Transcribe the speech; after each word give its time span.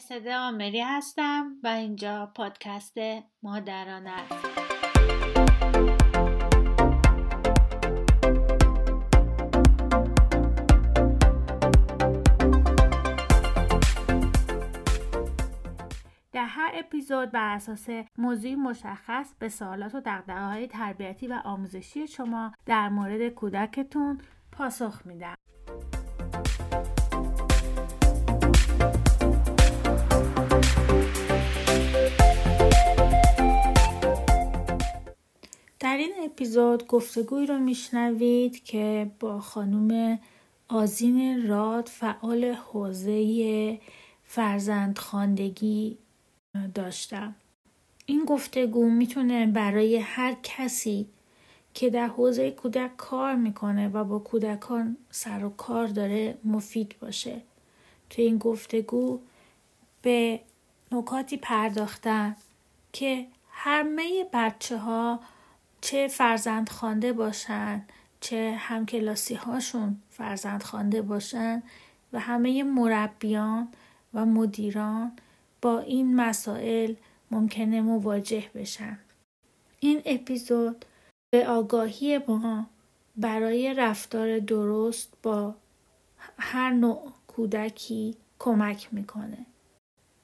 مرسده 0.00 0.36
آمری 0.36 0.80
هستم 0.80 1.56
و 1.62 1.66
اینجا 1.68 2.32
پادکست 2.34 2.98
مادران 3.42 4.06
است 4.06 4.46
در 16.32 16.44
هر 16.44 16.70
اپیزود 16.74 17.30
بر 17.30 17.54
اساس 17.54 17.88
موضوعی 18.18 18.54
مشخص 18.54 19.34
به 19.38 19.48
سوالات 19.48 19.94
و 19.94 20.00
دقدقه 20.00 20.44
های 20.46 20.66
تربیتی 20.66 21.26
و 21.26 21.40
آموزشی 21.44 22.06
شما 22.06 22.52
در 22.66 22.88
مورد 22.88 23.28
کودکتون 23.28 24.20
پاسخ 24.52 25.06
میدم. 25.06 25.34
در 35.80 35.96
این 35.96 36.12
اپیزود 36.24 36.86
گفتگوی 36.86 37.46
رو 37.46 37.58
میشنوید 37.58 38.64
که 38.64 39.10
با 39.20 39.40
خانم 39.40 40.18
آزین 40.68 41.48
راد 41.48 41.88
فعال 41.88 42.44
حوزه 42.44 43.80
فرزند 44.24 44.98
خاندگی 44.98 45.98
داشتم. 46.74 47.34
این 48.06 48.24
گفتگو 48.24 48.90
می‌تونه 48.90 49.46
برای 49.46 49.96
هر 49.96 50.36
کسی 50.42 51.06
که 51.74 51.90
در 51.90 52.06
حوزه 52.06 52.50
کودک 52.50 52.96
کار 52.96 53.34
می‌کنه 53.34 53.88
و 53.88 54.04
با 54.04 54.18
کودکان 54.18 54.96
سر 55.10 55.44
و 55.44 55.50
کار 55.50 55.86
داره 55.86 56.38
مفید 56.44 56.94
باشه. 57.00 57.42
تو 58.10 58.22
این 58.22 58.38
گفتگو 58.38 59.20
به 60.02 60.40
نکاتی 60.92 61.36
پرداختن 61.36 62.36
که 62.92 63.26
همه 63.50 64.26
بچه 64.32 64.78
ها 64.78 65.20
چه 65.80 66.08
فرزند 66.08 66.68
خوانده 66.68 67.12
باشن 67.12 67.84
چه 68.20 68.54
همکلاسی 68.58 69.34
هاشون 69.34 69.96
فرزند 70.10 70.62
خوانده 70.62 71.02
باشن 71.02 71.62
و 72.12 72.18
همه 72.20 72.62
مربیان 72.62 73.68
و 74.14 74.26
مدیران 74.26 75.12
با 75.62 75.78
این 75.78 76.16
مسائل 76.16 76.94
ممکنه 77.30 77.80
مواجه 77.80 78.44
بشن. 78.54 78.98
این 79.80 80.02
اپیزود 80.04 80.84
به 81.30 81.48
آگاهی 81.48 82.18
ما 82.18 82.66
برای 83.16 83.74
رفتار 83.74 84.38
درست 84.38 85.12
با 85.22 85.54
هر 86.38 86.70
نوع 86.70 87.12
کودکی 87.26 88.16
کمک 88.38 88.88
می‌کنه. 88.92 89.46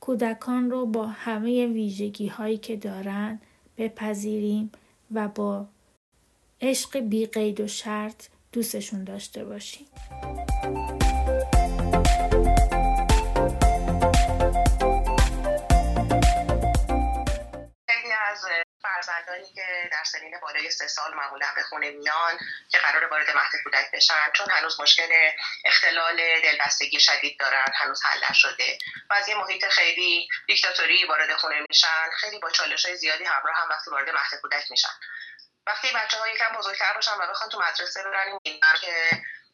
کودکان 0.01 0.71
رو 0.71 0.87
با 0.87 1.07
همه 1.07 1.67
ویژگی 1.67 2.27
هایی 2.27 2.59
که 2.59 2.77
دارن 2.77 3.41
بپذیریم. 3.79 4.71
و 5.15 5.29
با 5.29 5.67
عشق 6.61 6.99
بی 6.99 7.27
قید 7.27 7.61
و 7.61 7.67
شرط 7.67 8.27
دوستشون 8.53 9.05
داشته 9.05 9.45
باشیم. 9.45 9.87
فرزندانی 19.27 19.55
که 19.55 19.89
در 19.93 20.05
سنین 20.05 20.39
بالای 20.43 20.71
سه 20.71 20.89
سال 20.89 21.15
معمولا 21.15 21.47
به 21.57 21.63
خونه 21.63 21.91
میان 21.91 22.39
که 22.71 22.79
قرار 22.79 23.05
وارد 23.05 23.31
مهد 23.31 23.63
کودک 23.65 23.91
بشن 23.93 24.33
چون 24.33 24.51
هنوز 24.51 24.81
مشکل 24.81 25.31
اختلال 25.65 26.17
دلبستگی 26.41 27.01
شدید 27.01 27.41
دارن 27.41 27.67
هنوز 27.75 28.03
حل 28.05 28.25
نشده. 28.31 28.79
و 29.11 29.15
از 29.15 29.29
یه 29.29 29.35
محیط 29.35 29.69
خیلی 29.69 30.29
دیکتاتوری 30.47 31.05
وارد 31.05 31.37
خونه 31.37 31.65
میشن 31.69 32.11
خیلی 32.17 32.39
با 32.39 32.51
چالش 32.51 32.85
های 32.85 32.97
زیادی 32.97 33.25
همراه 33.25 33.57
هم 33.57 33.69
وقتی 33.69 33.91
وارد 33.91 34.11
مهد 34.11 34.41
کودک 34.43 34.71
میشن. 34.71 34.95
وقتی 35.67 35.93
بچه 35.93 36.19
ها 36.19 36.29
یکم 36.29 36.53
بزرگتر 36.59 36.93
باشن 36.95 37.13
و 37.13 37.27
بخوان 37.31 37.51
تو 37.51 37.61
مدرسه 37.61 38.03
برن 38.03 38.39
که 38.81 39.11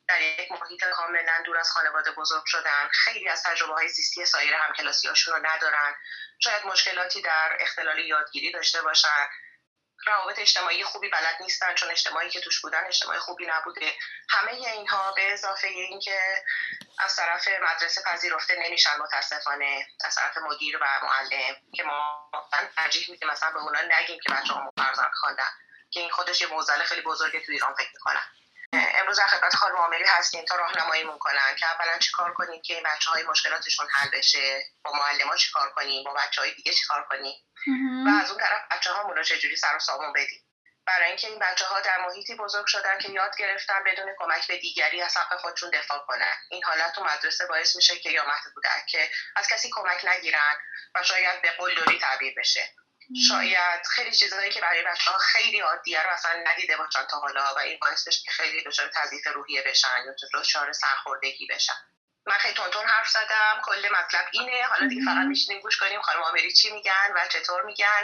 در 0.09 0.21
یک 0.21 0.53
محیط 0.53 0.85
کاملا 0.85 1.43
دور 1.45 1.59
از 1.59 1.71
خانواده 1.71 2.11
بزرگ 2.11 2.43
شدن. 2.47 2.89
خیلی 2.93 3.29
از 3.29 3.43
تجربه 3.43 3.75
های 3.75 3.89
زیستی 3.89 4.25
سایر 4.25 4.55
همکلاسی 4.55 5.09
هاشون 5.09 5.35
رو 5.35 5.47
ندارن. 5.47 5.95
شاید 6.39 6.67
مشکلاتی 6.67 7.23
در 7.23 7.57
اختلال 7.61 7.99
یادگیری 7.99 8.53
داشته 8.53 8.83
باشن. 8.83 9.29
روابط 10.07 10.39
اجتماعی 10.39 10.85
خوبی 10.85 11.09
بلد 11.09 11.37
نیستن 11.41 11.75
چون 11.75 11.91
اجتماعی 11.91 12.31
که 12.31 12.41
توش 12.41 12.61
بودن 12.61 12.87
اجتماعی 12.87 13.19
خوبی 13.19 13.47
نبوده. 13.47 13.95
همه 14.29 14.53
اینها 14.53 15.13
به 15.13 15.33
اضافه 15.33 15.69
اینکه 15.69 16.45
از 16.99 17.17
طرف 17.17 17.49
مدرسه 17.63 18.03
پذیرفته 18.03 18.55
نمیشن 18.67 18.99
متاسفانه. 18.99 19.87
از 20.05 20.15
طرف 20.15 20.39
مدیر 20.39 20.77
و 20.77 20.87
معلم 21.03 21.57
که 21.75 21.83
ما 21.83 22.31
ترجیح 22.77 23.11
میدیم 23.11 23.29
مثلا 23.29 23.51
به 23.51 23.59
اونا 23.59 23.81
نگیم 23.81 24.21
که 24.21 24.33
بچه 24.33 24.53
ها 24.53 24.73
فرزند 24.77 25.13
خواندن 25.15 25.51
که 25.91 26.01
این 26.01 26.11
خودش 26.11 26.41
یه 26.41 26.47
موزل 26.47 26.83
خیلی 26.83 27.03
بزرگی 27.03 27.41
تو 27.41 27.53
ایران 27.53 27.75
فکر 27.75 27.91
می‌کنن. 27.95 28.42
امروز 28.73 29.19
در 29.19 29.27
خدمت 29.27 29.55
خانم 29.55 29.77
عاملی 29.77 30.05
هستیم 30.05 30.45
تا 30.45 30.57
راهنمایی 30.57 31.05
کن 31.05 31.33
که 31.59 31.67
اولا 31.67 31.99
چیکار 31.99 32.35
کنیم 32.35 32.63
که 32.63 32.75
این 32.75 32.83
بچه 32.83 33.11
های 33.11 33.23
مشکلاتشون 33.23 33.87
حل 33.91 34.11
بشه 34.11 34.65
با 34.85 34.93
معلم 34.93 35.37
چیکار 35.37 35.71
کنیم 35.71 36.05
با 36.05 36.15
بچه 36.15 36.41
های 36.41 36.55
دیگه 36.55 36.73
چیکار 36.73 37.07
کنیم؟ 37.11 37.35
و 38.07 38.23
از 38.23 38.31
اون 38.31 38.41
طرف 38.41 38.63
بچه 38.71 38.91
ها 38.91 39.13
رو 39.13 39.25
چجوری 39.25 39.57
سر 39.57 39.77
و 39.77 39.79
سامون 39.79 40.13
بدیم؟ 40.13 40.47
برای 40.87 41.09
اینکه 41.09 41.29
این 41.29 41.39
بچه 41.39 41.65
ها 41.65 41.81
در 41.81 42.07
محیطی 42.07 42.35
بزرگ 42.35 42.67
شدن 42.67 42.99
که 42.99 43.09
یاد 43.09 43.37
گرفتن 43.37 43.85
بدون 43.87 44.15
کمک 44.19 44.47
به 44.47 44.59
دیگری 44.59 45.03
از 45.03 45.17
حق 45.17 45.41
خودشون 45.41 45.71
دفاع 45.71 45.99
کنن. 46.07 46.37
این 46.51 46.65
حالت 46.65 46.93
تو 46.93 47.05
مدرسه 47.05 47.47
باعث 47.47 47.77
میشه 47.77 47.99
که 47.99 48.11
یا 48.11 48.25
مهد 48.25 48.55
کودک 48.55 48.87
که 48.87 49.11
از 49.37 49.49
کسی 49.49 49.71
کمک 49.71 50.05
نگیرن 50.05 50.57
و 50.95 51.03
شاید 51.03 51.43
به 51.43 51.51
قلدری 51.51 51.99
تعبیر 51.99 52.35
بشه. 52.37 52.69
شاید 53.29 53.87
خیلی 53.91 54.13
چیزهایی 54.13 54.51
که 54.51 54.61
برای 54.61 54.83
بچه 54.83 55.11
ها 55.11 55.19
خیلی 55.19 55.61
عادیه 55.61 56.03
رو 56.03 56.11
اصلا 56.11 56.31
ندیده 56.47 56.77
باشن 56.77 57.05
تا 57.11 57.19
حالا 57.19 57.45
و 57.57 57.59
این 57.59 57.79
باعث 57.81 58.09
بشه 58.09 58.23
که 58.25 58.31
خیلی 58.31 58.65
دچار 58.65 58.91
تضعیف 58.95 59.27
روحیه 59.35 59.63
بشن 59.67 59.89
یا 60.07 60.41
دچار 60.41 60.73
سرخوردگی 60.73 61.47
بشن. 61.47 61.73
من 62.27 62.35
خیلی 62.35 62.55
تونتون 62.55 62.85
حرف 62.87 63.09
زدم 63.09 63.61
کل 63.65 63.89
مطلب 63.99 64.25
اینه. 64.33 64.63
حالا 64.63 64.89
دیگه 64.89 65.05
فقط 65.05 65.27
میشینیم 65.27 65.61
گوش 65.61 65.79
کنیم 65.79 66.03
خانم 66.03 66.23
آمری 66.23 66.53
چی 66.53 66.71
میگن 66.71 67.13
و 67.15 67.29
چطور 67.29 67.63
میگن 67.63 68.03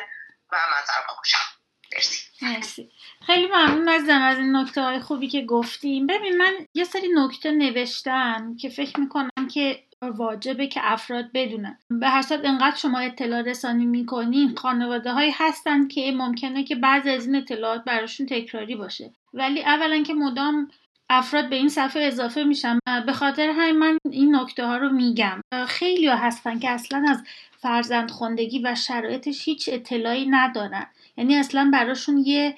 و 0.53 0.57
منظر 0.71 1.15
گوشم 1.17 1.59
مرسی. 1.93 2.27
مرسی. 2.43 2.93
خیلی 3.27 3.47
ممنون 3.47 3.89
ازم 3.89 4.23
از 4.23 4.39
این 4.39 4.57
نکته 4.57 4.83
های 4.83 5.01
خوبی 5.01 5.29
که 5.29 5.43
گفتیم. 5.43 6.07
ببین 6.07 6.37
من 6.37 6.67
یه 6.75 6.85
سری 6.85 7.09
نکته 7.15 7.51
نوشتم 7.51 8.57
که 8.61 8.69
فکر 8.69 9.01
می‌کنم 9.01 9.49
که 9.55 9.88
واجبه 10.03 10.67
که 10.67 10.81
افراد 10.85 11.25
بدونن. 11.35 11.79
به 11.91 12.09
هر 12.09 12.23
صورت 12.23 12.45
انقدر 12.45 12.77
شما 12.77 12.99
اطلاع 12.99 13.43
رسانی 13.43 13.87
می‌کنین 13.87 14.55
خانواده 14.57 15.13
هایی 15.13 15.33
هستن 15.35 15.89
که 15.89 16.13
ممکنه 16.13 16.65
که 16.65 16.75
بعضی 16.75 17.11
از 17.11 17.27
این 17.27 17.37
اطلاعات 17.37 17.85
براشون 17.85 18.27
تکراری 18.27 18.77
باشه. 18.77 19.11
ولی 19.35 19.63
اولا 19.63 20.03
که 20.03 20.15
مدام 20.15 20.71
افراد 21.11 21.49
به 21.49 21.57
این 21.57 21.69
صفحه 21.69 22.03
اضافه 22.03 22.45
میشن 22.45 22.79
به 23.07 23.13
خاطر 23.13 23.51
همین 23.51 23.79
من 23.79 23.99
این 24.11 24.37
نکته 24.37 24.67
ها 24.67 24.77
رو 24.77 24.89
میگم. 24.89 25.41
خیلی 25.67 26.07
ها 26.07 26.17
هستن 26.17 26.59
که 26.59 26.71
اصلا 26.71 27.05
از 27.09 27.23
فرزند 27.59 28.11
خوندگی 28.11 28.63
و 28.65 28.75
شرایطش 28.75 29.49
هیچ 29.49 29.69
اطلاعی 29.73 30.27
ندارن. 30.27 30.87
یعنی 31.17 31.37
اصلا 31.37 31.71
براشون 31.73 32.19
یه 32.19 32.57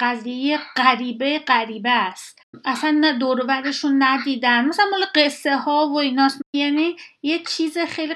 قضیه 0.00 0.58
غریبه 0.76 1.38
غریبه 1.38 1.90
است. 1.90 2.41
اصلا 2.64 2.90
نه 2.90 3.12
دورورشون 3.12 4.02
ندیدن. 4.02 4.64
مثلا 4.64 4.86
مال 4.90 5.04
قصه 5.14 5.56
ها 5.56 5.88
و 5.88 5.98
ایناست. 5.98 6.42
یعنی 6.52 6.96
یه 7.22 7.42
چیز 7.48 7.78
خیلی 7.78 8.14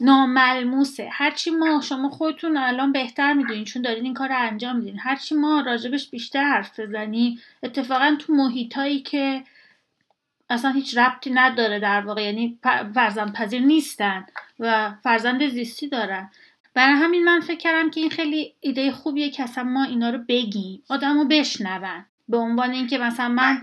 ناملموسه. 0.00 1.08
هرچی 1.12 1.50
ما 1.50 1.80
شما 1.80 2.08
خودتون 2.08 2.56
الان 2.56 2.92
بهتر 2.92 3.32
می‌دونین 3.32 3.64
چون 3.64 3.82
دارین 3.82 4.04
این 4.04 4.14
کار 4.14 4.28
رو 4.28 4.38
انجام 4.38 4.76
میدین. 4.76 4.98
هرچی 4.98 5.34
ما 5.34 5.60
راجبش 5.60 6.10
بیشتر 6.10 6.44
حرف 6.44 6.80
بزنیم 6.80 7.40
اتفاقا 7.62 8.16
تو 8.18 8.32
محیط 8.32 8.74
هایی 8.74 9.00
که 9.00 9.44
اصلا 10.50 10.70
هیچ 10.70 10.98
ربطی 10.98 11.30
نداره 11.30 11.80
در 11.80 12.00
واقع. 12.00 12.22
یعنی 12.22 12.58
فرزند 12.94 13.32
پذیر 13.32 13.62
نیستن 13.62 14.26
و 14.58 14.92
فرزند 15.02 15.48
زیستی 15.48 15.88
دارن. 15.88 16.30
برای 16.74 16.94
همین 16.94 17.24
من 17.24 17.40
فکر 17.40 17.58
کردم 17.58 17.90
که 17.90 18.00
این 18.00 18.10
خیلی 18.10 18.54
ایده 18.60 18.92
خوبیه 18.92 19.30
که 19.30 19.42
اصلا 19.42 19.64
ما 19.64 19.84
اینا 19.84 20.10
رو 20.10 20.18
بگیم. 20.28 20.82
آدم 20.88 21.18
رو 21.18 21.24
بشنون. 21.24 22.04
به 22.32 22.38
عنوان 22.38 22.70
اینکه 22.70 22.98
مثلا 22.98 23.28
من 23.28 23.62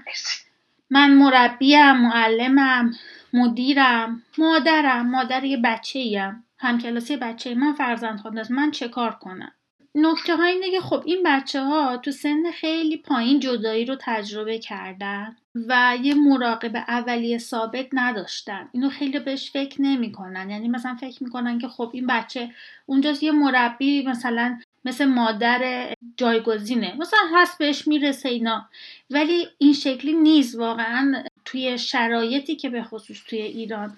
من 0.90 1.14
مربیم 1.14 1.92
معلمم 1.92 2.92
مدیرم 3.34 4.24
مادرم 4.38 5.10
مادر 5.10 5.44
یه 5.44 5.58
بچه 5.58 6.00
ایم 6.00 6.44
همکلاسی 6.60 7.18
بچه 7.18 7.56
من 7.56 7.74
فرزند 7.74 8.20
خواهد 8.20 8.52
من 8.52 8.72
چه 8.72 8.88
کار 8.88 9.12
کنم؟ 9.12 9.52
نکته 9.96 10.36
ها 10.36 10.44
اینه 10.44 10.72
که 10.72 10.82
خب 10.82 11.04
این 11.06 11.24
بچه 11.26 11.62
ها 11.62 11.98
تو 11.98 12.12
سن 12.12 12.52
خیلی 12.52 12.98
پایین 12.98 13.40
جدایی 13.40 13.86
رو 13.86 13.98
تجربه 14.02 14.60
کردن 14.60 15.36
و 15.68 15.98
یه 16.02 16.14
مراقب 16.14 16.76
اولیه 16.76 17.38
ثابت 17.38 17.88
نداشتن. 17.94 18.70
اینو 18.72 18.90
خیلی 18.90 19.20
بهش 19.20 19.52
فکر 19.52 19.82
نمی‌کنن. 19.82 20.50
یعنی 20.50 20.68
مثلا 20.68 20.96
فکر 20.96 21.24
می‌کنن 21.24 21.60
که 21.60 21.68
خب 21.68 21.90
این 21.94 22.08
بچه 22.08 22.50
اونجاست 22.86 23.24
یه 23.24 23.32
مربی 23.32 24.06
مثلا 24.08 24.60
مثل 24.86 25.06
مادر 25.06 25.94
جایگزینه. 26.18 26.96
مثلا 26.98 27.20
هست 27.36 27.58
بهش 27.58 27.88
می‌رسه 27.88 28.30
اینا. 28.30 28.70
ولی 29.10 29.48
این 29.58 29.74
شکلی 29.74 30.14
نیست 30.14 30.60
واقعا 30.60 31.24
توی 31.46 31.78
شرایطی 31.78 32.56
که 32.56 32.70
به 32.70 32.84
خصوص 32.84 33.24
توی 33.28 33.42
ایران 33.42 33.98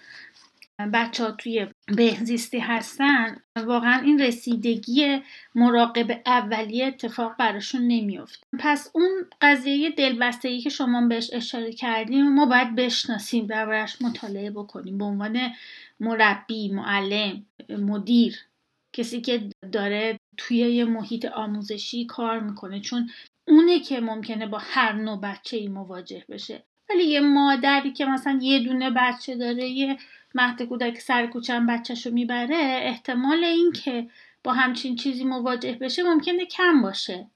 بچه 0.93 1.23
ها 1.23 1.31
توی 1.31 1.67
بهزیستی 1.87 2.59
هستن 2.59 3.37
واقعا 3.65 4.01
این 4.01 4.21
رسیدگی 4.21 5.21
مراقب 5.55 6.21
اولیه 6.25 6.85
اتفاق 6.85 7.37
براشون 7.37 7.81
نمیافت 7.81 8.43
پس 8.59 8.91
اون 8.93 9.09
قضیه 9.41 9.89
دلبستگی 9.89 10.61
که 10.61 10.69
شما 10.69 11.07
بهش 11.07 11.29
اشاره 11.33 11.73
کردیم 11.73 12.33
ما 12.33 12.45
باید 12.45 12.75
بشناسیم 12.75 13.45
دربارش 13.45 14.01
مطالعه 14.01 14.51
بکنیم. 14.51 14.97
به 14.97 15.05
عنوان 15.05 15.39
مربی 15.99 16.69
معلم 16.69 17.45
مدیر 17.69 18.37
کسی 18.93 19.21
که 19.21 19.49
داره 19.71 20.19
توی 20.37 20.57
یه 20.57 20.85
محیط 20.85 21.25
آموزشی 21.25 22.05
کار 22.05 22.39
می‌کنه. 22.39 22.79
چون 22.79 23.09
اونه 23.47 23.79
که 23.79 23.99
ممکنه 23.99 24.47
با 24.47 24.57
هر 24.61 24.91
نوع 24.91 25.21
بچه 25.21 25.57
ای 25.57 25.67
مواجه 25.67 26.25
بشه. 26.29 26.63
ولی 26.89 27.03
یه 27.03 27.19
مادری 27.19 27.93
که 27.93 28.05
مثلا 28.05 28.39
یه 28.41 28.59
دونه 28.59 28.89
بچه 28.89 29.35
داره 29.35 29.67
یه 29.69 29.97
مهد 30.35 30.61
کودک 30.61 30.99
سر 30.99 31.27
کوچن 31.27 31.65
بچهشو 31.65 32.11
می‌بره 32.11 32.57
احتمال 32.83 33.43
این 33.43 33.71
که 33.71 34.07
با 34.43 34.53
همچین 34.53 34.95
چیزی 34.95 35.23
مواجه 35.23 35.73
بشه 35.81 36.03
ممکنه 36.03 36.45
کم 36.45 36.81
باشه. 36.81 37.27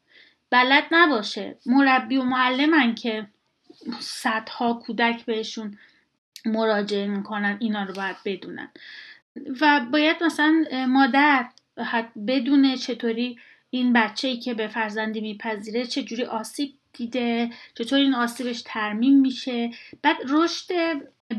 بلد 0.49 0.83
نباشه. 0.91 1.57
مربی 1.65 2.17
و 2.17 2.23
معلمن 2.23 2.95
که 2.95 3.27
صدها 3.99 4.73
کودک 4.73 5.25
بهشون 5.25 5.77
مراجعه 6.45 7.07
می‌کنن 7.07 7.57
اینا 7.59 7.83
رو 7.83 7.93
باید 7.93 8.15
بدونن. 8.25 8.69
و 9.61 9.85
باید 9.91 10.23
مثلا 10.23 10.65
مادر 10.87 11.45
بدونه 12.27 12.77
چطوری 12.77 13.37
این 13.69 13.93
بچه 13.93 14.27
ای 14.27 14.37
که 14.37 14.53
به 14.53 14.67
فرزندی 14.67 15.21
میپذیره 15.21 15.85
چجوری 15.85 16.23
آسیب 16.23 16.73
دیده 16.93 17.49
چطور 17.73 17.99
این 17.99 18.15
آسیبش 18.15 18.61
ترمیم 18.65 19.19
میشه. 19.19 19.71
بعد 20.01 20.17
رشد 20.29 20.67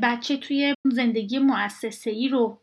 بچه 0.03 0.37
توی 0.37 0.75
زندگی 0.85 1.39
مؤسسه 1.39 2.11
ای 2.11 2.29
رو 2.29 2.59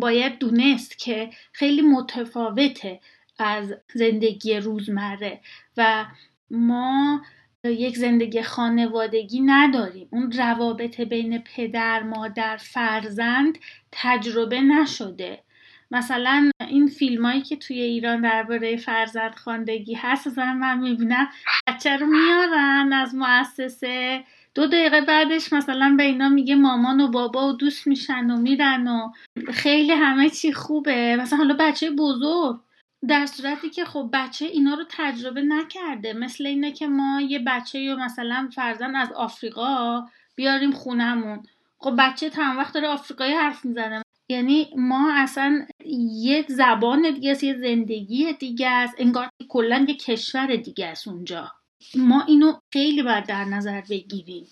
باید 0.00 0.38
دونست 0.38 0.98
که 0.98 1.30
خیلی 1.52 1.82
متفاوته 1.82 3.00
از 3.38 3.74
زندگی 3.94 4.56
روزمره 4.56 5.40
و 5.76 6.06
ما 6.50 7.22
یک 7.64 7.96
زندگی 7.96 8.42
خانوادگی 8.42 9.40
نداریم. 9.40 10.08
اون 10.12 10.32
روابط 10.32 11.00
بین 11.00 11.38
پدر 11.38 12.02
مادر 12.02 12.56
فرزند 12.56 13.58
تجربه 13.92 14.60
نشده. 14.60 15.42
مثلا 15.90 16.50
این 16.68 16.86
فیلم 16.86 17.26
هایی 17.26 17.42
که 17.42 17.56
توی 17.56 17.80
ایران 17.80 18.20
درباره 18.20 18.76
فرزند 18.76 19.34
خواندگی 19.34 19.94
هست 19.94 20.26
مثلا 20.26 20.52
من 20.52 20.78
می‌بینم 20.78 21.28
بچه 21.68 21.96
رو 21.96 22.06
میارن 22.06 22.92
از 22.92 23.14
مؤسسه. 23.14 24.24
دو 24.54 24.66
دقیقه 24.66 25.00
بعدش 25.00 25.52
مثلا 25.52 25.94
به 25.96 26.02
اینا 26.02 26.28
میگه 26.28 26.54
مامان 26.54 27.00
و 27.00 27.08
بابا 27.08 27.48
و 27.48 27.52
دوست 27.52 27.86
میشن 27.86 28.30
و 28.30 28.36
میرن 28.36 28.88
و 28.88 29.10
خیلی 29.52 29.92
همه 29.92 30.30
چی 30.30 30.52
خوبه. 30.52 31.16
مثلا 31.20 31.38
حالا 31.38 31.56
بچه 31.60 31.90
بزرگ 31.90 32.60
در 33.08 33.26
صورتی 33.26 33.70
که 33.70 33.84
خب 33.84 34.10
بچه 34.12 34.46
اینا 34.46 34.74
رو 34.74 34.84
تجربه 34.90 35.42
نکرده. 35.42 36.12
مثل 36.12 36.46
اینه 36.46 36.72
که 36.72 36.86
ما 36.86 37.20
یه 37.20 37.38
بچه 37.38 37.78
یا 37.78 37.96
مثلا 37.96 38.48
فرزن 38.54 38.96
از 38.96 39.12
آفریقا 39.12 40.06
بیاریم 40.36 40.72
خونهمون. 40.72 41.42
خب 41.78 41.94
بچه 41.98 42.30
تمام 42.30 42.58
وقت 42.58 42.74
داره 42.74 42.88
آفریقایی 42.88 43.34
حرف 43.34 43.64
می‌زنه. 43.64 44.02
یعنی 44.28 44.70
ما 44.76 45.12
اصلا 45.14 45.66
یه 46.10 46.44
زبان 46.48 47.10
دیگه 47.14 47.30
است 47.30 47.44
یه 47.44 47.58
زندگی 47.58 48.32
دیگه 48.32 48.68
است 48.68 48.94
انگار 48.98 49.28
کلا 49.48 49.86
یه 49.88 49.94
کشور 49.94 50.56
دیگه 50.56 50.86
است 50.86 51.08
اونجا. 51.08 51.52
ما 51.94 52.22
اینو 52.22 52.52
خیلی 52.72 53.02
باید 53.02 53.26
در 53.26 53.44
نظر 53.44 53.80
بگیریم. 53.90 54.46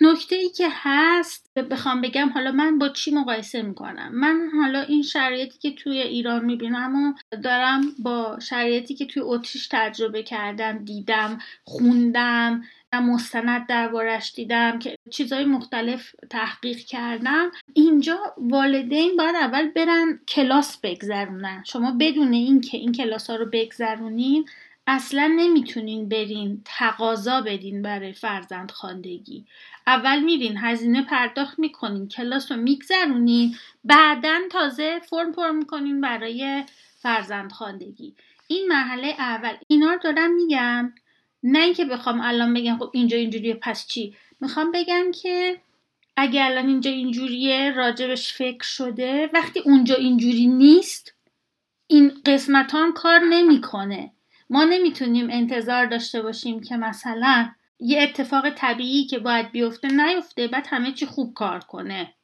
نکته 0.00 0.36
ای 0.36 0.48
که 0.48 0.68
هست 0.70 1.58
بخوام 1.70 2.00
بگم 2.00 2.28
حالا 2.28 2.52
من 2.52 2.78
با 2.78 2.88
چی 2.88 3.10
مقایسه 3.10 3.62
می‌کنم؟ 3.62 4.10
من 4.14 4.50
حالا 4.60 4.80
این 4.80 5.02
شرایطی 5.02 5.58
که 5.58 5.70
توی 5.70 5.98
ایران 5.98 6.44
می‌بینم 6.44 6.96
و 6.96 7.36
دارم 7.36 7.82
با 7.98 8.38
شرایطی 8.42 8.94
که 8.94 9.06
توی 9.06 9.22
اتریش 9.22 9.68
تجربه 9.70 10.22
کردم 10.22 10.84
دیدم 10.84 11.38
خوندم 11.64 12.62
مستند 12.92 13.66
دربارش 13.66 14.32
دیدم 14.34 14.78
که 14.78 14.96
چیزهای 15.10 15.44
مختلف 15.44 16.14
تحقیق 16.30 16.78
کردم. 16.78 17.50
اینجا 17.72 18.18
والدین 18.36 19.16
باید 19.16 19.36
اول 19.36 19.70
برن 19.70 20.20
کلاس 20.28 20.78
بگذرونن. 20.82 21.62
شما 21.66 21.96
بدون 22.00 22.32
اینکه 22.32 22.78
این 22.78 22.92
کلاس 22.92 23.30
ها 23.30 23.36
رو 23.36 23.46
بگذرونین 23.52 24.48
اصلا 24.86 25.26
نمی‌تونین 25.36 26.08
برین 26.08 26.62
تقاضا 26.64 27.40
بدین 27.40 27.82
برای 27.82 28.12
فرزند 28.12 28.70
خواندگی 28.70 29.44
اول 29.86 30.20
میرین 30.20 30.58
هزینه 30.58 31.02
پرداخت 31.02 31.58
می‌کنین 31.58 32.08
کلاس 32.08 32.52
رو 32.52 32.58
میگذرونین 32.58 33.56
بعدا 33.84 34.38
تازه 34.50 35.00
فرم 35.10 35.32
پر 35.32 35.50
می‌کنین 35.50 36.00
برای 36.00 36.64
فرزند 36.98 37.52
خواندگی 37.52 38.14
این 38.46 38.68
مرحله 38.68 39.14
اول. 39.18 39.56
اینا 39.68 39.92
رو 39.92 39.98
دارم 39.98 40.34
میگم. 40.34 40.92
نه 41.42 41.58
اینکه 41.58 41.84
بخوام 41.84 42.20
الان 42.20 42.54
بگم 42.54 42.78
خب 42.78 42.90
اینجا 42.92 43.16
اینجوریه 43.16 43.54
پس 43.54 43.86
چی؟ 43.86 44.14
می‌خوام 44.40 44.72
بگم 44.72 45.10
که 45.22 45.60
اگه 46.16 46.44
الان 46.44 46.66
اینجا 46.66 46.90
اینجوریه 46.90 47.72
راجبش 47.76 48.32
فکر 48.32 48.62
شده 48.62 49.30
وقتی 49.32 49.60
اونجا 49.60 49.94
اینجوری 49.94 50.46
نیست 50.46 51.14
این 51.86 52.12
قسمت 52.26 52.74
هم 52.74 52.92
کار 52.92 53.18
نمی‌کنه. 53.18 54.12
ما 54.50 54.64
نمی‌تونیم 54.64 55.30
انتظار 55.30 55.86
داشته 55.86 56.22
باشیم 56.22 56.60
که 56.60 56.76
مثلا 56.76 57.48
یه 57.80 58.02
اتفاق 58.02 58.50
طبیعی 58.50 59.06
که 59.06 59.18
باید 59.18 59.52
بیفته 59.52 59.88
نیفته 59.88 60.48
بعد 60.48 60.66
همه 60.68 60.92
چی 60.92 61.06
خوب 61.06 61.34
کار 61.34 61.60
کنه. 61.60 62.14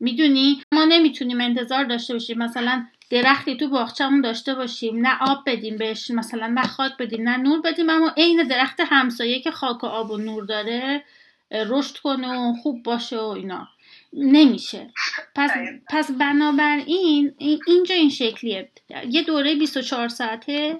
می‌دونی؟ 0.00 0.62
ما 0.74 0.84
نمی‌تونیم 0.84 1.40
انتظار 1.40 1.84
داشته 1.84 2.12
باشیم. 2.12 2.38
مثلا 2.38 2.86
درختی 3.10 3.56
تو 3.56 3.68
باغچمون 3.68 4.20
داشته 4.20 4.54
باشیم. 4.54 5.06
نه 5.06 5.18
آب 5.20 5.42
بدیم 5.46 5.76
بهش 5.76 6.10
مثلا 6.10 6.46
نه 6.46 6.62
خاک 6.62 6.92
بدیم 6.98 7.28
نه 7.28 7.36
نور 7.36 7.60
بدیم. 7.60 7.90
اما 7.90 8.12
عین 8.16 8.42
درخت 8.42 8.80
همسایه 8.80 9.40
که 9.40 9.50
خاک 9.50 9.84
و 9.84 9.86
آب 9.86 10.10
و 10.10 10.16
نور 10.16 10.44
داره 10.44 11.04
رشد 11.50 11.96
کنه 11.96 12.38
و 12.38 12.54
خوب 12.62 12.82
باشه 12.82 13.18
و 13.18 13.24
اینا. 13.24 13.68
نمیشه. 14.12 14.90
پس, 15.34 15.50
پس 15.88 16.10
بنابراین 16.10 17.34
اینجا 17.66 17.94
این 17.94 18.10
شکلیه. 18.10 18.70
یه 19.08 19.22
دوره 19.22 19.54
24 19.54 20.08
ساعته 20.08 20.78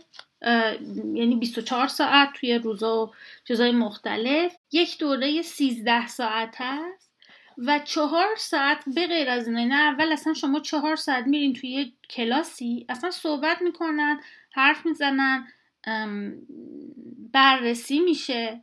یعنی 1.14 1.36
24 1.36 1.88
ساعت 1.88 2.28
توی 2.40 2.54
روزا 2.54 3.04
و 3.04 3.12
چیزای 3.48 3.70
مختلف. 3.70 4.56
یک 4.72 4.98
دوره 4.98 5.42
13 5.42 6.06
ساعت 6.06 6.54
هست. 6.58 7.06
و 7.58 7.79
چهار 7.79 8.29
ساعت 8.37 8.85
به 8.94 9.06
غیر 9.06 9.31
از 9.31 9.49
اینه 9.49 9.64
نه 9.64 9.75
اول 9.75 10.12
اصلا 10.12 10.35
شما 10.35 10.61
چهار 10.61 10.97
ساعت 10.97 11.26
میرین 11.26 11.53
توی 11.53 11.70
یه 11.70 11.93
کلاسی 12.11 12.87
اصلا 12.88 13.11
صحبت 13.11 13.62
می‌کنن 13.62 14.21
حرف 14.52 14.87
می‌زنن 14.87 15.47
بررسی 17.33 18.00
میشه 18.00 18.61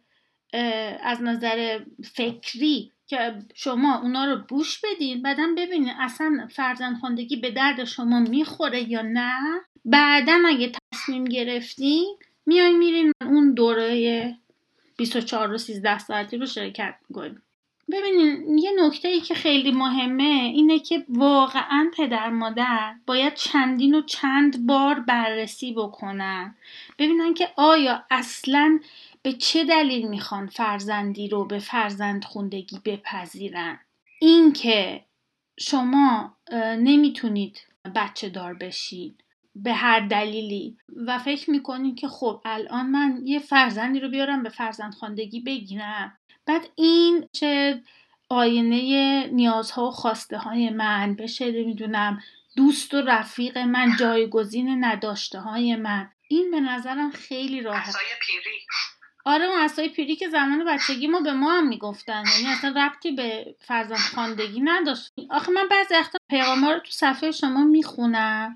از 1.03 1.21
نظر 1.21 1.79
فکری 2.13 2.91
که 3.07 3.35
شما 3.53 4.01
اونا 4.01 4.25
رو 4.25 4.41
بوش 4.49 4.81
بدین 4.83 5.21
بعدا 5.21 5.47
ببینین 5.57 5.93
اصلا 5.99 6.47
فرزند 6.51 6.97
خواندگی 6.97 7.35
به 7.35 7.51
درد 7.51 7.83
شما 7.83 8.19
می‌خوره 8.19 8.89
یا 8.89 9.01
نه. 9.01 9.39
بعدا 9.85 10.43
اگه 10.47 10.71
تصمیم 10.93 11.25
گرفتین 11.25 12.17
میای 12.45 12.73
میرین 12.73 13.11
اون 13.21 13.53
دوره 13.53 14.35
24 14.97 15.53
و 15.53 15.57
13 15.57 15.99
ساعتی 15.99 16.37
رو 16.37 16.45
شرکت 16.45 16.95
می‌کنین. 17.09 17.41
ببینین 17.93 18.57
یه 18.57 18.71
نکته 18.85 19.07
ای 19.07 19.21
که 19.21 19.33
خیلی 19.35 19.71
مهمه 19.71 20.51
اینه 20.53 20.79
که 20.79 21.05
واقعا 21.09 21.91
پدر 21.97 22.29
مادر 22.29 22.95
باید 23.05 23.33
چندین 23.33 23.95
و 23.95 24.01
چند 24.01 24.65
بار 24.65 24.99
بررسی 24.99 25.73
بکنن. 25.73 26.55
ببینن 26.99 27.33
که 27.33 27.49
آیا 27.55 28.03
اصلا 28.11 28.79
به 29.21 29.33
چه 29.33 29.63
دلیل 29.63 30.07
می‌خوان 30.07 30.47
فرزندی 30.47 31.27
رو 31.27 31.45
به 31.45 31.59
فرزند 31.59 32.25
خوندگی 32.25 32.79
بپذیرن. 32.85 33.79
این 34.19 34.53
که 34.53 35.03
شما 35.59 36.37
نمی‌تونید 36.79 37.61
بچه 37.95 38.29
دار 38.29 38.53
بشید 38.53 39.23
به 39.55 39.73
هر 39.73 39.99
دلیلی 39.99 40.77
و 41.07 41.19
فکر 41.19 41.51
می‌کنید 41.51 41.95
که 41.95 42.07
خب 42.07 42.41
الان 42.45 42.85
من 42.85 43.21
یه 43.25 43.39
فرزندی 43.39 43.99
رو 43.99 44.09
بیارم 44.09 44.43
به 44.43 44.49
فرزند 44.49 44.93
خواندگی 44.93 45.39
بگیرم. 45.39 46.17
بعد 46.45 46.69
این 46.75 47.29
چه 47.31 47.81
آینه 48.29 49.27
نیازها 49.27 49.87
و 49.87 49.91
خواسته 49.91 50.37
های 50.37 50.69
من 50.69 51.15
بشه 51.15 51.51
نمی‌دونم 51.51 52.21
دوست 52.55 52.93
و 52.93 53.01
رفیق 53.01 53.57
من 53.57 53.95
جایگزین 53.99 54.83
نداشته 54.85 55.39
های 55.39 55.75
من. 55.75 56.09
این 56.27 56.51
به 56.51 56.59
نظرم 56.59 57.11
خیلی 57.11 57.61
راحت. 57.61 57.95
پیری. 58.21 58.59
آره 59.25 59.45
اون 59.45 59.59
اصای 59.59 59.89
پیری 59.89 60.15
که 60.15 60.29
زمان 60.29 60.65
بچگی 60.65 61.07
ما 61.07 61.19
به 61.19 61.33
ما 61.33 61.51
هم 61.51 61.67
می‌گفتن. 61.67 62.23
یعنی 62.35 62.53
اصلا 62.53 62.73
ربطی 62.85 63.11
به 63.11 63.55
فرزند 63.59 63.97
خواندگی 63.97 64.61
نداشت. 64.61 65.13
آخه 65.29 65.51
من 65.51 65.67
بعضی 65.67 65.93
وقتا 65.93 66.17
پیغام 66.29 66.65
رو 66.65 66.79
تو 66.79 66.91
صفحه 66.91 67.31
شما 67.31 67.63
می‌خونم 67.63 68.55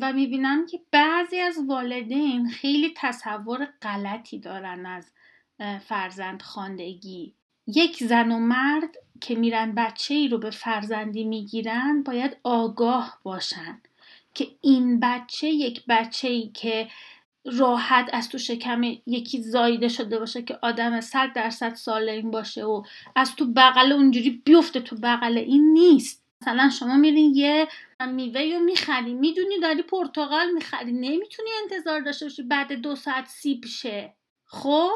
و 0.00 0.12
می‌بینم 0.12 0.66
که 0.66 0.80
بعضی 0.92 1.40
از 1.40 1.58
والدین 1.68 2.48
خیلی 2.48 2.94
تصور 2.96 3.68
غلطی 3.82 4.38
دارن 4.38 4.86
از 4.86 5.12
فرزند 5.88 6.42
خواندگی. 6.42 7.34
یک 7.66 8.04
زن 8.04 8.32
و 8.32 8.38
مرد 8.38 8.96
که 9.20 9.34
میرن 9.34 9.72
بچه 9.72 10.14
ای 10.14 10.28
رو 10.28 10.38
به 10.38 10.50
فرزندی 10.50 11.24
می‌گیرن 11.24 12.02
باید 12.02 12.36
آگاه 12.42 13.18
باشن 13.22 13.80
که 14.34 14.48
این 14.60 15.00
بچه 15.00 15.48
یک 15.48 15.82
بچه 15.88 16.28
ای 16.28 16.48
که 16.54 16.88
راحت 17.44 18.10
از 18.12 18.28
تو 18.28 18.38
شکم 18.38 18.82
یکی 19.06 19.42
زایده 19.42 19.88
شده 19.88 20.18
باشه 20.18 20.42
که 20.42 20.58
آدم 20.62 21.00
صد 21.00 21.32
درصد 21.32 21.74
سالم 21.74 22.30
باشه 22.30 22.64
و 22.64 22.82
از 23.16 23.36
تو 23.36 23.52
بغل 23.52 23.92
اونجوری 23.92 24.42
بیفته 24.44 24.80
تو 24.80 24.96
بغل 24.96 25.38
این 25.38 25.72
نیست. 25.72 26.22
مثلا 26.42 26.70
شما 26.70 26.96
میرین 26.96 27.34
یه 27.34 27.68
میوه 28.08 28.40
رو 28.40 28.60
می‌خری 28.60 29.14
می‌دونی 29.14 29.58
داری 29.62 29.82
پرتغال 29.82 30.50
می‌خری 30.50 30.92
نمی‌تونی 30.92 31.48
انتظار 31.62 32.00
داشته 32.00 32.24
باشی 32.24 32.42
بعد 32.42 32.72
دو 32.72 32.96
ساعت 32.96 33.28
سیب 33.28 33.64
شه. 33.64 34.12
خب؟ 34.44 34.90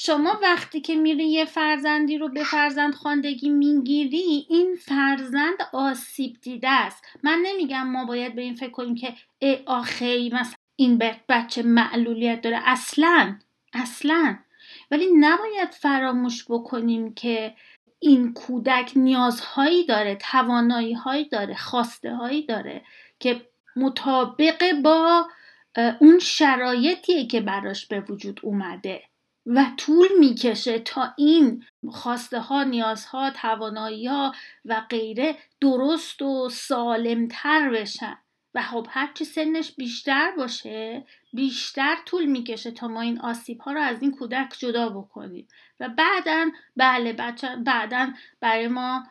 شما 0.00 0.38
وقتی 0.42 0.80
که 0.80 0.96
میری 0.96 1.24
یه 1.24 1.44
فرزندی 1.44 2.18
رو 2.18 2.28
به 2.28 2.44
فرزند 2.44 2.94
خواندگی 2.94 3.48
می‌گیری 3.48 4.46
این 4.48 4.76
فرزند 4.80 5.56
آسیب 5.72 6.36
دیده 6.42 6.70
است. 6.70 7.04
من 7.22 7.38
نمیگم 7.42 7.86
ما 7.86 8.04
باید 8.04 8.34
به 8.34 8.42
این 8.42 8.54
فکر 8.54 8.70
کنیم 8.70 8.94
که 8.94 9.14
ای 9.38 9.58
آخی 9.66 10.30
مثلا 10.34 10.56
این 10.76 11.02
بچه 11.28 11.62
معلولیت 11.62 12.40
داره. 12.40 12.60
اصلا 12.64 13.38
اصلا. 13.72 14.38
ولی 14.90 15.06
نباید 15.20 15.70
فراموش 15.70 16.44
بکنیم 16.48 17.14
که 17.14 17.54
این 17.98 18.32
کودک 18.32 18.92
نیازهایی 18.96 19.84
داره 19.84 20.14
توانایی 20.14 20.94
هایی 20.94 21.28
داره 21.28 21.54
خواسته 21.54 22.14
هایی 22.14 22.42
داره 22.46 22.82
که 23.20 23.48
مطابق 23.76 24.72
با 24.72 25.28
اون 26.00 26.18
شرایطیه 26.18 27.26
که 27.26 27.40
براش 27.40 27.86
به 27.86 28.00
وجود 28.00 28.40
اومده. 28.42 29.02
و 29.48 29.66
طول 29.76 30.08
می‌کشه 30.18 30.78
تا 30.78 31.14
این 31.16 31.64
خواسته 31.90 32.40
ها 32.40 32.62
نیازها 32.62 33.30
توانایی 33.30 34.06
ها 34.06 34.34
و 34.64 34.80
غیره 34.90 35.36
درست 35.60 36.22
و 36.22 36.48
سالمتر 36.48 37.70
بشن. 37.70 38.18
و 38.54 38.62
خب 38.62 38.86
هرچی 38.90 39.24
سنش 39.24 39.72
بیشتر 39.72 40.32
باشه 40.36 41.06
بیشتر 41.32 41.96
طول 42.06 42.24
می‌کشه 42.26 42.70
تا 42.70 42.88
ما 42.88 43.00
این 43.00 43.20
آسیب 43.20 43.60
ها 43.60 43.72
رو 43.72 43.80
از 43.80 44.02
این 44.02 44.10
کودک 44.10 44.54
جدا 44.58 44.88
بکنیم. 44.88 45.48
و 45.80 45.88
بعدا 45.88 46.50
بله 46.76 47.12
بچه 47.12 47.56
بعدا 47.56 48.08
برای 48.40 48.68
ما 48.68 49.06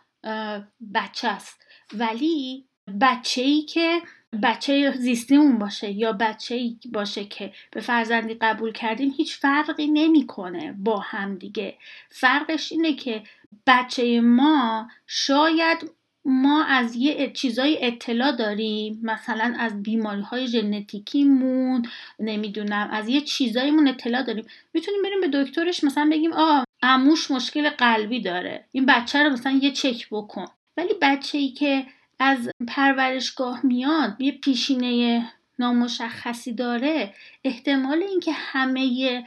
بچه 0.93 1.27
است. 1.27 1.65
ولی 1.93 2.65
بچه 3.01 3.41
ای 3.41 3.61
که 3.61 4.01
بچه 4.43 4.91
زیستیمون 4.91 5.59
باشه 5.59 5.91
یا 5.91 6.13
بچه 6.13 6.55
ای 6.55 6.77
باشه 6.93 7.25
که 7.25 7.53
به 7.71 7.81
فرزندی 7.81 8.33
قبول 8.33 8.71
کردیم 8.71 9.13
هیچ 9.17 9.35
فرقی 9.35 9.87
نمی‌کنه 9.87 10.75
با 10.77 10.99
هم 10.99 11.35
دیگه. 11.35 11.77
فرقش 12.09 12.71
اینه 12.71 12.93
که 12.93 13.23
بچه 13.67 14.21
ما 14.21 14.87
شاید 15.07 15.91
ما 16.25 16.63
از 16.63 16.95
یه 16.95 17.31
چیزای 17.31 17.85
اطلاع 17.85 18.31
داریم 18.31 18.99
مثلا 19.03 19.55
از 19.59 19.83
بیماری 19.83 20.21
های 20.21 20.47
ژنتیکیمون 20.47 21.85
نمی‌دونم 22.19 22.89
از 22.91 23.07
یه 23.09 23.21
چیزاییمون 23.21 23.87
اطلاع 23.87 24.23
داریم. 24.23 24.45
می‌تونیم 24.73 25.01
بریم 25.01 25.21
به 25.21 25.43
دکترش 25.43 25.83
مثلا 25.83 26.09
بگیم 26.11 26.33
آ 26.33 26.63
اموش 26.81 27.31
مشکل 27.31 27.69
قلبی 27.69 28.21
داره 28.21 28.65
این 28.71 28.85
بچه 28.85 29.23
رو 29.23 29.29
مثلا 29.29 29.59
یه 29.61 29.71
چک 29.71 30.07
بکن. 30.11 30.45
ولی 30.77 30.93
بچه 31.01 31.37
ای 31.37 31.49
که 31.49 31.85
از 32.19 32.49
پرورشگاه 32.67 33.65
میاد 33.65 34.21
یه 34.21 34.31
پیشینه 34.31 35.23
نامشخصی 35.59 36.53
داره. 36.53 37.13
احتمال 37.43 38.03
اینکه 38.03 38.31
همه 38.31 39.23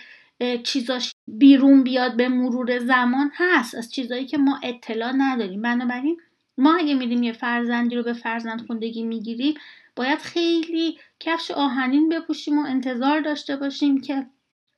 چیزاش 0.64 1.12
بیرون 1.28 1.85
بیاد 1.85 2.16
به 2.16 2.28
مرور 2.28 2.78
زمان 2.78 3.30
هست. 3.35 3.75
از 3.75 3.92
چیزایی 3.92 4.26
که 4.26 4.38
ما 4.38 4.61
اطلاع 4.62 5.12
نداریم. 5.16 5.62
بنابراین 5.62 6.20
ما 6.59 6.76
اگه 6.76 6.94
میریم 6.94 7.23
یه 7.23 7.32
فرزندی 7.32 7.97
رو 7.97 8.02
به 8.02 8.12
فرزند 8.12 8.66
خوندگی 8.66 9.02
می‌گیریم 9.02 9.54
باید 9.97 10.18
خیلی 10.18 10.99
کفش 11.20 11.50
آهنین 11.50 12.09
بپوشیم 12.09 12.59
و 12.59 12.66
انتظار 12.66 13.20
داشته 13.20 13.56
باشیم 13.56 14.00
که 14.00 14.26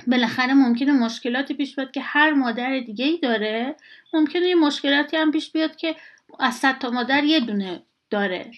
بالاخره 0.07 0.55
ممکنه 0.55 0.93
مشکلاتی 0.93 1.55
پیش 1.55 1.77
بیاد 1.77 1.91
که 1.91 2.01
هر 2.01 2.33
مادر 2.33 2.81
دیگه 2.81 3.05
ای 3.05 3.19
داره. 3.19 3.77
ممکنه 4.13 4.47
یه 4.47 4.55
مشکلاتی 4.55 5.17
هم 5.17 5.31
پیش 5.31 5.53
بیاد 5.53 5.77
که 5.77 5.97
از 6.41 6.55
صد 6.55 6.79
تا 6.79 6.91
مادر 6.91 7.25
یه 7.25 7.41
دونه 7.41 7.83
داره. 8.13 8.51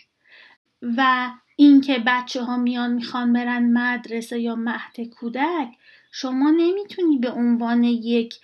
و 0.83 1.31
اینکه 1.57 2.03
بچه 2.07 2.43
ها 2.43 2.57
میان 2.57 2.93
می‌خوان 2.93 3.33
برن 3.33 3.73
مدرسه 3.73 4.41
یا 4.41 4.55
مهد 4.55 5.01
کودک 5.01 5.69
شما 6.13 6.51
نمی‌تونی 6.51 7.19
به 7.19 7.31
عنوان 7.31 7.85
یک 7.85 8.35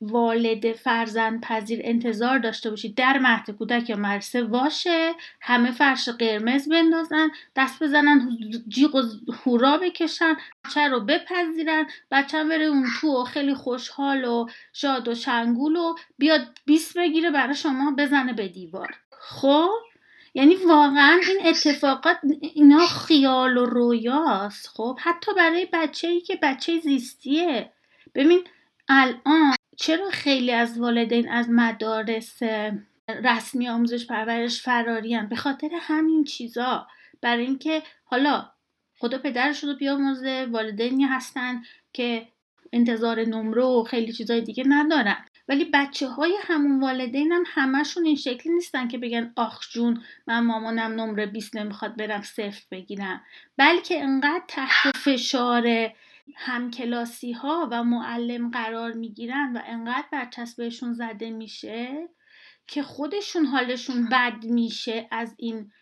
والد 0.00 0.72
فرزند 0.72 1.40
پذیر 1.40 1.80
انتظار 1.84 2.38
داشته 2.38 2.70
باشید 2.70 2.94
در 2.94 3.18
مهد 3.18 3.50
کودک 3.50 3.90
یا 3.90 3.96
مدرسه 3.96 4.42
واشه 4.42 5.14
همه 5.40 5.70
فرش 5.70 6.08
قرمز 6.08 6.68
بندازن 6.68 7.30
دست 7.56 7.82
بزنن 7.82 8.30
جیغ 8.68 8.94
و 8.94 9.02
هورا 9.32 9.78
بکشن 9.78 10.36
بچه 10.64 10.88
رو 10.88 11.00
بپذیرن 11.00 11.86
بچه 12.10 12.44
بره 12.44 12.64
اون 12.64 12.86
تو 13.00 13.20
و 13.20 13.24
خیلی 13.24 13.54
خوشحال 13.54 14.24
و 14.24 14.46
شاد 14.72 15.08
و 15.08 15.14
شنگول 15.14 15.76
و 15.76 15.94
بیاد 16.18 16.58
بیس 16.66 16.96
بگیره 16.96 17.30
برای 17.30 17.54
شما 17.54 17.94
بزنه 17.98 18.32
به 18.32 18.48
دیوار. 18.48 18.94
خب؟ 19.10 19.70
یعنی 20.36 20.54
واقعا 20.54 21.20
این 21.28 21.46
اتفاقات 21.46 22.16
اینا 22.40 22.86
خیال 22.86 23.56
و 23.56 23.66
رویاست. 23.66 24.68
خب 24.68 24.98
حتی 25.02 25.34
برای 25.36 25.68
بچه 25.72 26.08
ای 26.08 26.20
که 26.20 26.38
بچه 26.42 26.78
زیستیه. 26.78 27.72
ببین 28.14 28.44
الان 28.88 29.54
چرا 29.76 30.10
خیلی 30.10 30.52
از 30.52 30.78
والدین 30.78 31.28
از 31.28 31.50
مدارس 31.50 32.42
رسمی 33.08 33.68
آموزش 33.68 34.06
پرورش 34.06 34.62
فرارین 34.62 35.28
به 35.28 35.36
خاطر 35.36 35.70
همین 35.80 36.24
چیزا. 36.24 36.86
برای 37.20 37.44
اینکه 37.44 37.82
حالا 38.04 38.50
خدا 38.98 39.18
پدرش 39.18 39.64
رو 39.64 39.74
بیاموزه 39.74 40.48
والدینی 40.50 41.04
هستن 41.04 41.62
که 41.92 42.28
انتظار 42.72 43.20
نمره 43.20 43.62
و 43.62 43.84
خیلی 43.84 44.12
چیزای 44.12 44.40
دیگه 44.40 44.64
ندارن. 44.66 45.25
ولی 45.48 45.64
بچه 45.64 46.08
های 46.08 46.38
همون 46.42 46.80
والدین 46.80 47.32
هم 47.32 47.44
همشون 47.46 48.04
این 48.04 48.16
شکلی 48.16 48.52
نیستن 48.52 48.88
که 48.88 48.98
بگن 48.98 49.32
آخ 49.36 49.70
جون 49.70 50.02
من 50.26 50.40
مامانم 50.40 51.00
نمره 51.00 51.26
20 51.26 51.56
نمی‌خواد 51.56 51.96
برم 51.96 52.22
صفر 52.22 52.62
بگیرم. 52.70 53.20
بلکه 53.56 54.02
انقدر 54.02 54.44
تحت 54.48 54.96
فشار 54.96 55.92
همکلاسی 56.36 57.32
ها 57.32 57.68
و 57.72 57.84
معلم 57.84 58.50
قرار 58.50 58.92
می‌گیرن 58.92 59.52
و 59.56 59.60
انقدر 59.66 60.06
برچسب 60.12 60.56
بهشون 60.56 60.92
زده 60.92 61.30
میشه 61.30 62.08
که 62.66 62.82
خودشون 62.82 63.46
حالشون 63.46 64.08
بد 64.08 64.44
میشه 64.44 65.08
از 65.10 65.34
این 65.38 65.72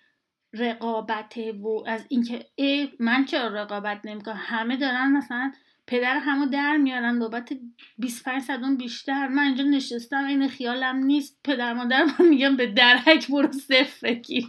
رقابت 0.53 1.39
و 1.39 1.85
از 1.87 2.07
اینکه 2.09 2.47
ای 2.55 2.93
من 3.01 3.25
چرا 3.25 3.49
رقابت 3.49 4.01
نمی‌کنم؟ 4.05 4.41
همه 4.41 4.77
دارن 4.77 5.13
مثلا 5.13 5.53
پدر 5.87 6.19
همو 6.19 6.47
در 6.47 6.77
میارن 6.77 7.19
نوبت 7.19 7.53
25 7.99 8.43
صدون 8.43 8.77
بیشتر. 8.77 9.29
من 9.29 9.43
اینجا 9.43 9.65
نشستم 9.65 10.25
این 10.25 10.49
خیالم 10.49 10.97
نیست. 10.97 11.39
پدر 11.45 11.73
مادر 11.73 12.05
من 12.05 12.29
میگم 12.29 12.57
به 12.57 12.67
درک 12.67 13.29
برو 13.29 13.53
صفر 13.53 13.99
بگیر. 14.03 14.47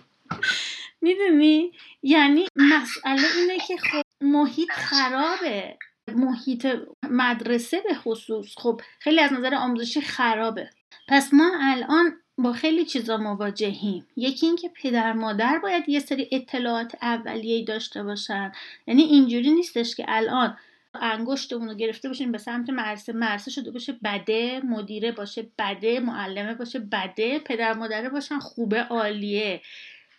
می‌دونی؟ 1.01 1.71
یعنی 2.03 2.45
مسئله 2.55 3.27
اینه 3.37 3.57
که 3.67 3.77
خب 3.77 4.01
محیط 4.21 4.71
خرابه. 4.71 5.77
محیط 6.15 6.67
مدرسه 7.09 7.81
به 7.87 7.93
خصوص. 7.93 8.57
خب 8.57 8.81
خیلی 8.99 9.19
از 9.19 9.33
نظر 9.33 9.55
آموزشی 9.55 10.01
خرابه. 10.01 10.69
پس 11.07 11.33
ما 11.33 11.51
الان 11.61 12.13
با 12.37 12.53
خیلی 12.53 12.85
چیزا 12.85 13.17
مواجهیم. 13.17 14.07
یکی 14.15 14.45
اینکه 14.45 14.71
پدر 14.83 15.13
مادر 15.13 15.59
باید 15.59 15.89
یه 15.89 15.99
سری 15.99 16.29
اطلاعات 16.31 16.95
اولیه‌ای 17.01 17.63
داشته 17.63 18.03
باشن. 18.03 18.51
یعنی 18.87 19.03
اینجوری 19.03 19.51
نیستش 19.51 19.95
که 19.95 20.05
الان 20.07 20.57
انگشتمون 21.01 21.69
رو 21.69 21.75
گرفته 21.75 22.07
باشیم 22.07 22.31
به 22.31 22.37
سمت 22.37 22.69
مرسه 22.69 23.13
مرسه 23.13 23.51
شده 23.51 23.71
باشه 23.71 23.99
بده 24.03 24.61
مدیره 24.63 25.11
باشه 25.11 25.49
بده 25.59 25.99
معلمه 25.99 26.55
باشه 26.55 26.79
بده 26.79 27.39
پدر 27.39 27.73
مادره 27.73 28.09
باشن 28.09 28.39
خوبه 28.39 28.81
عالیه. 28.81 29.61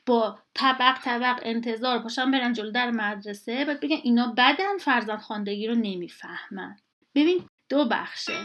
با 0.07 0.39
طبق 0.55 0.99
طبق 1.05 1.41
انتظار 1.43 1.99
باشن 1.99 2.31
برن 2.31 2.53
جلو 2.53 2.71
در 2.71 2.91
مدرسه 2.91 3.65
بعد 3.65 3.81
بگن 3.81 4.01
اینا 4.03 4.35
بدن 4.37 4.79
فرزند 4.81 5.19
خواندگی 5.19 5.67
رو 5.67 5.75
نمی‌فهمن. 5.75 6.77
ببین 7.15 7.45
دو 7.69 7.85
بخشه. 7.85 8.43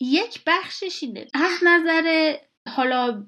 یک 0.00 0.40
بخشش 0.46 1.02
اینه 1.02 1.26
از 1.34 1.58
نظر 1.62 2.36
حالا 2.68 3.26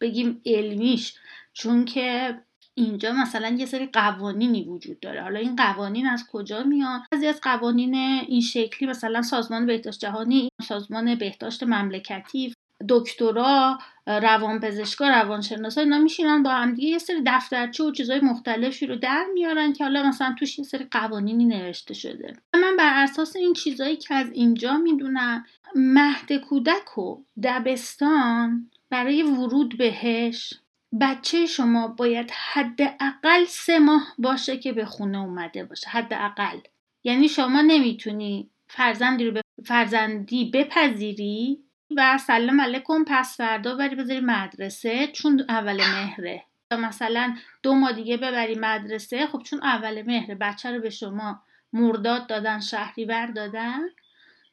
بگیم 0.00 0.40
علمیش 0.46 1.14
چون 1.52 1.84
که 1.84 2.38
اینجا 2.80 3.12
مثلا 3.12 3.48
یه 3.48 3.66
سری 3.66 3.86
قوانینی 3.86 4.64
وجود 4.64 5.00
داره. 5.00 5.22
حالا 5.22 5.38
این 5.38 5.56
قوانین 5.56 6.06
از 6.06 6.26
کجا 6.32 6.62
میان؟ 6.62 7.02
بعضی 7.12 7.26
از 7.26 7.40
قوانین 7.40 7.94
این 7.94 8.40
شکلی 8.40 8.88
مثلا 8.88 9.22
سازمان 9.22 9.66
بهداشت 9.66 10.00
جهانی 10.00 10.48
سازمان 10.62 11.14
بهداشت 11.14 11.62
مملکتی 11.62 12.54
دکترا 12.88 13.78
روانپزشکا 14.06 15.08
روانشناسا 15.08 15.80
اینا 15.80 15.98
میشینن 15.98 16.42
با 16.42 16.50
هم 16.50 16.74
دیگه 16.74 16.88
یه 16.88 16.98
سری 16.98 17.22
دفترچه 17.26 17.84
و 17.84 17.90
چیزای 17.90 18.20
مختلفی 18.20 18.86
رو 18.86 18.96
در 18.96 19.26
میارن 19.34 19.72
که 19.72 19.84
حالا 19.84 20.08
مثلا 20.08 20.34
توش 20.38 20.58
یه 20.58 20.64
سری 20.64 20.86
قوانینی 20.90 21.44
نوشته 21.44 21.94
شده. 21.94 22.32
من 22.54 22.76
بر 22.78 23.02
اساس 23.02 23.36
این 23.36 23.52
چیزایی 23.52 23.96
که 23.96 24.14
از 24.14 24.30
اینجا 24.32 24.76
می‌دونم 24.76 25.44
مهد 25.74 26.32
کودک 26.32 26.98
و 26.98 27.16
دبستان 27.42 28.70
برای 28.90 29.22
ورود 29.22 29.78
بهش 29.78 30.54
بچه 31.00 31.46
شما 31.46 31.88
باید 31.88 32.30
حداقل 32.30 33.44
سه 33.48 33.78
ماه 33.78 34.14
باشه 34.18 34.56
که 34.56 34.72
به 34.72 34.84
خونه 34.84 35.18
اومده 35.18 35.64
باشه 35.64 35.90
حداقل. 35.90 36.58
یعنی 37.04 37.28
شما 37.28 37.60
نمی‌تونی 37.60 38.50
فرزندی 38.68 39.24
رو 39.24 39.32
به 39.32 39.42
فرزندی 39.64 40.50
بپذیری 40.50 41.64
و 41.96 42.18
سلام 42.18 42.60
علیکم 42.60 43.04
پس 43.06 43.36
فردا 43.36 43.74
بری 43.74 43.96
بذاری 43.96 44.20
مدرسه 44.20 45.06
چون 45.06 45.44
اول 45.48 45.76
مهره. 45.76 46.44
مثلا 46.72 47.36
دو 47.62 47.74
ماه 47.74 47.92
دیگه 47.92 48.16
ببری 48.16 48.54
مدرسه 48.54 49.26
خب 49.26 49.42
چون 49.42 49.62
اول 49.62 50.02
مهره 50.02 50.34
بچه 50.34 50.70
رو 50.70 50.80
به 50.80 50.90
شما 50.90 51.42
مرداد 51.72 52.26
دادن 52.26 52.60
شهریور 52.60 53.26
دادن 53.26 53.80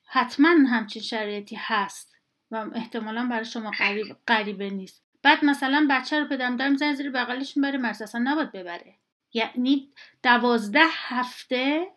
حتما 0.05 0.49
همچین 0.49 1.01
شرایطی 1.01 1.57
هست 1.59 2.15
و 2.51 2.65
احتمالا 2.75 3.27
برای 3.31 3.45
شما 3.45 3.71
قریب 3.71 4.17
قریبه 4.27 4.69
نیست. 4.69 5.06
بعد 5.27 5.45
مثلا 5.45 5.87
بچه 5.89 6.19
رو 6.19 6.27
پدر 6.27 6.49
مادر 6.49 6.69
می‌زنه 6.69 6.93
زیر 6.93 7.11
بغلش 7.11 7.57
می‌بره 7.57 7.77
مرسه 7.77 8.03
اصلا 8.03 8.21
نباید 8.23 8.51
ببره. 8.51 8.95
یعنی 9.33 9.91
دوازده 10.23 10.83
هفته 10.91 11.87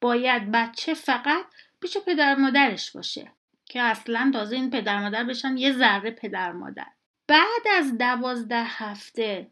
باید 0.00 0.52
بچه 0.52 0.94
فقط 0.94 1.44
پیش 1.80 1.96
پدر 1.96 2.34
مادرش 2.34 2.90
باشه 2.90 3.32
که 3.64 3.82
اصلا 3.82 4.30
تازه 4.34 4.56
این 4.56 4.70
پدر 4.70 5.02
مادر 5.02 5.24
بشن 5.24 5.56
یه 5.56 5.72
ذره 5.72 6.10
پدر 6.10 6.52
مادر. 6.52 6.86
بعد 7.28 7.62
از 7.78 7.98
دوازده 7.98 8.64
هفته 8.64 9.50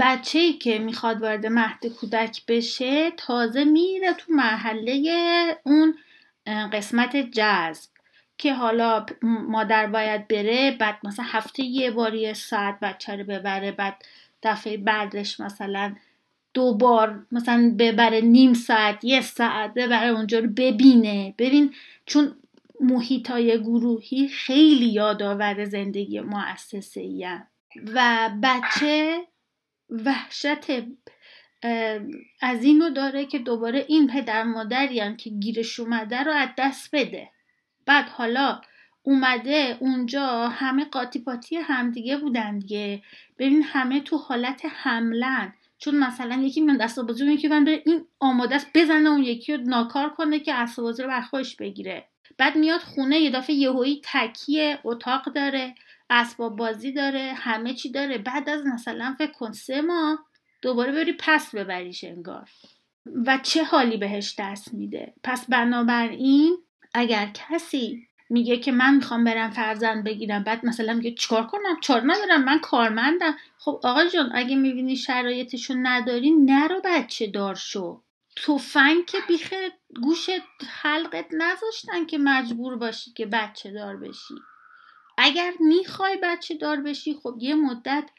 بچه 0.00 0.38
ای 0.38 0.52
که 0.52 0.78
می‌خواد 0.78 1.22
وارد 1.22 1.46
مهد 1.46 1.86
کودک 1.86 2.46
بشه 2.48 3.10
تازه 3.10 3.64
میره 3.64 4.12
تو 4.12 4.32
مرحله 4.32 5.60
اون 5.64 5.98
قسمت 6.46 7.16
جذب. 7.16 7.91
که 8.38 8.54
حالا 8.54 9.06
مادر 9.22 9.86
باید 9.86 10.28
بره 10.28 10.76
بعد 10.80 10.98
مثلا 11.04 11.24
هفته 11.28 11.62
یه 11.62 11.90
باری 11.90 12.34
ساعت 12.34 12.80
بچه 12.80 13.16
رو 13.16 13.24
ببره 13.24 13.72
بعد 13.72 14.04
دفعه 14.42 14.76
بعدش 14.76 15.40
مثلا 15.40 15.94
دو 16.54 16.74
بار 16.74 17.26
مثلا 17.32 17.74
ببره 17.78 18.20
نیم 18.20 18.54
ساعت 18.54 19.04
یه 19.04 19.20
ساعت 19.20 19.74
ببره 19.74 20.08
اونجا 20.08 20.38
رو 20.38 20.48
ببینه. 20.48 21.34
ببین 21.38 21.74
چون 22.06 22.36
محیط 22.80 23.30
های 23.30 23.62
گروهی 23.62 24.28
خیلی 24.28 24.86
یادآور 24.86 25.64
زندگی 25.64 26.20
مؤسسه 26.20 27.42
و 27.94 28.30
بچه 28.42 29.20
وحشت 29.90 30.70
از 32.40 32.64
اینو 32.64 32.90
داره 32.90 33.26
که 33.26 33.38
دوباره 33.38 33.84
این 33.88 34.06
پدر 34.06 34.42
مادری 34.42 35.16
که 35.16 35.30
گیرش 35.30 35.80
اومده 35.80 36.22
رو 36.22 36.32
از 36.32 36.48
دست 36.58 36.90
بده. 36.92 37.30
بعد 37.86 38.08
حالا 38.08 38.60
اومده 39.02 39.76
اونجا 39.80 40.48
همه 40.48 40.84
قاطی 40.84 41.18
پاتی 41.18 41.56
همدیگه 41.56 42.16
بودن 42.16 42.58
دیگه. 42.58 43.02
ببین 43.38 43.62
همه 43.62 44.00
تو 44.00 44.16
حالت 44.16 44.62
حملن. 44.64 45.52
چون 45.78 45.98
مثلا 45.98 46.34
یکی 46.34 46.60
من 46.60 46.76
دست 46.76 47.00
بازی 47.00 47.32
یکی 47.32 47.48
من 47.48 47.68
این 47.68 48.04
آماده 48.20 48.54
است 48.54 48.70
بزنه 48.74 49.10
اون 49.10 49.22
یکی 49.22 49.56
رو 49.56 49.62
ناکار 49.62 50.10
کنه 50.10 50.40
که 50.40 50.54
اصل 50.54 50.82
بازی 50.82 51.02
رو 51.02 51.08
بر 51.08 51.20
خودش 51.20 51.56
بگیره. 51.56 52.08
بعد 52.38 52.56
میاد 52.56 52.80
خونه 52.80 53.18
یه 53.18 53.30
دفعه 53.30 53.56
یهویی 53.56 54.00
تکیه 54.04 54.78
اتاق 54.84 55.32
داره 55.32 55.74
اسباب 56.10 56.56
بازی 56.56 56.92
داره 56.92 57.32
همه 57.36 57.74
چی 57.74 57.90
داره. 57.90 58.18
بعد 58.18 58.48
از 58.48 58.66
مثلا 58.66 59.14
فکر 59.18 59.32
کن 59.32 59.52
سه 59.52 59.80
ماه 59.80 60.18
دوباره 60.62 60.92
بری 60.92 61.12
پس 61.18 61.54
ببریش 61.54 62.04
انگار. 62.04 62.48
و 63.26 63.38
چه 63.42 63.64
حالی 63.64 63.96
بهش 63.96 64.34
دست 64.38 64.74
میده؟ 64.74 65.14
پس 65.22 65.50
بنابراین 65.50 66.56
اگر 66.94 67.30
کسی 67.34 68.08
میگه 68.30 68.56
که 68.56 68.72
من 68.72 68.94
می‌خوام 68.94 69.24
برم 69.24 69.50
فرزند 69.50 70.04
بگیرم 70.04 70.42
بعد 70.44 70.66
مثلا 70.66 70.94
میگه 70.94 71.14
چیکار 71.14 71.46
کنم؟ 71.46 71.80
چار 71.80 72.02
ندارم 72.06 72.44
من 72.44 72.58
کارمندم. 72.58 73.36
خب 73.58 73.80
آقا 73.84 74.04
جان 74.04 74.30
اگه 74.34 74.56
می‌بینی 74.56 74.96
شرایطشو 74.96 75.74
نداری 75.76 76.30
نرو 76.30 76.80
بچه 76.84 77.26
دار 77.26 77.54
شو. 77.54 78.02
توفنگ 78.36 79.06
که 79.06 79.18
بیخ 79.28 79.54
گوش 80.02 80.30
حلقت 80.82 81.26
نذاشتن 81.32 82.06
که 82.06 82.18
مجبور 82.18 82.76
باشی 82.76 83.12
که 83.12 83.26
بچه 83.26 83.70
دار 83.72 83.96
بشی. 83.96 84.34
اگر 85.18 85.52
می‌خوای 85.60 86.18
بچه 86.22 86.54
دار 86.54 86.80
بشی 86.80 87.14
خب 87.14 87.34
یه 87.38 87.54
مدت 87.54 88.10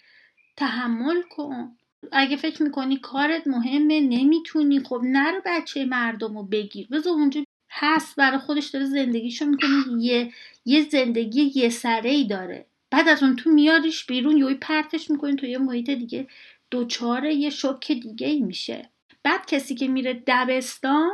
تحمل 0.57 1.21
کن. 1.21 1.77
اگه 2.11 2.35
فکر 2.35 2.63
می‌کنی 2.63 2.97
کارت 2.97 3.47
مهمه 3.47 4.01
نمی‌تونی 4.01 4.79
خب 4.79 5.01
نرو 5.03 5.41
بچه 5.45 5.85
مردم 5.85 6.37
رو 6.37 6.43
بگیر. 6.43 6.87
بذار 6.91 7.13
اونجا 7.13 7.43
هست 7.75 8.15
برای 8.15 8.37
خودش 8.37 8.67
داره 8.67 8.85
زندگیشو 8.85 9.45
می‌کنه 9.45 9.69
یه 9.99 10.31
یه 10.65 10.89
زندگی 10.89 11.51
یه 11.55 11.69
سره 11.69 12.09
ای 12.09 12.27
داره. 12.27 12.65
بعد 12.91 13.07
از 13.07 13.23
اون 13.23 13.35
تو 13.35 13.49
میاریش 13.49 14.05
بیرون 14.05 14.37
یوی 14.37 14.55
پرتش 14.55 15.11
می‌کنی 15.11 15.35
تو 15.35 15.45
یه 15.45 15.57
محیط 15.57 15.89
دیگه. 15.89 16.27
دوچاره 16.71 17.33
یه 17.33 17.49
شوک 17.49 17.91
دیگه 17.91 18.27
ای 18.27 18.41
میشه. 18.41 18.89
بعد 19.23 19.45
کسی 19.45 19.75
که 19.75 19.87
میره 19.87 20.23
دبستان 20.27 21.11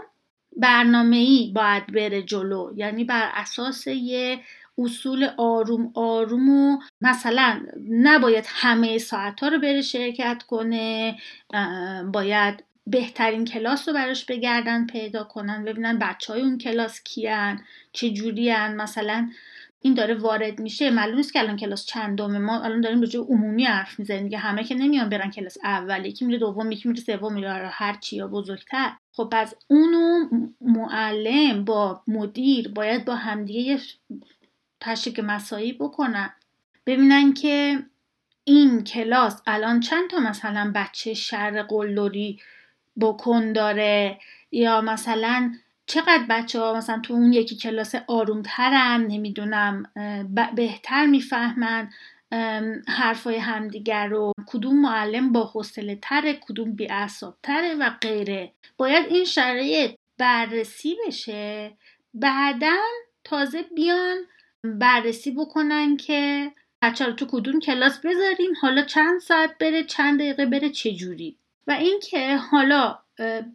برنامه 0.57 1.15
ای 1.17 1.51
باید 1.55 1.87
بره 1.87 2.21
جلو. 2.23 2.73
یعنی 2.75 3.03
بر 3.03 3.31
اساس 3.33 3.87
یه 3.87 4.39
اصول 4.77 5.29
آروم 5.37 5.91
آروم 5.95 6.49
و 6.49 6.77
مثلا 7.01 7.61
نباید 7.89 8.45
همه 8.47 8.97
ساعت 8.97 9.39
ها 9.39 9.47
رو 9.47 9.59
بره 9.59 9.81
شرکت 9.81 10.43
کنه 10.47 11.17
باید 12.13 12.63
بهترین 12.89 13.45
کلاس 13.45 13.87
رو 13.87 13.93
براش 13.93 14.25
بگردن 14.25 14.85
پیدا 14.85 15.23
کنن 15.23 15.65
ببینن 15.65 15.99
بچه 15.99 16.33
های 16.33 16.41
اون 16.41 16.57
کلاس 16.57 17.03
کیان 17.03 17.61
چه 17.93 18.09
جوری 18.09 18.51
مثلا 18.51 19.29
این 19.81 19.93
داره 19.93 20.15
وارد 20.15 20.59
میشه. 20.59 20.89
معلوم 20.89 21.15
نیست 21.15 21.33
که 21.33 21.39
الان 21.39 21.57
کلاس 21.57 21.85
چندمه. 21.85 22.39
ما 22.39 22.63
الان 22.63 22.81
داریم 22.81 23.01
راجع 23.01 23.19
عمومی 23.19 23.65
حرف 23.65 23.99
می‌زنیم. 23.99 24.23
دیگه 24.23 24.37
همه 24.37 24.63
که 24.63 24.75
نمیان 24.75 25.09
برن 25.09 25.31
کلاس 25.31 25.57
اول. 25.63 26.05
یکی 26.05 26.25
میره 26.25 26.39
دوم 26.39 26.71
یکی 26.71 26.89
میره 26.89 27.01
سوم 27.01 27.33
میره 27.33 27.69
هر 27.71 27.97
چی 28.01 28.15
یا 28.15 28.27
بزرگتر. 28.27 28.91
خب 29.11 29.29
پس 29.31 29.53
اونو 29.67 30.29
معلم 30.61 31.65
با 31.65 32.01
مدیر 32.07 32.67
باید 32.67 33.05
با 33.05 33.15
همدیگه 33.15 33.79
تشریک 34.79 35.19
مسایی 35.19 35.73
بکنن. 35.73 36.33
ببینن 36.85 37.33
که 37.33 37.79
این 38.43 38.83
کلاس 38.83 39.41
الان 39.47 39.79
چند 39.79 40.09
تا 40.09 40.19
مثلا 40.19 40.71
بچه 40.75 41.13
شر 41.13 41.61
قلدری 41.61 42.39
بکن 43.01 43.53
داره. 43.53 44.19
یا 44.51 44.81
مثلا 44.81 45.53
چقدر 45.85 46.23
بچه 46.29 46.59
ها 46.59 46.73
مثلا 46.73 46.99
تو 46.99 47.13
اون 47.13 47.33
یکی 47.33 47.55
کلاس 47.55 47.95
آرومترن 48.07 49.01
نمی‌دونم 49.07 49.83
بهتر 50.55 51.05
می‌فهمن 51.05 51.89
حرفای 52.87 53.37
همدیگر 53.37 54.07
رو. 54.07 54.33
کدوم 54.47 54.81
معلم 54.81 55.31
با 55.31 55.43
حوصله 55.43 55.99
تره 56.01 56.33
کدوم 56.41 56.75
بی 56.75 56.87
تره 57.43 57.75
و 57.79 57.89
غیره. 58.01 58.51
باید 58.77 59.05
این 59.09 59.25
شرایط 59.25 59.91
بررسی 60.17 60.95
بشه. 61.07 61.71
بعدا 62.13 62.77
تازه 63.23 63.65
بیان 63.75 64.17
بررسی 64.63 65.31
بکنن 65.31 65.97
که 65.97 66.51
بچه 66.81 67.05
رو 67.05 67.11
تو 67.11 67.25
کدوم 67.31 67.59
کلاس 67.59 67.99
بذاریم 67.99 68.51
حالا 68.61 68.81
چند 68.81 69.19
ساعت 69.19 69.57
بره 69.57 69.83
چند 69.83 70.19
دقیقه 70.19 70.45
بره 70.45 70.69
چجوری 70.69 71.37
و 71.69 71.71
اینکه 71.71 72.37
حالا 72.37 72.99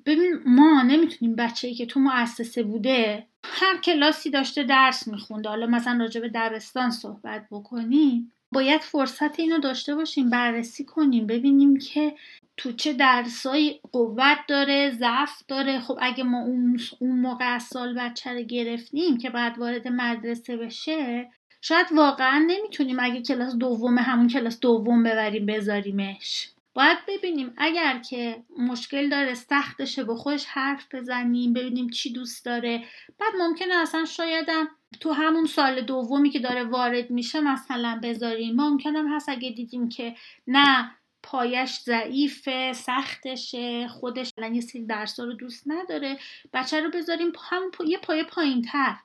ببین 0.06 0.34
ما 0.46 0.82
نمی‌تونیم 0.82 1.36
بچه 1.36 1.74
که 1.74 1.86
تو 1.86 2.00
مؤسسه 2.00 2.62
بوده 2.62 3.26
هر 3.44 3.76
کلاسی 3.76 4.30
داشته 4.30 4.62
درس 4.62 5.08
میخونده. 5.08 5.48
حالا 5.48 5.66
مثلا 5.66 5.98
راجع 5.98 6.20
به 6.20 6.30
دبستان 6.34 6.90
صحبت 6.90 7.46
بکنیم. 7.50 8.32
باید 8.52 8.80
فرصت 8.80 9.40
اینو 9.40 9.58
داشته 9.58 9.94
باشیم 9.94 10.30
بررسی 10.30 10.84
کنیم 10.84 11.26
ببینیم 11.26 11.78
که 11.78 12.14
تو 12.56 12.72
چه 12.72 12.92
درسایی 12.92 13.80
قوت 13.92 14.38
داره 14.48 14.90
ضعف 14.90 15.42
داره. 15.48 15.80
خب 15.80 15.98
اگه 16.00 16.24
ما 16.24 16.42
اون, 16.42 16.80
اون 16.98 17.20
موقع 17.20 17.58
سال 17.58 17.94
بچه 17.94 18.32
رو 18.32 18.42
گرفتیم 18.42 19.18
که 19.18 19.30
بعد 19.30 19.58
وارد 19.58 19.88
مدرسه 19.88 20.56
بشه 20.56 21.30
شاید 21.60 21.86
واقعا 21.92 22.44
نمی‌تونیم 22.46 22.96
اگه 23.00 23.22
کلاس 23.22 23.54
دوم 23.54 23.98
همون 23.98 24.28
کلاس 24.28 24.60
دوم 24.60 25.02
ببریم 25.02 25.46
بذاریمش. 25.46 26.48
باید 26.74 26.98
ببینیم 27.08 27.54
اگر 27.56 27.98
که 27.98 28.42
مشکل 28.58 29.08
داره 29.08 29.34
سختشه 29.34 30.04
با 30.04 30.16
خودش 30.16 30.44
حرف 30.44 30.94
بزنیم 30.94 31.52
ببینیم 31.52 31.90
چی 31.90 32.12
دوست 32.12 32.44
داره. 32.44 32.84
بعد 33.18 33.32
ممکنه 33.38 33.74
اصلا 33.74 34.04
شایدم 34.04 34.68
تو 35.00 35.12
همون 35.12 35.46
سال 35.46 35.80
دومی 35.80 36.30
که 36.30 36.38
داره 36.38 36.64
وارد 36.64 37.10
میشه 37.10 37.40
مثلا 37.40 38.00
بذاریم. 38.02 38.56
ممکنه 38.56 38.98
هم 38.98 39.16
هست 39.16 39.28
اگه 39.28 39.50
دیدیم 39.50 39.88
که 39.88 40.14
نه 40.46 40.90
پایش 41.22 41.78
ضعیفه 41.78 42.72
سختشه 42.72 43.88
خودش 43.88 44.32
یه 44.52 44.60
سری 44.60 44.86
درس 44.86 45.20
رو 45.20 45.32
دوست 45.32 45.62
نداره. 45.66 46.18
بچه 46.52 46.80
رو 46.80 46.90
بذاریم 46.90 47.32
همون 47.50 47.70
یه 47.86 47.98
پایه 47.98 48.24
پایین 48.24 48.62
تر 48.62 48.96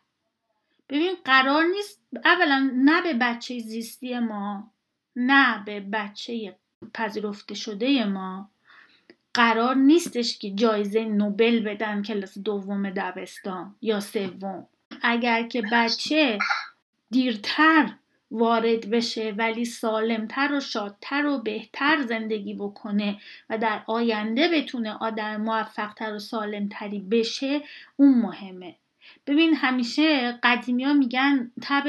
ببین 0.90 1.16
قرار 1.26 1.64
نیست 1.64 2.02
اولا 2.26 2.72
نه 2.76 3.02
به 3.02 3.14
بچه 3.14 3.60
زیستی 3.60 4.20
ما 4.20 4.72
نه 5.16 5.64
به 5.66 5.80
بچه 5.80 6.58
پذیرفته 6.94 7.56
شده 7.56 8.06
ما 8.06 8.50
قرار 9.34 9.76
نیستش 9.76 10.38
که 10.38 10.52
جایزه 10.52 11.06
نوبل 11.06 11.60
بدن 11.60 12.04
کلاس 12.04 12.38
دوم 12.38 12.90
دبستان 12.90 13.76
یا 13.82 14.00
سوم. 14.00 14.68
اگر 15.02 15.48
که 15.48 15.64
بچه 15.72 16.38
دیرتر 17.12 17.92
وارد 18.32 18.90
بشه 18.90 19.34
ولی 19.38 19.66
سالمتر 19.66 20.54
و 20.54 20.60
شادتر 20.60 21.26
و 21.26 21.38
بهتر 21.38 22.02
زندگی 22.02 22.54
بکنه 22.54 23.18
و 23.50 23.58
در 23.58 23.82
آینده 23.88 24.48
بتونه 24.48 24.94
آدم 24.94 25.42
موفقتر 25.42 26.14
و 26.14 26.20
سالمتری 26.20 27.00
بشه 27.00 27.62
اون 27.96 28.22
مهمه. 28.22 28.76
ببین 29.28 29.56
همیشه 29.56 30.40
قدیمی 30.44 30.84
ها 30.84 30.94
میگن 30.94 31.52
تب 31.62 31.86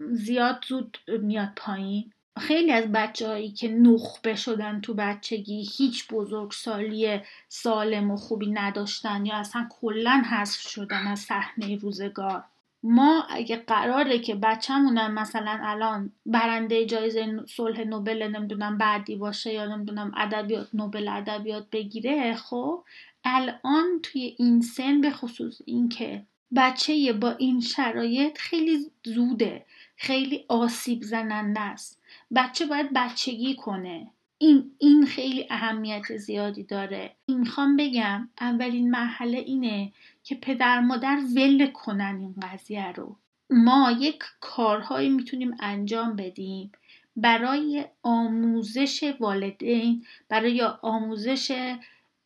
زیاد 0.00 0.64
زود 0.68 0.98
میاد 1.08 1.52
پایین. 1.56 2.12
خیلی 2.38 2.72
از 2.72 2.92
بچه 2.92 3.28
هایی 3.28 3.50
که 3.50 3.68
نخبه 3.68 4.34
شدن 4.34 4.80
تو 4.80 4.94
بچگی 4.94 5.68
هیچ 5.76 6.08
بزرگسالی 6.08 7.20
سالم 7.48 8.10
و 8.10 8.16
خوبی 8.16 8.50
نداشتن 8.50 9.26
یا 9.26 9.34
اصلا 9.34 9.68
کلا 9.80 10.22
حذف 10.30 10.60
شدن 10.60 11.06
از 11.06 11.18
صحنه 11.20 11.76
روزگار. 11.76 12.44
ما 12.82 13.26
اگه 13.30 13.56
قراره 13.56 14.18
که 14.18 14.34
بچه‌مونم 14.34 15.14
مثلا 15.14 15.58
الان 15.62 16.12
برنده 16.26 16.86
جایزه 16.86 17.26
صلح 17.48 17.80
نوبل 17.80 18.22
نمی‌دونم 18.22 18.78
بعدی 18.78 19.16
باشه 19.16 19.52
یا 19.52 19.76
نمی‌دونم 19.76 20.12
ادبیات 20.16 20.68
نوبل 20.74 21.08
ادبیات 21.08 21.66
بگیره 21.72 22.34
خب 22.34 22.84
الان 23.24 24.00
توی 24.02 24.34
این 24.38 24.60
سن 24.60 25.00
به 25.00 25.10
خصوص 25.10 25.60
اینکه 25.64 26.22
بچه 26.56 27.12
با 27.12 27.30
این 27.30 27.60
شرایط 27.60 28.38
خیلی 28.38 28.90
زوده 29.04 29.64
خیلی 29.96 30.44
آسیب 30.48 31.02
زننده 31.02 31.60
است. 31.60 32.02
بچه 32.34 32.66
باید 32.66 32.92
بچگی 32.94 33.56
کنه. 33.56 34.10
این 34.38 34.70
این 34.78 35.06
خیلی 35.06 35.46
اهمیت 35.50 36.16
زیادی 36.16 36.62
داره. 36.62 37.16
می‌خوام 37.28 37.76
بگم 37.76 38.28
اولین 38.40 38.90
مرحله 38.90 39.38
اینه 39.38 39.92
که 40.24 40.34
پدر 40.34 40.80
مادر 40.80 41.18
ول 41.36 41.66
کنن 41.66 42.16
این 42.20 42.34
قضیه 42.42 42.92
رو. 42.92 43.16
ما 43.50 43.90
یک 44.00 44.18
کارهایی 44.40 45.08
می‌تونیم 45.08 45.56
انجام 45.60 46.16
بدیم 46.16 46.72
برای 47.16 47.84
آموزش 48.02 49.14
والدین 49.20 50.06
برای 50.28 50.62
آموزش 50.82 51.76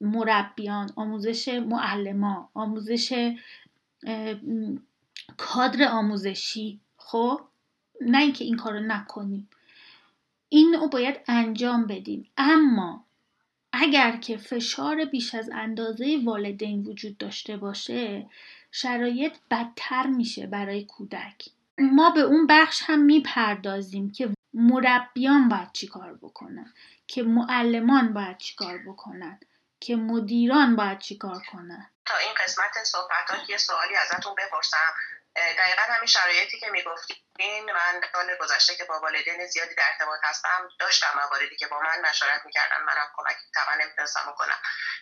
مربیان 0.00 0.90
آموزش 0.96 1.48
معلمان 1.48 2.48
آموزش 2.54 3.36
کادر 5.36 5.88
آموزشی. 5.88 6.80
خب؟ 6.96 7.40
نه 8.00 8.18
اینکه 8.18 8.44
این 8.44 8.56
کارو 8.56 8.80
نکنیم. 8.80 9.48
این 10.52 10.74
رو 10.74 10.88
باید 10.88 11.20
انجام 11.28 11.86
بدیم. 11.86 12.30
اما 12.36 13.04
اگر 13.72 14.16
که 14.16 14.36
فشار 14.36 15.04
بیش 15.04 15.34
از 15.34 15.50
اندازه 15.52 16.20
والدین 16.24 16.82
وجود 16.82 17.18
داشته 17.18 17.56
باشه 17.56 18.26
شرایط 18.72 19.36
بدتر 19.50 20.06
میشه 20.06 20.46
برای 20.46 20.84
کودک. 20.84 21.44
ما 21.78 22.10
به 22.10 22.20
اون 22.20 22.46
بخش 22.46 22.82
هم 22.86 22.98
می‌پردازیم 22.98 24.12
که 24.12 24.34
مربیان 24.54 25.48
باید 25.48 25.72
چیکار 25.72 26.14
بکنن 26.14 26.72
که 27.06 27.22
معلمان 27.22 28.12
باید 28.12 28.38
چیکار 28.38 28.78
بکنن 28.78 29.40
که 29.80 29.96
مدیران 29.96 30.76
باید 30.76 30.98
چیکار 30.98 31.42
کنن. 31.52 31.90
تا 32.06 32.16
این 32.16 32.34
قسمت 32.44 32.84
صحبتات 32.84 33.50
یه 33.50 33.56
سوالی 33.56 33.94
ازتون 33.96 34.34
بپرسم. 34.34 34.92
دقیقا 35.36 35.82
همین 35.82 36.06
شرایطی 36.06 36.60
که 36.60 36.70
می‌گفتین 36.70 37.72
من 37.72 38.00
سال 38.12 38.36
گذشته 38.36 38.76
که 38.76 38.84
با 38.84 39.00
والدین 39.00 39.46
زیادی 39.46 39.74
در 39.74 39.84
ارتباط 39.92 40.20
هستم 40.24 40.68
داشتم 40.78 41.12
مواردی 41.14 41.56
که 41.56 41.66
با 41.66 41.80
من 41.80 42.00
مشورت 42.00 42.42
می‌کردن 42.44 42.80
منم 42.82 43.12
کمک 43.16 43.36
طبعا 43.54 43.74
نمی‌تونستم 43.74 44.32
بکنم. 44.32 44.58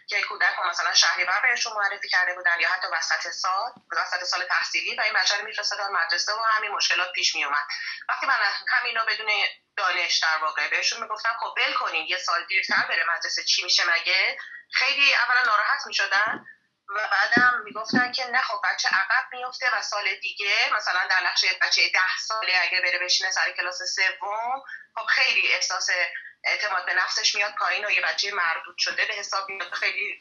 که 0.08 0.22
کودک 0.22 0.58
مثلا 0.70 0.94
شهریور 0.94 1.40
بهشون 1.42 1.72
معرفی 1.72 2.08
کرده 2.08 2.34
بودن 2.34 2.60
یا 2.60 2.68
حتی 2.68 2.88
وسط 2.92 3.30
سال 3.30 3.72
وسط 3.92 4.24
سال 4.24 4.44
تحصیلی 4.44 4.96
و 4.96 5.00
این 5.00 5.12
بچه 5.12 5.36
رو 5.36 5.44
میفرستادن 5.44 5.92
مدرسه 5.92 6.32
و 6.32 6.42
همین 6.42 6.70
مشکلات 6.70 7.12
پیش 7.12 7.34
میومد 7.34 7.66
وقتی 8.08 8.26
من 8.26 8.34
همینو 8.68 9.04
بدون 9.04 9.30
دانش 9.76 10.18
در 10.18 10.38
واقع 10.42 10.70
بهشون 10.70 11.02
می‌گفتم 11.02 11.36
خب 11.40 11.54
بل 11.56 11.72
کنین 11.72 12.06
یه 12.08 12.18
سال 12.18 12.44
دیرتر 12.44 12.86
بره 12.88 13.04
مدرسه 13.16 13.44
چی 13.44 13.64
میشه 13.64 13.82
مگه؟ 13.90 14.38
خیلی 14.72 15.14
اولا 15.14 15.42
ناراحت 15.42 15.86
می‌شدن. 15.86 16.46
و 16.88 17.08
بعدم 17.12 17.62
می‌گفتن 17.64 18.12
که 18.12 18.26
نه 18.26 18.42
خب 18.42 18.60
بچه 18.64 18.88
عقب 18.88 19.24
میفته 19.32 19.66
و 19.76 19.82
سال 19.82 20.14
دیگه 20.14 20.54
مثلا 20.76 21.00
در 21.10 21.26
نقشه 21.26 21.48
بچه 21.62 21.88
ده 21.88 22.18
ساله 22.18 22.52
اگه 22.62 22.80
بره 22.80 22.98
بشینه 22.98 23.30
سر 23.30 23.52
کلاس 23.52 23.82
سوم 23.82 24.62
خب 24.94 25.06
خیلی 25.06 25.52
احساس 25.52 25.90
اعتماد 26.44 26.86
به 26.86 26.94
نفسش 26.94 27.34
میاد 27.34 27.54
پایین 27.54 27.86
و 27.86 27.90
یه 27.90 28.00
بچه 28.00 28.34
مردود 28.34 28.78
شده 28.78 29.06
به 29.06 29.14
حساب 29.14 29.48
میاد. 29.48 29.72
خیلی 29.72 30.20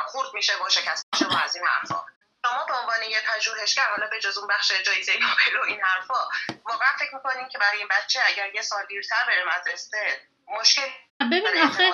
خورد 0.00 0.34
میشه 0.34 0.52
و 0.64 0.68
شکست 0.70 1.06
میشه 1.12 1.26
و 1.26 1.36
از 1.44 1.56
این 1.56 1.64
حرفا. 1.66 2.04
شما 2.46 2.64
به 2.68 2.74
عنوان 2.74 3.10
یه 3.10 3.18
پژوهشگر 3.28 3.82
حالا 3.96 4.06
به 4.10 4.20
جز 4.20 4.38
اون 4.38 4.48
بخش 4.48 4.72
جایزه 4.86 5.12
نوبل 5.12 5.60
و 5.60 5.64
این 5.68 5.80
حرفا 5.80 6.28
واقعا 6.64 6.88
فکر 6.98 7.14
می‌کنین 7.14 7.48
که 7.48 7.58
برای 7.58 7.78
این 7.78 7.88
بچه 7.90 8.20
اگر 8.26 8.54
یه 8.54 8.62
سال 8.62 8.86
دیرتر 8.88 9.24
بره 9.26 9.44
مدرسه 9.56 10.20
مشکل 10.60 10.82
ببین 11.20 11.62
آخه 11.64 11.92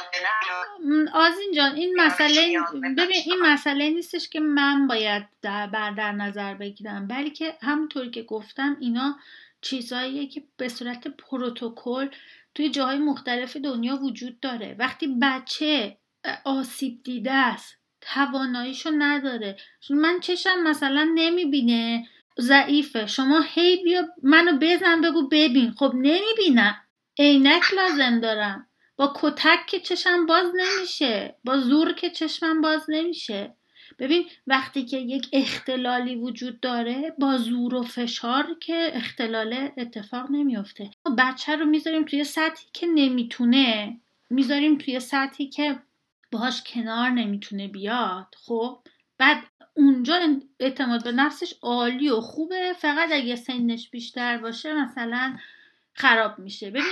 آزین 1.14 1.52
جان 1.56 1.74
این 1.74 2.00
مسئله 2.00 2.58
ببین 2.98 3.22
این 3.24 3.42
مسئله 3.42 3.90
نیستش 3.90 4.28
که 4.28 4.40
من 4.40 4.86
باید 4.86 5.28
در 5.42 5.66
بر 5.66 5.90
در 5.90 6.12
نظر 6.12 6.54
بگیرم 6.54 7.08
بلکه 7.08 7.56
همونطوری 7.62 8.10
که 8.10 8.22
گفتم 8.22 8.76
اینا 8.80 9.18
چیزهاییه 9.60 10.28
که 10.28 10.42
به 10.56 10.68
صورت 10.68 11.08
پروتکل 11.08 12.08
توی 12.54 12.70
جاهای 12.70 12.98
مختلف 12.98 13.56
دنیا 13.56 13.96
وجود 13.96 14.40
داره. 14.40 14.76
وقتی 14.78 15.18
بچه 15.22 15.98
آسیب 16.44 17.02
دیده 17.02 17.32
است 17.32 17.81
تواناییشو 18.14 18.90
نداره. 18.98 19.56
من 19.90 20.20
چشم 20.20 20.62
مثلا 20.64 21.12
نمی‌بینه. 21.14 22.08
ضعیفه. 22.40 23.06
شما 23.06 23.40
هی 23.40 23.82
بیا 23.84 24.08
منو 24.22 24.58
بزن 24.60 25.00
بگو 25.00 25.28
ببین. 25.28 25.70
خب 25.70 25.92
نمی‌بینم. 25.94 26.76
عینک 27.18 27.62
لازم 27.74 28.20
دارم. 28.20 28.66
با 28.96 29.12
کتک 29.16 29.66
که 29.66 29.80
چشم 29.80 30.26
باز 30.26 30.52
نمیشه. 30.54 31.34
با 31.44 31.58
زور 31.58 31.92
که 31.92 32.10
چشمم 32.10 32.60
باز 32.60 32.86
نمیشه. 32.88 33.54
ببین 33.98 34.24
وقتی 34.46 34.84
که 34.84 34.98
یک 34.98 35.28
اختلالی 35.32 36.16
وجود 36.16 36.60
داره 36.60 37.14
با 37.18 37.36
زور 37.36 37.74
و 37.74 37.82
فشار 37.82 38.56
که 38.60 38.90
اختلال 38.94 39.68
اتفاق 39.76 40.30
نمیفته 40.30 40.90
بچه 41.18 41.56
رو 41.56 41.64
می‌ذاریم 41.64 42.04
توی 42.04 42.24
سطحی 42.24 42.66
که 42.72 42.86
نمی‌تونه. 42.86 43.96
می‌ذاریم 44.30 44.78
توی 44.78 45.00
سطحی 45.00 45.46
که 45.46 45.78
باهاش 46.32 46.62
کنار 46.62 47.10
نمی‌تونه 47.10 47.68
بیاد 47.68 48.34
خب؟ 48.46 48.78
بعد 49.18 49.38
اونجا 49.76 50.20
اعتماد 50.60 51.04
به 51.04 51.12
نفسش 51.12 51.54
عالی 51.62 52.10
و 52.10 52.20
خوبه. 52.20 52.72
فقط 52.72 53.08
اگه 53.12 53.36
سنش 53.36 53.90
بیشتر 53.90 54.38
باشه 54.38 54.74
مثلا 54.74 55.36
خراب 55.94 56.38
میشه. 56.38 56.70
ببین 56.70 56.82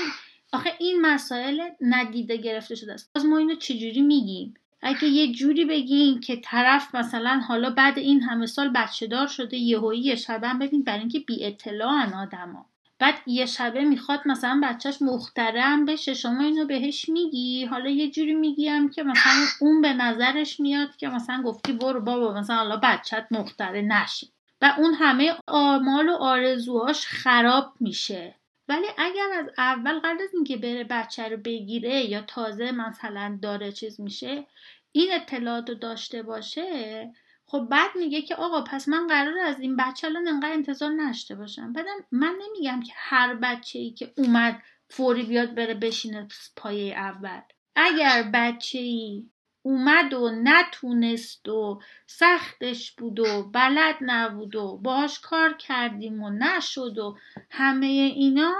آخه 0.52 0.70
این 0.78 1.00
مسائل 1.00 1.62
ندیده 1.80 2.36
گرفته 2.36 2.74
شده 2.74 2.92
است. 2.92 3.10
باز 3.14 3.26
ما 3.26 3.38
اینو 3.38 3.54
چجوری 3.54 4.02
میگیم؟ 4.02 4.54
اگه 4.82 5.04
یه 5.04 5.32
جوری 5.32 5.64
بگیم 5.64 6.20
که 6.20 6.36
طرف 6.36 6.94
مثلا 6.94 7.40
حالا 7.48 7.70
بعد 7.70 7.98
این 7.98 8.22
همه 8.22 8.46
سال 8.46 8.68
بچه 8.68 9.06
دار 9.06 9.26
شده 9.26 9.56
یهویی 9.56 10.00
یه 10.00 10.14
شبه 10.14 10.54
ببین 10.54 10.82
برای 10.82 11.00
اینکه 11.00 11.18
بی 11.18 11.44
اطلاعن 11.44 12.12
آدما. 12.12 12.66
بعد 13.00 13.14
یه 13.26 13.46
شبه 13.46 13.84
می‌خواد 13.84 14.20
مثلا 14.26 14.60
بچهش 14.64 15.02
مخترم 15.02 15.84
بشه 15.84 16.14
شما 16.14 16.42
اینو 16.42 16.66
بهش 16.66 17.08
میگی؟ 17.08 17.64
حالا 17.64 17.90
یه 17.90 18.10
جوری 18.10 18.34
میگیم 18.34 18.90
که 18.90 19.02
مثلا 19.02 19.32
اون 19.60 19.80
به 19.80 19.92
نظرش 19.92 20.60
میاد 20.60 20.96
که 20.96 21.08
مثلا 21.08 21.42
گفتی 21.42 21.72
برو 21.72 22.00
بابا 22.00 22.34
مثلا 22.34 22.56
حالا 22.56 22.80
بچت 22.82 23.26
مختره 23.30 23.82
نشه. 23.82 24.26
و 24.62 24.74
اون 24.78 24.94
همه 24.94 25.34
آمال 25.46 26.08
و 26.08 26.14
آرزوهاش 26.14 27.06
خراب 27.06 27.72
میشه. 27.80 28.34
ولی 28.68 28.86
اگر 28.98 29.28
از 29.38 29.46
اول 29.58 29.98
قبل 29.98 30.22
از 30.22 30.34
اینکه 30.34 30.56
بره 30.56 30.84
بچه 30.84 31.28
رو 31.28 31.36
بگیره 31.36 32.10
یا 32.10 32.22
تازه 32.22 32.72
مثلا 32.72 33.38
داره 33.42 33.72
چیز 33.72 34.00
میشه 34.00 34.46
این 34.92 35.12
اطلاعات 35.12 35.68
رو 35.68 35.74
داشته 35.74 36.22
باشه 36.22 37.12
خب 37.50 37.66
بعد 37.70 37.90
میگه 37.96 38.22
که 38.22 38.34
آقا 38.34 38.60
پس 38.62 38.88
من 38.88 39.06
قرار 39.06 39.38
از 39.38 39.60
این 39.60 39.76
بچه 39.76 40.06
الان 40.06 40.28
انقدر 40.28 40.52
انتظار 40.52 40.90
نشته 40.90 41.34
باشم. 41.34 41.72
بعدم 41.72 41.96
من 42.12 42.34
نمیگم 42.42 42.80
که 42.80 42.92
هر 42.96 43.34
بچه 43.34 43.78
ای 43.78 43.90
که 43.90 44.12
اومد 44.16 44.62
فوری 44.88 45.22
بیاد 45.22 45.54
بره 45.54 45.74
بشینه 45.74 46.28
پایه 46.56 46.94
اول. 46.94 47.40
اگر 47.76 48.30
بچه 48.34 48.78
ای 48.78 49.26
اومد 49.62 50.14
و 50.14 50.30
نتونست 50.42 51.48
و 51.48 51.80
سختش 52.06 52.92
بود 52.92 53.20
و 53.20 53.50
بلد 53.54 53.96
نبود 54.00 54.56
و 54.56 54.80
باش 54.82 55.20
کار 55.20 55.52
کردیم 55.52 56.22
و 56.22 56.30
نشد 56.30 56.98
و 56.98 57.18
همه 57.50 57.86
اینا 57.86 58.54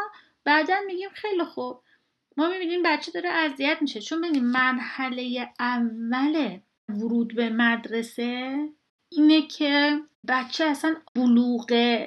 بعدا 0.45 0.75
میگیم 0.87 1.11
خیلی 1.15 1.45
خوب. 1.45 1.83
ما 2.37 2.49
می‌بینیم 2.49 2.83
بچه 2.85 3.13
داره 3.13 3.29
اذیت 3.29 3.79
میشه. 3.81 4.01
چون 4.01 4.21
ببینیم 4.21 4.45
مرحله 4.45 5.49
اول 5.61 6.59
ورود 6.89 7.35
به 7.35 7.51
مدرسه 7.51 8.69
اینه 9.13 9.47
که 9.47 10.01
بچه 10.29 10.65
اصلا 10.65 10.95
بلوغ 11.15 11.67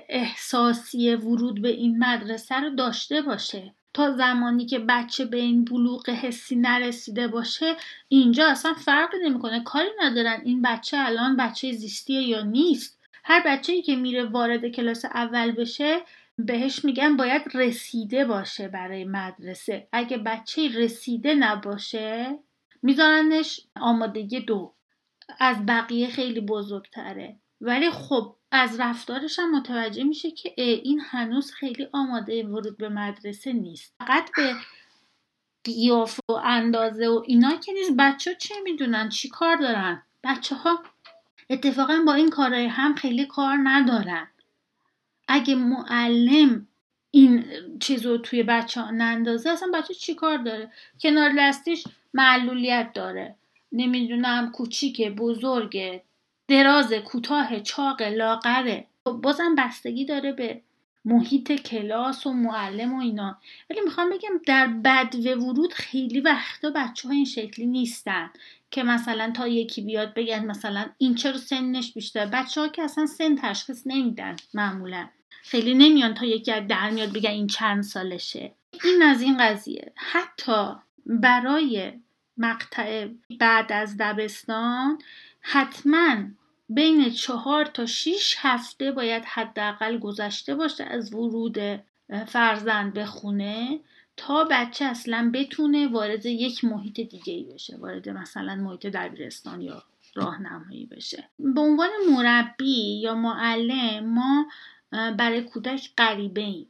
احساسی 0.09 1.15
ورود 1.15 1.61
به 1.61 1.69
این 1.69 2.03
مدرسه 2.03 2.55
رو 2.55 2.69
داشته 2.69 3.21
باشه. 3.21 3.73
تا 3.93 4.11
زمانی 4.11 4.65
که 4.65 4.79
بچه 4.79 5.25
به 5.25 5.37
این 5.37 5.65
بلوغ 5.65 6.09
حسی 6.09 6.55
نرسیده 6.55 7.27
باشه 7.27 7.75
اینجا 8.07 8.47
اصلا 8.47 8.73
فرقی 8.73 9.17
نمی‌کنه. 9.23 9.63
کاری 9.63 9.89
ندارن 10.03 10.41
این 10.45 10.61
بچه 10.61 10.97
الان 10.99 11.37
بچه 11.37 11.71
زیستیه 11.71 12.21
یا 12.21 12.43
نیست. 12.43 12.99
هر 13.23 13.43
بچه 13.45 13.73
ای 13.73 13.81
که 13.81 13.95
میره 13.95 14.25
وارد 14.25 14.67
کلاس 14.67 15.05
اول 15.05 15.51
بشه 15.51 16.01
بهش 16.37 16.85
میگن 16.85 17.17
باید 17.17 17.41
رسیده 17.53 18.25
باشه 18.25 18.67
برای 18.67 19.05
مدرسه. 19.05 19.87
اگه 19.91 20.17
بچه 20.17 20.69
رسیده 20.75 21.35
نباشه 21.35 22.39
میذارنش 22.83 23.61
آمادگی 23.75 24.39
دو. 24.39 24.73
از 25.39 25.65
بقیه 25.65 26.07
خیلی 26.07 26.41
بزرگتره. 26.41 27.35
ولی 27.61 27.89
خب 27.89 28.35
از 28.51 28.79
رفتارش 28.79 29.39
هم 29.39 29.55
متوجه 29.55 30.03
میشه 30.03 30.31
که 30.31 30.53
این 30.57 30.99
هنوز 30.99 31.51
خیلی 31.51 31.87
آماده 31.91 32.43
ورود 32.43 32.77
به 32.77 32.89
مدرسه 32.89 33.53
نیست. 33.53 33.93
فقط 33.99 34.29
به 34.37 34.55
قیافه 35.63 36.21
و 36.29 36.33
اندازه 36.33 37.07
و 37.07 37.23
اینا 37.25 37.55
که 37.55 37.73
نیست. 37.73 37.91
بچه 37.99 38.35
چه 38.35 38.55
می‌دونن؟ 38.63 39.09
چی 39.09 39.29
کار 39.29 39.55
دارن؟ 39.55 40.03
بچه 40.23 40.55
ها 40.55 40.83
اتفاقا 41.49 42.03
با 42.05 42.13
این 42.13 42.29
کارهای 42.29 42.65
هم 42.65 42.95
خیلی 42.95 43.25
کار 43.25 43.57
ندارن. 43.63 44.27
اگه 45.27 45.55
معلم 45.55 46.67
این 47.11 47.45
چیز 47.79 48.05
رو 48.05 48.17
توی 48.17 48.43
بچه 48.43 48.81
ها 48.81 48.91
نندازه 48.91 49.49
اصلا 49.49 49.71
بچه 49.73 49.93
چی 49.93 50.15
کار 50.15 50.37
داره؟ 50.37 50.71
کنار 51.01 51.29
لستیش 51.29 51.83
معلولیت 52.13 52.91
داره. 52.93 53.35
نمی‌دونم 53.73 54.51
کوچیکه 54.51 55.09
بزرگه 55.09 56.03
دراز 56.47 56.93
کوتاه 56.93 57.59
چاق 57.59 58.01
لاغره. 58.01 58.87
بازم 59.05 59.55
بستگی 59.57 60.05
داره 60.05 60.31
به 60.31 60.61
محیط 61.05 61.51
کلاس 61.51 62.27
و 62.27 62.33
معلم 62.33 62.93
و 62.93 62.99
اینا. 62.99 63.37
ولی 63.69 63.81
می‌خوام 63.81 64.09
بگم 64.09 64.41
در 64.47 64.67
بدو 64.67 65.41
ورود 65.41 65.73
خیلی 65.73 66.19
وقتا 66.19 66.69
بچه 66.69 67.07
ها 67.07 67.13
این 67.13 67.25
شکلی 67.25 67.65
نیستن 67.65 68.29
که 68.71 68.83
مثلا 68.83 69.31
تا 69.35 69.47
یکی 69.47 69.81
بیاد 69.81 70.13
بگن 70.13 70.45
مثلا 70.45 70.85
این 70.97 71.15
چرا 71.15 71.37
سنش 71.37 71.93
بیشتر؟ 71.93 72.25
بچه 72.25 72.61
ها 72.61 72.67
که 72.67 72.81
اصلا 72.81 73.05
سن 73.05 73.35
تشخیص 73.35 73.81
نمیدن 73.85 74.35
معمولا. 74.53 75.09
خیلی 75.43 75.73
نمیان 75.73 76.13
تا 76.13 76.25
یکی 76.25 76.51
از 76.51 76.67
در 76.67 76.89
میاد 76.89 77.13
بگن 77.13 77.29
این 77.29 77.47
چند 77.47 77.83
سالشه. 77.83 78.51
این 78.83 79.01
از 79.01 79.21
این 79.21 79.37
قضیه. 79.37 79.91
حتی 79.95 80.75
برای 81.05 81.93
مقطع 82.37 83.07
بعد 83.39 83.71
از 83.71 83.97
دبستان 83.99 84.99
حتما 85.41 86.15
بین 86.69 87.09
چهار 87.09 87.65
تا 87.65 87.85
شیش 87.85 88.35
هفته 88.39 88.91
باید 88.91 89.25
حداقل 89.25 89.97
گذشته 89.97 90.55
باشه 90.55 90.83
از 90.83 91.13
ورود 91.13 91.57
فرزند 92.27 92.93
به 92.93 93.05
خونه 93.05 93.79
تا 94.17 94.47
بچه 94.51 94.85
اصلا 94.85 95.31
بتونه 95.33 95.87
وارد 95.87 96.25
یک 96.25 96.63
محیط 96.65 96.95
دیگه 96.99 97.33
ای 97.33 97.43
بشه 97.43 97.77
وارد 97.77 98.09
مثلا 98.09 98.55
محیط 98.55 98.85
دبیرستان 98.85 99.61
یا 99.61 99.83
راهنمایی 100.15 100.85
بشه. 100.85 101.29
به 101.39 101.61
عنوان 101.61 101.89
مربی 102.11 102.99
یا 103.01 103.15
معلم 103.15 104.05
ما 104.05 104.45
برای 104.91 105.41
کودک 105.41 105.89
غریبه 105.97 106.41
ایم 106.41 106.67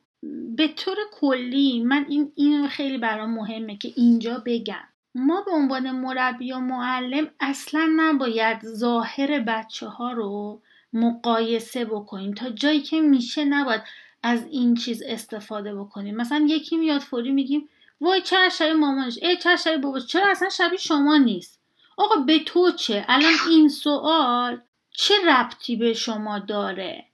به 0.56 0.68
طور 0.68 0.96
کلی 1.12 1.84
من 1.84 2.06
این 2.10 2.32
این 2.36 2.68
خیلی 2.68 2.98
برام 2.98 3.34
مهمه 3.34 3.78
که 3.78 3.94
اینجا 3.96 4.44
بگم. 4.46 4.88
ما 5.16 5.42
به 5.42 5.52
عنوان 5.52 5.92
مربی 5.92 6.52
و 6.52 6.60
معلم 6.60 7.30
اصلا 7.40 7.90
نباید 7.96 8.60
ظاهر 8.66 9.40
بچه 9.40 9.88
ها 9.88 10.12
رو 10.12 10.62
مقایسه 10.94 11.86
بکنیم. 11.86 12.34
تا 12.34 12.50
جایی 12.50 12.82
که 12.82 13.02
میشه 13.02 13.46
نباید 13.46 13.82
از 14.24 14.46
این 14.52 14.76
چیز 14.76 15.04
استفاده 15.06 15.76
بکنیم. 15.76 16.16
مثلا 16.16 16.46
یکی 16.50 16.78
میاد 16.78 17.02
فوری 17.02 17.32
میگیم 17.32 17.70
وای 18.02 18.22
چرا 18.22 18.50
شبیه 18.50 18.74
مامانش 18.74 19.20
ای 19.22 19.38
چرا 19.38 19.56
شبیه 19.56 19.78
باباش 19.78 20.06
چرا 20.06 20.32
اصلا 20.32 20.50
شبیه 20.50 20.78
شما 20.78 21.18
نیست؟ 21.18 21.60
آقا 21.98 22.16
به 22.16 22.40
تو 22.40 22.72
چه؟ 22.72 23.06
الان 23.08 23.34
این 23.50 23.70
سوال 23.70 24.62
چه 24.92 25.14
ربطی 25.28 25.76
به 25.76 25.94
شما 25.94 26.40
داره 26.40 27.06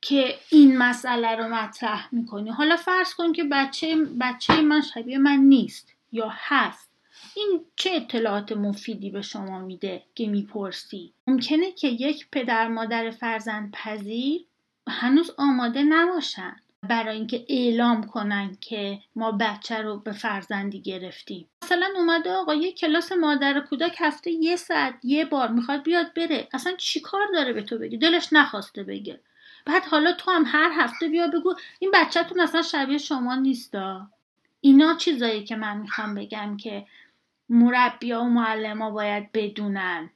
که 0.00 0.34
این 0.50 0.78
مسئله 0.78 1.36
رو 1.36 1.48
مطرح 1.54 2.08
می‌کنی؟ 2.12 2.50
حالا 2.50 2.76
فرض 2.76 3.14
کن 3.14 3.32
که 3.32 3.44
بچه 3.44 3.96
بچه 4.20 4.60
من 4.60 4.80
شبیه 4.80 5.18
من 5.18 5.36
نیست 5.36 5.94
یا 6.12 6.32
هست. 6.32 6.93
این 7.36 7.60
چه 7.76 7.90
اطلاعات 7.90 8.52
مفیدی 8.52 9.10
به 9.10 9.22
شما 9.22 9.58
میده 9.58 10.02
که 10.14 10.26
می‌پرسی؟ 10.26 11.12
ممکنه 11.26 11.72
که 11.72 11.88
یک 11.88 12.26
پدر 12.32 12.68
مادر 12.68 13.10
فرزند 13.10 13.70
پذیر 13.72 14.44
هنوز 14.88 15.30
آماده 15.36 15.82
نباشن 15.82 16.56
برای 16.88 17.16
اینکه 17.16 17.46
اعلام 17.48 18.06
کنن 18.06 18.56
که 18.60 18.98
ما 19.16 19.32
بچه 19.32 19.82
رو 19.82 19.98
به 19.98 20.12
فرزندی 20.12 20.80
گرفتیم. 20.80 21.48
مثلا 21.64 21.88
اومده 21.96 22.32
آقا 22.32 22.54
یه 22.54 22.72
کلاس 22.72 23.12
مادر 23.12 23.60
کودک 23.60 23.96
هفته 23.98 24.30
یه 24.30 24.56
ساعت 24.56 24.94
یه 25.02 25.24
بار 25.24 25.48
می‌خواد 25.48 25.82
بیاد 25.82 26.14
بره. 26.14 26.48
اصلا 26.52 26.72
چی 26.72 27.00
کار 27.00 27.26
داره 27.34 27.52
به 27.52 27.62
تو 27.62 27.78
بگه؟ 27.78 27.98
دلش 27.98 28.28
نخواسته 28.32 28.82
بگه. 28.82 29.20
بعد 29.66 29.84
حالا 29.84 30.12
تو 30.12 30.30
هم 30.30 30.44
هر 30.46 30.70
هفته 30.74 31.08
بیا 31.08 31.26
بگو 31.26 31.54
این 31.78 31.90
بچهتون 31.94 32.40
اصلا 32.40 32.62
شبیه 32.62 32.98
شما 32.98 33.34
نیستا. 33.34 34.06
اینا 34.60 34.94
چیزایی 34.94 35.44
که 35.44 35.56
من 35.56 35.76
می‌خوام 35.76 36.14
بگم 36.14 36.56
که 36.56 36.86
مربیا 37.48 38.20
و 38.20 38.28
معلما 38.28 38.90
باید 38.90 39.32
بدونن. 39.32 40.10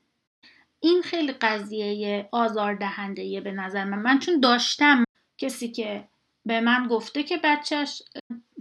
این 0.80 1.02
خیلی 1.02 1.32
قضیه 1.32 2.28
آزاردهنده 2.32 3.40
به 3.40 3.52
نظر 3.52 3.84
من. 3.84 3.98
من 3.98 4.18
چون 4.18 4.40
داشتم 4.40 5.04
کسی 5.38 5.68
که 5.72 6.08
به 6.46 6.60
من 6.60 6.86
گفته 6.86 7.22
که 7.22 7.36
بچهش 7.44 8.02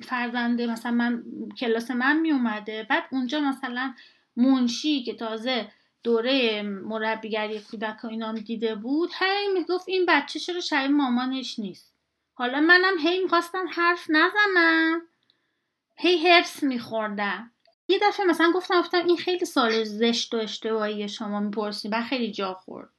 فرزنده 0.01 0.67
مثلا 0.67 0.91
من 0.91 1.23
کلاس 1.59 1.91
من 1.91 2.19
می 2.19 2.31
اومده 2.31 2.87
بعد 2.89 3.03
اونجا 3.11 3.39
مثلا 3.39 3.93
منشی 4.35 5.03
که 5.03 5.13
تازه 5.13 5.71
دوره 6.03 6.61
مربیگری 6.61 7.59
کودک 7.59 8.03
و 8.03 8.07
اینا 8.07 8.31
دیده 8.33 8.75
بود 8.75 9.09
هی 9.19 9.53
می‌گفت 9.53 9.89
این 9.89 10.05
بچه 10.07 10.39
چرا 10.39 10.59
شبیه 10.59 10.87
مامانش 10.87 11.59
نیست. 11.59 11.93
حالا 12.33 12.61
منم 12.61 12.97
هی 12.99 13.23
می‌خواستم 13.23 13.65
حرف 13.71 14.09
نزنم. 14.09 15.01
هی 15.95 16.27
هرس 16.27 16.63
میخوردم. 16.63 17.51
یه 17.87 17.99
دفعه 18.01 18.25
مثلا 18.25 18.51
گفتم 18.55 18.79
گفتم 18.79 19.05
این 19.05 19.17
خیلی 19.17 19.45
سال 19.45 19.83
زشت 19.83 20.33
و 20.33 20.37
اشتباهی 20.37 21.09
شما 21.09 21.39
می‌پرسید. 21.39 21.93
و 21.93 22.01
خیلی 22.03 22.31
جا 22.31 22.53
خورد. 22.53 22.89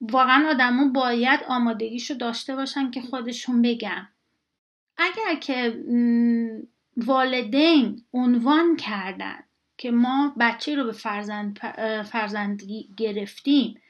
واقعا 0.00 0.48
آدما 0.50 0.88
باید 0.88 1.40
آمادگیشو 1.48 2.14
داشته 2.14 2.56
باشن 2.56 2.90
که 2.90 3.00
خودشون 3.00 3.62
بگن. 3.62 4.08
اگر 4.96 5.34
که 5.40 5.84
والدین 6.96 8.04
عنوان 8.12 8.76
کردن 8.76 9.38
که 9.78 9.90
ما 9.90 10.34
بچه 10.40 10.74
رو 10.74 10.84
به 10.84 10.92
فرزند 10.92 11.58
فرزندی 12.02 12.88
گرفتیم 12.96 13.80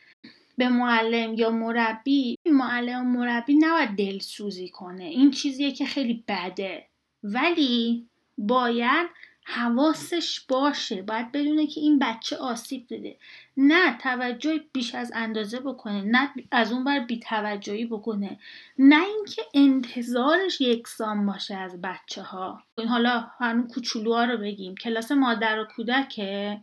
به 0.58 0.68
معلم 0.68 1.34
یا 1.34 1.50
مربی 1.50 2.38
معلم 2.46 3.00
و 3.06 3.18
مربی 3.18 3.54
نباید 3.54 3.90
دلسوزی 3.90 4.68
کنه. 4.68 5.04
این 5.04 5.30
چیزیه 5.30 5.72
که 5.72 5.86
خیلی 5.86 6.24
بده. 6.28 6.86
ولی 7.22 8.06
باید 8.38 9.10
حواسش 9.48 10.40
باشه. 10.40 11.02
باید 11.02 11.32
بدونه 11.32 11.66
که 11.66 11.80
این 11.80 11.98
بچه 11.98 12.36
آسیب 12.36 12.86
دیده 12.86 13.16
نه 13.56 13.98
توجه 13.98 14.60
بیش 14.72 14.94
از 14.94 15.12
اندازه 15.14 15.60
بکنه 15.60 16.02
نه 16.02 16.30
از 16.50 16.72
اون 16.72 16.84
بر 16.84 16.98
بیتوجهی 16.98 17.84
بکنه. 17.86 18.38
نه 18.78 19.04
اینکه 19.06 19.42
انتظارش 19.54 20.60
یکسان 20.60 21.26
باشه 21.26 21.54
از 21.54 21.80
بچه 21.82 22.22
ها 22.22 22.62
حالا 22.88 23.26
همون 23.38 23.68
کوچولوها 23.68 24.24
رو 24.24 24.38
بگیم. 24.38 24.74
کلاس 24.74 25.12
مادر 25.12 25.58
و 25.58 25.64
کودکه. 25.64 26.60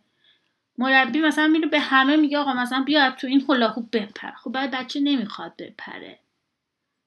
مربی 0.78 1.20
مثلا 1.20 1.48
میره 1.48 1.68
به 1.68 1.80
همه 1.80 2.16
میگه 2.16 2.38
آقا 2.38 2.54
مثلا 2.54 2.84
بیا 2.84 3.12
تو 3.12 3.28
این 3.28 3.46
هلاهوپ 3.50 3.90
بپر. 3.92 4.32
خب 4.32 4.52
باید 4.52 4.72
بچه 4.72 5.00
نمی‌خواد 5.00 5.54
بپره. 5.58 6.20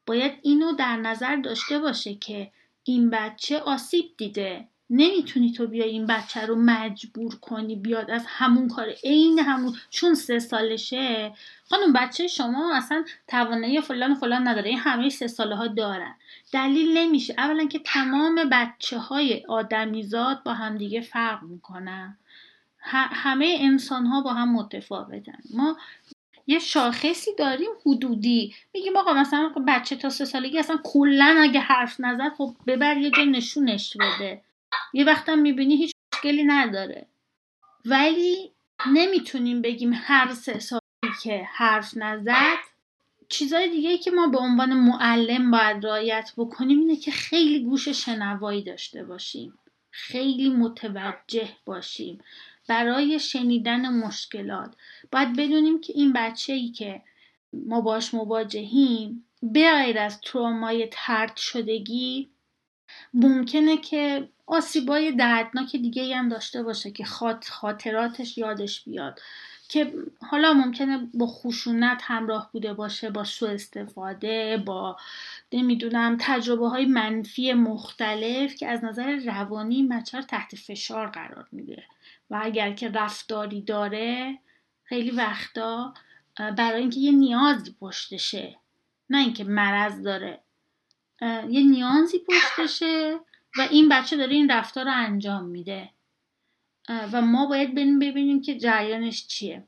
باید 0.06 0.32
اینو 0.42 0.72
در 0.72 0.96
نظر 0.96 1.36
داشته 1.36 1.78
باشه 1.78 2.14
که 2.14 2.50
این 2.84 3.10
بچه 3.10 3.58
آسیب 3.58 4.04
دیده. 4.16 4.68
نمی‌تونی 4.90 5.52
تو 5.52 5.66
بیای 5.66 5.90
این 5.90 6.06
بچه 6.06 6.46
رو 6.46 6.56
مجبور 6.56 7.34
کنی 7.34 7.76
بیاد 7.76 8.10
از 8.10 8.24
همون 8.26 8.68
کار 8.68 8.88
عین 9.04 9.38
همون 9.38 9.76
چون 9.90 10.14
سه 10.14 10.38
سالشه. 10.38 11.32
خانم 11.70 11.92
بچه 11.92 12.26
شما 12.26 12.76
اصلا 12.76 13.04
توانایی 13.28 13.80
فلان 13.80 14.12
و 14.12 14.14
فلان 14.14 14.48
نداره 14.48 14.68
این 14.68 14.78
همه 14.78 15.08
سه 15.08 15.26
ساله 15.26 15.56
ها 15.56 15.66
دارن. 15.66 16.14
دلیل 16.52 16.96
نمیشه. 16.96 17.34
اولا 17.38 17.64
که 17.64 17.78
تمام 17.78 18.34
بچه 18.52 18.98
های 18.98 19.44
آدمیزاد 19.48 20.42
با 20.42 20.54
همدیگه 20.54 21.00
فرق 21.00 21.42
می‌کنن. 21.42 22.18
همه 22.78 23.56
انسان 23.60 24.06
ها 24.06 24.20
با 24.20 24.32
هم 24.32 24.52
متفاوتن. 24.52 25.38
ما 25.54 25.76
یه 26.46 26.58
شاخصی 26.58 27.30
داریم 27.38 27.70
حدودی. 27.86 28.54
میگیم 28.74 28.96
آقا 28.96 29.12
مثلا 29.12 29.52
بچه 29.68 29.96
تا 29.96 30.10
سه 30.10 30.24
سالگی 30.24 30.58
اصلا 30.58 30.78
کلا 30.84 31.36
اگه 31.42 31.60
حرف 31.60 32.00
نزد 32.00 32.32
خب 32.38 32.56
ببر 32.66 32.96
یه 32.96 33.10
جا 33.10 33.24
نشونش 33.24 33.96
بده. 33.96 34.42
یه 34.92 35.04
وقتم 35.04 35.38
می‌بینی 35.38 35.76
هیچ 35.76 35.92
مشکلی 36.14 36.44
نداره. 36.44 37.06
ولی 37.84 38.52
نمی‌تونیم 38.92 39.62
بگیم 39.62 39.92
هر 39.94 40.34
سه 40.34 40.58
سالی 40.58 41.14
که 41.22 41.48
حرف 41.54 41.96
نزد 41.96 42.58
چیزای 43.28 43.70
دیگه 43.70 43.98
که 43.98 44.10
ما 44.10 44.26
به 44.26 44.38
عنوان 44.38 44.72
معلم 44.72 45.50
باید 45.50 45.86
رعایت 45.86 46.32
بکنیم 46.36 46.78
اینه 46.80 46.96
که 46.96 47.10
خیلی 47.10 47.64
گوش 47.64 47.88
شنوایی 47.88 48.62
داشته 48.62 49.04
باشیم. 49.04 49.58
خیلی 49.90 50.48
متوجه 50.48 51.48
باشیم 51.64 52.18
برای 52.68 53.20
شنیدن 53.20 53.88
مشکلات. 53.88 54.74
باید 55.12 55.36
بدونیم 55.36 55.80
که 55.80 55.92
این 55.96 56.12
بچه 56.12 56.52
ای 56.52 56.68
که 56.68 57.02
ما 57.52 57.80
باش 57.80 58.14
مواجهیم 58.14 59.24
به 59.42 59.72
غیر 59.72 59.98
از 59.98 60.20
ترومای 60.20 60.88
ترد 60.92 61.36
شدگی 61.36 62.30
ممکنه 63.14 63.76
که 63.76 64.28
آسیبای 64.46 65.12
دردناک 65.12 65.72
دیگه 65.72 66.16
هم 66.16 66.28
داشته 66.28 66.62
باشه 66.62 66.90
که 66.90 67.04
خاطراتش 67.50 68.38
یادش 68.38 68.84
بیاد. 68.84 69.20
که 69.68 69.94
حالا 70.30 70.52
ممکنه 70.52 71.08
با 71.14 71.26
خشونت 71.26 72.00
همراه 72.02 72.50
بوده 72.52 72.74
باشه 72.74 73.10
با 73.10 73.24
سوء 73.24 73.50
استفاده 73.50 74.62
با 74.66 74.96
نمی‌دونم 75.52 76.16
تجربه 76.20 76.68
های 76.68 76.86
منفی 76.86 77.52
مختلف 77.52 78.54
که 78.54 78.68
از 78.68 78.84
نظر 78.84 79.20
روانی 79.26 79.82
بچه 79.82 80.22
تحت 80.22 80.56
فشار 80.56 81.06
قرار 81.06 81.46
میده. 81.52 81.82
و 82.30 82.40
اگر 82.42 82.72
که 82.72 82.88
رفتاری 82.88 83.62
داره 83.62 84.38
خیلی 84.84 85.10
وقتا 85.10 85.94
برای 86.36 86.80
اینکه 86.80 87.00
یه 87.00 87.12
نیازی 87.12 87.74
پشتشه 87.80 88.56
نه 89.10 89.18
اینکه 89.18 89.44
مرض 89.44 90.02
داره 90.02 90.40
یه 91.48 91.62
نیازی 91.62 92.18
پشتشه 92.18 93.18
و 93.58 93.60
این 93.70 93.88
بچه 93.88 94.16
داره 94.16 94.34
این 94.34 94.50
رفتار 94.50 94.84
رو 94.84 94.92
انجام 94.94 95.44
میده. 95.44 95.90
و 97.12 97.22
ما 97.22 97.46
باید 97.46 97.74
بریم 97.74 97.98
ببینیم 97.98 98.42
که 98.42 98.58
جریانش 98.58 99.26
چیه. 99.26 99.64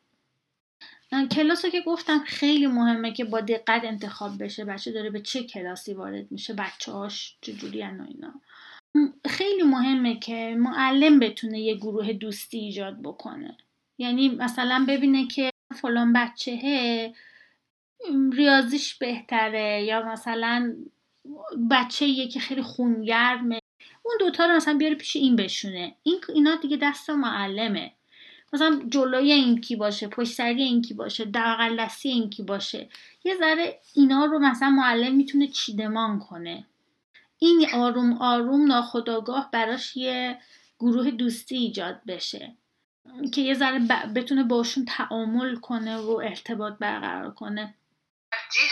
کلاس 1.30 1.66
که 1.66 1.80
گفتم 1.80 2.18
خیلی 2.18 2.66
مهمه 2.66 3.12
که 3.12 3.24
با 3.24 3.40
دقت 3.40 3.84
انتخاب 3.84 4.42
بشه. 4.44 4.64
بچه 4.64 4.92
داره 4.92 5.10
به 5.10 5.20
چه 5.20 5.42
کلاسی 5.42 5.94
وارد 5.94 6.32
میشه 6.32 6.54
بچه 6.54 6.92
هاش 6.92 7.36
چجوری 7.40 7.82
اینا. 7.82 8.34
خیلی 9.26 9.62
مهمه 9.62 10.18
که 10.18 10.56
معلم 10.58 11.18
بتونه 11.18 11.60
یه 11.60 11.74
گروه 11.76 12.12
دوستی 12.12 12.58
ایجاد 12.58 13.02
بکنه. 13.02 13.56
یعنی 13.98 14.28
مثلا 14.28 14.84
ببینه 14.88 15.26
که 15.26 15.50
فلان 15.74 16.12
بچه 16.12 17.14
ریاضیش 18.32 18.94
بهتره 18.94 19.82
یا 19.82 20.02
مثلا 20.02 20.76
بچه 21.70 22.06
یه 22.06 22.28
که 22.28 22.40
خیلی 22.40 22.62
خونگرمه. 22.62 23.60
اون 24.08 24.16
دوتا 24.20 24.46
رو 24.46 24.56
مثلا 24.56 24.74
بیاره 24.74 24.94
پیش 24.94 25.16
این 25.16 25.36
بشونه. 25.36 25.94
این 26.02 26.20
اینا 26.34 26.54
دیگه 26.54 26.76
دست 26.82 27.10
معلمه. 27.10 27.92
مثلا 28.52 28.82
جلوی 28.88 29.32
این 29.32 29.60
کی 29.60 29.76
باشه 29.76 30.08
پشت 30.08 30.32
سری 30.32 30.62
این 30.62 30.82
کی 30.82 30.94
باشه 30.94 31.24
دقل 31.24 31.76
دستی 31.76 32.08
این 32.08 32.30
کی 32.30 32.42
باشه. 32.42 32.88
یه 33.24 33.36
ذره 33.36 33.80
اینا 33.94 34.24
رو 34.24 34.38
مثلا 34.38 34.70
معلم 34.70 35.14
می‌تونه 35.14 35.48
چیدمان 35.48 36.18
کنه. 36.18 36.66
این 37.38 37.66
آروم 37.74 38.12
آروم 38.12 38.66
ناخداگاه 38.66 39.48
براش 39.52 39.96
یه 39.96 40.38
گروه 40.78 41.10
دوستی 41.10 41.56
ایجاد 41.56 42.00
بشه. 42.06 42.52
که 43.32 43.40
یه 43.40 43.54
ذره 43.54 43.78
بتونه 44.14 44.42
باشون 44.42 44.84
تعامل 44.84 45.56
کنه 45.56 45.96
و 45.96 46.10
ارتباط 46.10 46.78
برقرار 46.78 47.30
کنه. 47.30 47.74
ترجیح 48.32 48.70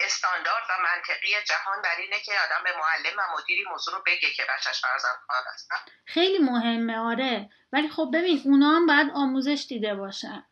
استاندارد 0.00 0.64
و 0.70 0.72
منطقی 0.82 1.28
جهان 1.46 1.82
بر 1.82 1.96
اینه 1.98 2.20
که 2.20 2.32
آدم 2.32 2.64
به 2.64 2.70
معلم 2.72 3.18
و 3.18 3.38
مدیری 3.38 3.64
موضوع 3.70 3.94
رو 3.94 4.02
بگه 4.06 4.30
که 4.36 4.42
بچهش 4.54 4.80
فرزند 4.80 5.16
خواهد 5.26 5.44
هستن 5.54 5.76
خیلی 6.06 6.38
مهمه 6.38 6.98
آره. 6.98 7.50
ولی 7.72 7.88
خب 7.88 8.10
ببین 8.14 8.42
اونا 8.44 8.70
هم 8.70 8.86
باید 8.86 9.10
آموزش 9.14 9.66
دیده 9.68 9.94
باشن. 9.94 10.46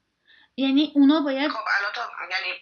یعنی 0.56 0.92
اونا 0.94 1.20
باید 1.20 1.50
خب 1.50 1.64
الان 1.78 1.92
تو 1.92 2.00
یعنی 2.30 2.60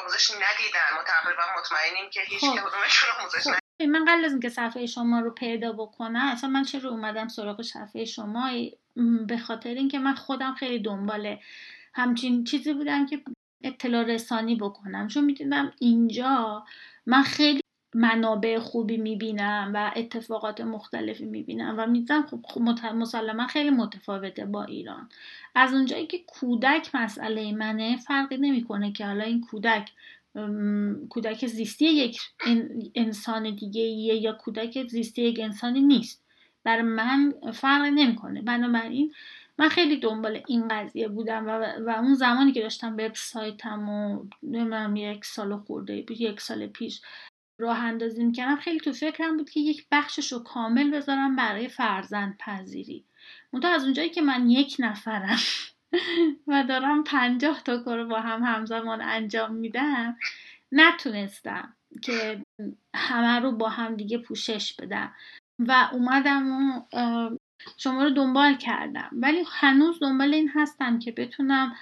آموزش 0.00 0.30
ندیدن. 0.30 0.96
ما 0.96 1.02
تقریبا 1.02 1.42
مطمئنیم 1.58 2.10
که 2.10 2.20
هیچ 2.20 2.40
خب. 2.40 2.68
کدومشون 2.68 3.10
آموزش 3.20 3.48
خب. 3.48 3.62
من 3.88 4.04
قبل 4.04 4.24
از 4.24 4.32
اینکه 4.32 4.48
صفحه 4.48 4.86
شما 4.86 5.20
رو 5.20 5.30
پیدا 5.34 5.72
بکنم 5.72 6.28
اصلا 6.32 6.50
من 6.50 6.64
چرا 6.64 6.90
اومدم 6.90 7.28
سراغ 7.28 7.62
صفحه 7.62 8.04
شما؟ 8.04 8.50
به 9.26 9.38
خاطر 9.38 9.68
اینکه 9.68 9.98
من 9.98 10.14
خودم 10.14 10.54
خیلی 10.54 10.82
دنبال 10.82 11.38
همچین 11.94 12.44
چیزی 12.44 12.74
بودم 12.74 13.06
که 13.06 13.20
اطلاع 13.64 14.02
رسانی 14.02 14.56
بکنم. 14.56 15.08
چون 15.08 15.24
می‌دونم 15.24 15.72
اینجا 15.78 16.64
من 17.06 17.22
خیلی 17.22 17.60
منابع 17.94 18.58
خوبی 18.58 18.96
می‌بینم 18.96 19.70
و 19.74 19.92
اتفاقات 19.96 20.60
مختلفی 20.60 21.24
می‌بینم 21.24 21.74
و 21.78 21.86
می‌دونم 21.86 22.26
خب, 22.26 22.40
خب 22.44 22.60
مسلما 22.94 23.46
خیلی 23.46 23.70
متفاوته 23.70 24.44
با 24.44 24.64
ایران. 24.64 25.08
از 25.54 25.72
اونجایی 25.72 26.06
که 26.06 26.18
کودک 26.26 26.94
مسئله 26.94 27.52
منه 27.52 27.96
فرقی 27.96 28.36
نمی‌کنه 28.36 28.92
که 28.92 29.06
حالا 29.06 29.24
این 29.24 29.40
کودک 29.40 29.92
کودک 31.08 31.46
زیستی 31.46 31.84
یک 31.84 32.20
انسان 32.94 33.54
دیگه 33.54 33.82
یا 33.82 34.32
کودک 34.32 34.88
زیستی 34.88 35.22
یک 35.22 35.40
انسانی 35.40 35.80
نیست. 35.80 36.22
برای 36.64 36.82
من 36.82 37.34
فرقی 37.52 37.90
نمی‌کنه. 37.90 38.42
بنابراین 38.42 39.12
من 39.58 39.68
خیلی 39.68 39.96
دنبال 39.96 40.42
این 40.48 40.68
قضیه 40.68 41.08
بودم 41.08 41.46
و, 41.46 41.50
و 41.86 41.90
اون 41.90 42.14
زمانی 42.14 42.52
که 42.52 42.62
داشتم 42.62 42.92
وبسایتم 42.92 43.88
و 43.88 44.24
نمی‌دونم 44.42 44.96
یک 44.96 45.24
سال 45.24 45.56
خورده 45.56 46.04
یک 46.10 46.40
سال 46.40 46.66
پیش 46.66 47.00
راه 47.58 47.78
اندازی 47.78 48.24
می‌کردم 48.24 48.56
خیلی 48.56 48.80
تو 48.80 48.92
فکرم 48.92 49.36
بود 49.36 49.50
که 49.50 49.60
یک 49.60 49.86
بخشش 49.92 50.32
رو 50.32 50.38
کامل 50.38 50.90
بذارم 50.90 51.36
برای 51.36 51.68
فرزند 51.68 52.38
پذیری. 52.38 53.04
منتها 53.52 53.70
از 53.70 53.84
اونجایی 53.84 54.10
که 54.10 54.22
من 54.22 54.50
یک 54.50 54.76
نفرم 54.78 55.38
و 56.48 56.64
دارم 56.68 57.04
پنجاه 57.04 57.62
تا 57.62 57.78
کار 57.78 58.04
با 58.04 58.20
هم 58.20 58.42
همزمان 58.42 59.02
انجام 59.02 59.54
میدم 59.54 60.16
نتونستم 60.72 61.76
که 62.02 62.42
همه 62.94 63.40
رو 63.40 63.52
با 63.52 63.68
هم 63.68 63.96
دیگه 63.96 64.18
پوشش 64.18 64.74
بدم. 64.74 65.14
و 65.58 65.88
اومدم 65.92 66.52
و 66.52 66.82
شما 67.76 68.04
رو 68.04 68.10
دنبال 68.10 68.54
کردم. 68.54 69.10
ولی 69.12 69.44
هنوز 69.52 70.00
دنبال 70.00 70.34
این 70.34 70.50
هستم 70.54 70.98
که 70.98 71.12
بتونم 71.12 71.74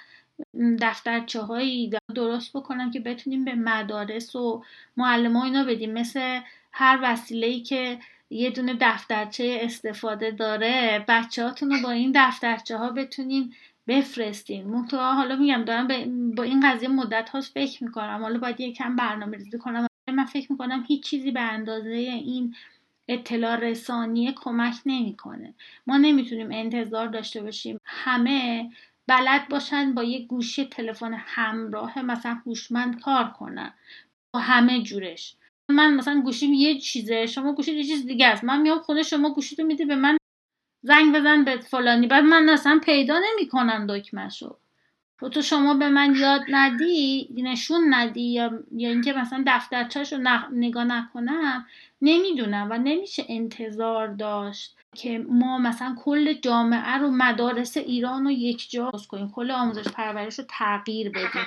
دفترچه 0.81 1.41
هایی 1.41 1.91
درست 2.15 2.57
بکنم 2.57 2.91
که 2.91 2.99
بتونیم 2.99 3.45
به 3.45 3.55
مدارس 3.55 4.35
و 4.35 4.63
معلم 4.97 5.35
اینا 5.35 5.63
بدیم. 5.63 5.93
مثل 5.93 6.39
هر 6.71 6.99
وسیله 7.03 7.47
ای 7.47 7.61
که 7.61 7.99
یه 8.29 8.49
دونه 8.49 8.77
دفترچه 8.81 9.59
استفاده 9.61 10.31
داره 10.31 11.05
بچه 11.07 11.43
رو 11.43 11.53
با 11.83 11.91
این 11.91 12.11
دفترچه 12.15 12.77
ها 12.77 12.89
بتونین 12.89 13.53
بفرستین. 13.87 14.67
منتها 14.67 15.13
حالا 15.13 15.35
میگم 15.35 15.63
دارم 15.65 15.87
با 16.35 16.43
این 16.43 16.71
قضیه 16.71 16.89
مدت 16.89 17.29
هاست 17.29 17.53
فکر 17.53 17.83
می‌کنم. 17.83 18.19
حالا 18.21 18.39
باید 18.39 18.59
یکم 18.59 18.95
برنامه 18.95 19.37
ریزی 19.37 19.57
کنم. 19.57 19.87
من 20.07 20.25
فکر 20.25 20.51
می‌کنم 20.51 20.85
هیچ 20.87 21.03
چیزی 21.03 21.31
به 21.31 21.41
اندازه 21.41 21.89
این 21.89 22.55
اطلاع 23.09 23.55
رسانی 23.55 24.33
کمک 24.37 24.75
نمی‌کنه. 24.85 25.53
ما 25.87 25.97
نمی‌تونیم 25.97 26.49
انتظار 26.51 27.07
داشته 27.07 27.41
باشیم 27.43 27.79
همه 27.85 28.71
بلد 29.07 29.49
باشن 29.49 29.93
با 29.93 30.03
یه 30.03 30.25
گوشی 30.25 30.65
تلفن 30.65 31.13
همراه 31.13 32.01
مثلا 32.01 32.33
هوشمند 32.45 33.01
کار 33.01 33.29
کنن. 33.29 33.73
با 34.35 34.39
همه 34.39 34.83
جورش. 34.83 35.35
من 35.69 35.95
مثلا 35.95 36.21
گوشیم 36.21 36.53
یه 36.53 36.79
چیزه 36.79 37.25
شما 37.25 37.53
گوشی 37.53 37.73
یه 37.73 37.83
چیز 37.83 38.05
دیگه 38.05 38.27
است. 38.27 38.43
من 38.43 38.61
میام 38.61 38.79
خونه 38.79 39.03
شما 39.03 39.33
گوشی 39.33 39.55
رو 39.55 39.65
میدی 39.65 39.85
به 39.85 39.95
من 39.95 40.17
زنگ 40.85 41.15
بزن 41.15 41.45
به 41.45 41.57
فلانی. 41.57 42.07
بعد 42.07 42.25
من 42.25 42.49
اصلا 42.49 42.81
پیدا 42.85 43.19
نمی‌کنم 43.31 43.87
دکمهشو. 43.89 44.57
و 45.21 45.29
تو 45.29 45.41
شما 45.41 45.73
به 45.73 45.89
من 45.89 46.15
یاد 46.15 46.41
ندی؟ 46.49 47.29
نشون 47.35 47.93
ندی 47.93 48.21
یا, 48.21 48.51
یا 48.75 48.89
اینکه 48.89 49.13
مثلا 49.13 49.43
دفترچهش 49.47 50.13
رو 50.13 50.19
نگاه 50.51 50.83
نکنم؟ 50.83 51.65
نمی‌دونم 52.01 52.67
و 52.71 52.77
نمیشه 52.77 53.25
انتظار 53.29 54.07
داشت 54.07 54.77
که 54.95 55.25
ما 55.29 55.57
مثلا 55.57 55.95
کل 55.99 56.33
جامعه 56.33 56.97
رو 56.97 57.11
مدارس 57.11 57.77
ایران 57.77 58.23
رو 58.23 58.31
یک 58.31 58.71
جا 58.71 58.91
کنیم 59.09 59.31
کل 59.31 59.51
آموزش 59.51 59.87
پرورش 59.87 60.39
رو 60.39 60.45
تغییر 60.49 61.09
بدیم. 61.09 61.45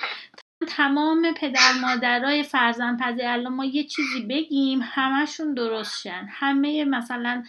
تمام 0.69 1.35
پدر 1.37 1.73
مادرای 1.83 2.43
فرزند 2.43 3.01
پذیر 3.01 3.27
الان 3.27 3.55
ما 3.55 3.65
یه 3.65 3.85
چیزی 3.85 4.21
بگیم 4.21 4.81
همشون 4.83 5.55
درست 5.55 6.01
شن 6.03 6.27
همه 6.31 6.85
مثلا 6.85 7.43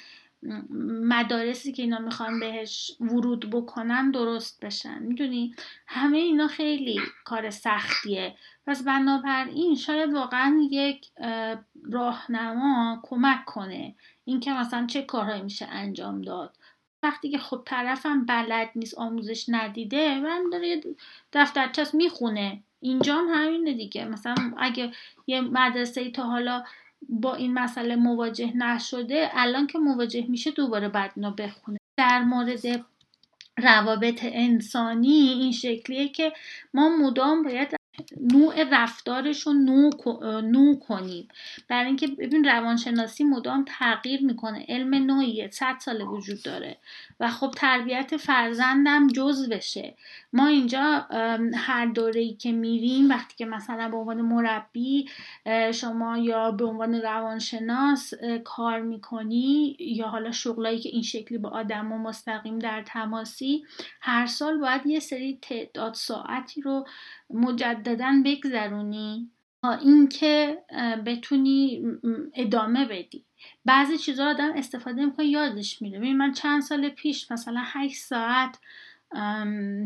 مدارسی 1.09 1.71
که 1.71 1.83
اینا 1.83 1.99
می‌خوان 1.99 2.39
بهش 2.39 2.91
ورود 2.99 3.49
بکنن 3.49 4.11
درست 4.11 4.65
بشن. 4.65 4.99
می‌دونی؟ 4.99 5.55
همه 5.87 6.17
اینا 6.17 6.47
خیلی 6.47 6.99
کار 7.23 7.49
سختیه. 7.49 8.35
پس 8.67 8.83
بنابراین 8.83 9.75
شاید 9.75 10.13
واقعا 10.13 10.67
یک 10.71 11.07
راهنما 11.91 12.99
کمک 13.03 13.45
کنه 13.45 13.95
اینکه 14.25 14.51
مثلا 14.53 14.85
چه 14.85 15.01
کارهایی 15.01 15.41
میشه 15.41 15.65
انجام 15.65 16.21
داد. 16.21 16.57
وقتی 17.03 17.29
که 17.29 17.37
خب 17.37 17.61
طرفم 17.65 18.25
بلد 18.25 18.69
نیست 18.75 18.97
آموزش 18.97 19.45
ندیده 19.49 20.19
من 20.19 20.43
داره 20.51 20.67
یه 20.67 20.83
دفترچه 21.33 21.85
می‌خونه. 21.93 22.63
اینجا 22.79 23.15
هم 23.15 23.27
همینه 23.27 23.73
دیگه. 23.73 24.05
مثلا 24.05 24.35
اگه 24.57 24.91
یه 25.27 25.41
مدرسه 25.41 26.01
ای 26.01 26.11
تا 26.11 26.23
حالا 26.23 26.63
با 27.09 27.35
این 27.35 27.53
مسئله 27.53 27.95
مواجه 27.95 28.57
نشده 28.57 29.29
الان 29.33 29.67
که 29.67 29.79
مواجه 29.79 30.25
میشه 30.27 30.51
دوباره 30.51 30.89
بعد 30.89 31.11
اینو 31.15 31.31
بخونه. 31.31 31.77
در 31.97 32.23
مورد 32.23 32.85
روابط 33.57 34.19
انسانی 34.23 35.09
این 35.09 35.51
شکلیه 35.51 36.09
که 36.09 36.33
ما 36.73 36.97
مدام 36.97 37.43
باید 37.43 37.75
نوع 38.33 38.63
رفتارش 38.71 39.41
رو 39.41 39.53
نو, 39.53 39.89
نو 40.41 40.75
کنیم. 40.79 41.27
برای 41.67 41.85
اینکه 41.85 42.07
ببین 42.07 42.45
روانشناسی 42.45 43.23
مدام 43.23 43.65
تغییر 43.67 44.23
می‌کنه. 44.23 44.65
علم 44.69 44.93
نوعیه 44.95 45.49
صد 45.51 45.75
سال 45.79 46.01
وجود 46.01 46.43
داره. 46.43 46.77
و 47.19 47.27
خب 47.27 47.51
تربیت 47.57 48.17
فرزندم 48.17 49.07
جز 49.07 49.49
بشه. 49.49 49.95
ما 50.33 50.47
اینجا 50.47 51.07
هر 51.55 51.85
دوره 51.85 52.21
ای 52.21 52.33
که 52.33 52.51
میریم 52.51 53.09
وقتی 53.09 53.35
که 53.37 53.45
مثلا 53.45 53.89
به 53.89 53.97
عنوان 53.97 54.21
مربی 54.21 55.09
شما 55.73 56.17
یا 56.17 56.51
به 56.51 56.65
عنوان 56.65 56.95
روانشناس 56.95 58.13
کار 58.43 58.81
می‌کنی 58.81 59.77
یا 59.79 60.07
حالا 60.07 60.31
شغلایی 60.31 60.79
که 60.79 60.89
این 60.89 61.01
شکلی 61.01 61.37
با 61.37 61.49
آدم 61.49 61.91
و 61.91 61.97
مستقیم 61.97 62.59
در 62.59 62.83
تماسی 62.83 63.63
هر 64.01 64.25
سال 64.25 64.57
باید 64.57 64.85
یه 64.85 64.99
سری 64.99 65.39
تعداد 65.41 65.93
ساعتی 65.93 66.61
رو 66.61 66.85
مجددا 67.29 68.21
بگذرونی 68.25 69.31
تا 69.61 69.71
اینکه 69.71 70.57
بتونی 71.05 71.83
ادامه 72.33 72.85
بدی. 72.85 73.25
بعضی 73.65 73.97
چیزا 73.97 74.29
آدم 74.29 74.51
استفاده 74.55 75.05
می‌کنه 75.05 75.25
یادش 75.25 75.81
میره. 75.81 75.99
ببین 75.99 76.17
من 76.17 76.31
چند 76.31 76.61
سال 76.61 76.89
پیش 76.89 77.31
مثلا 77.31 77.61
8 77.65 77.95
ساعت 77.95 78.59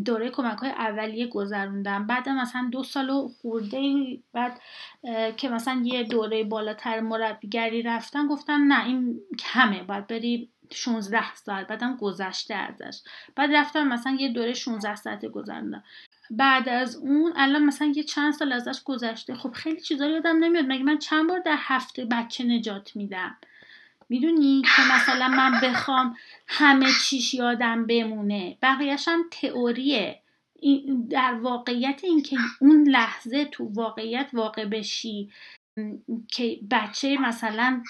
دوره 0.05 0.29
کمک 0.29 0.57
های 0.57 0.69
اولیه 0.69 1.27
گذروندم. 1.27 2.07
بعد 2.07 2.29
مثلا 2.29 2.69
دو 2.71 2.83
سال 2.83 3.09
و 3.09 3.27
خورده 3.41 4.03
بعد 4.33 4.59
که 5.37 5.49
مثلا 5.49 5.81
یه 5.83 6.03
دوره 6.03 6.43
بالاتر 6.43 6.99
مربیگری 6.99 7.81
رفتن 7.81 8.27
گفتن 8.27 8.59
نه 8.59 8.85
این 8.85 9.19
کمه 9.39 9.83
باید 9.83 10.07
بری 10.07 10.49
16 10.71 11.35
ساعت. 11.35 11.67
بعدم 11.67 11.97
گذشته 11.97 12.55
ازش. 12.55 13.01
بعد 13.35 13.53
رفتم 13.53 13.87
مثلا 13.87 14.17
یه 14.19 14.33
دوره 14.33 14.53
16 14.53 14.95
ساعت 14.95 15.25
گذروندم. 15.25 15.83
بعد 16.31 16.69
از 16.69 16.95
اون 16.95 17.33
الان 17.35 17.65
مثلا 17.65 17.93
یه 17.95 18.03
چند 18.03 18.33
سال 18.33 18.51
ازش 18.51 18.83
گذشته. 18.83 19.35
خب 19.35 19.51
خیلی 19.51 19.81
چیزا 19.81 20.07
یادم 20.07 20.37
نمیاد. 20.43 20.65
مگه 20.67 20.83
من 20.83 20.97
چند 20.97 21.29
بار 21.29 21.39
در 21.39 21.55
هفته 21.57 22.05
بچه 22.05 22.43
نجات 22.43 22.95
میدم؟ 22.95 23.37
می‌دونی 24.09 24.61
که 24.75 24.81
مثلا 24.93 25.27
من 25.27 25.59
بخوام 25.63 26.15
همه 26.47 26.89
چیش 27.03 27.33
یادم 27.33 27.87
بمونه. 27.87 28.57
بقیهش 28.61 29.07
هم 29.07 29.23
تئوریه. 29.31 30.21
در 31.09 31.33
واقعیت 31.33 31.99
اینکه 32.03 32.37
اون 32.61 32.89
لحظه 32.89 33.45
تو 33.45 33.69
واقعیت 33.73 34.29
واقع 34.33 34.65
بشی 34.65 35.31
که 36.31 36.59
بچه 36.71 37.17
مثلا 37.17 37.83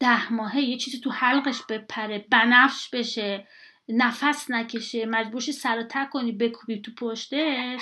ده 0.00 0.32
ماهه 0.32 0.60
یه 0.60 0.76
چیزی 0.76 1.00
تو 1.00 1.10
حلقش 1.10 1.62
بپره 1.68 2.26
بنفش 2.30 2.88
بشه 2.92 3.46
نفس 3.88 4.50
نکشه 4.50 5.06
مجبورشی 5.06 5.52
سر 5.52 5.78
و 5.78 5.82
تک 5.82 6.10
کنی 6.10 6.32
بکوبی 6.32 6.80
تو 6.80 6.92
پشتش. 6.98 7.80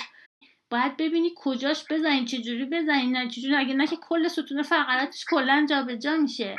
باید 0.71 0.97
ببینی 0.97 1.31
کجاش 1.35 1.85
بزنی 1.89 2.25
چجوری 2.25 2.65
بزنی 2.65 3.07
نه 3.07 3.29
چجوری 3.29 3.55
اگه 3.55 3.73
نه 3.73 3.87
که 3.87 3.97
کل 4.01 4.27
ستون 4.27 4.61
فقراتش 4.61 5.25
کلا 5.29 5.65
جابجا 5.69 6.17
میشه. 6.17 6.55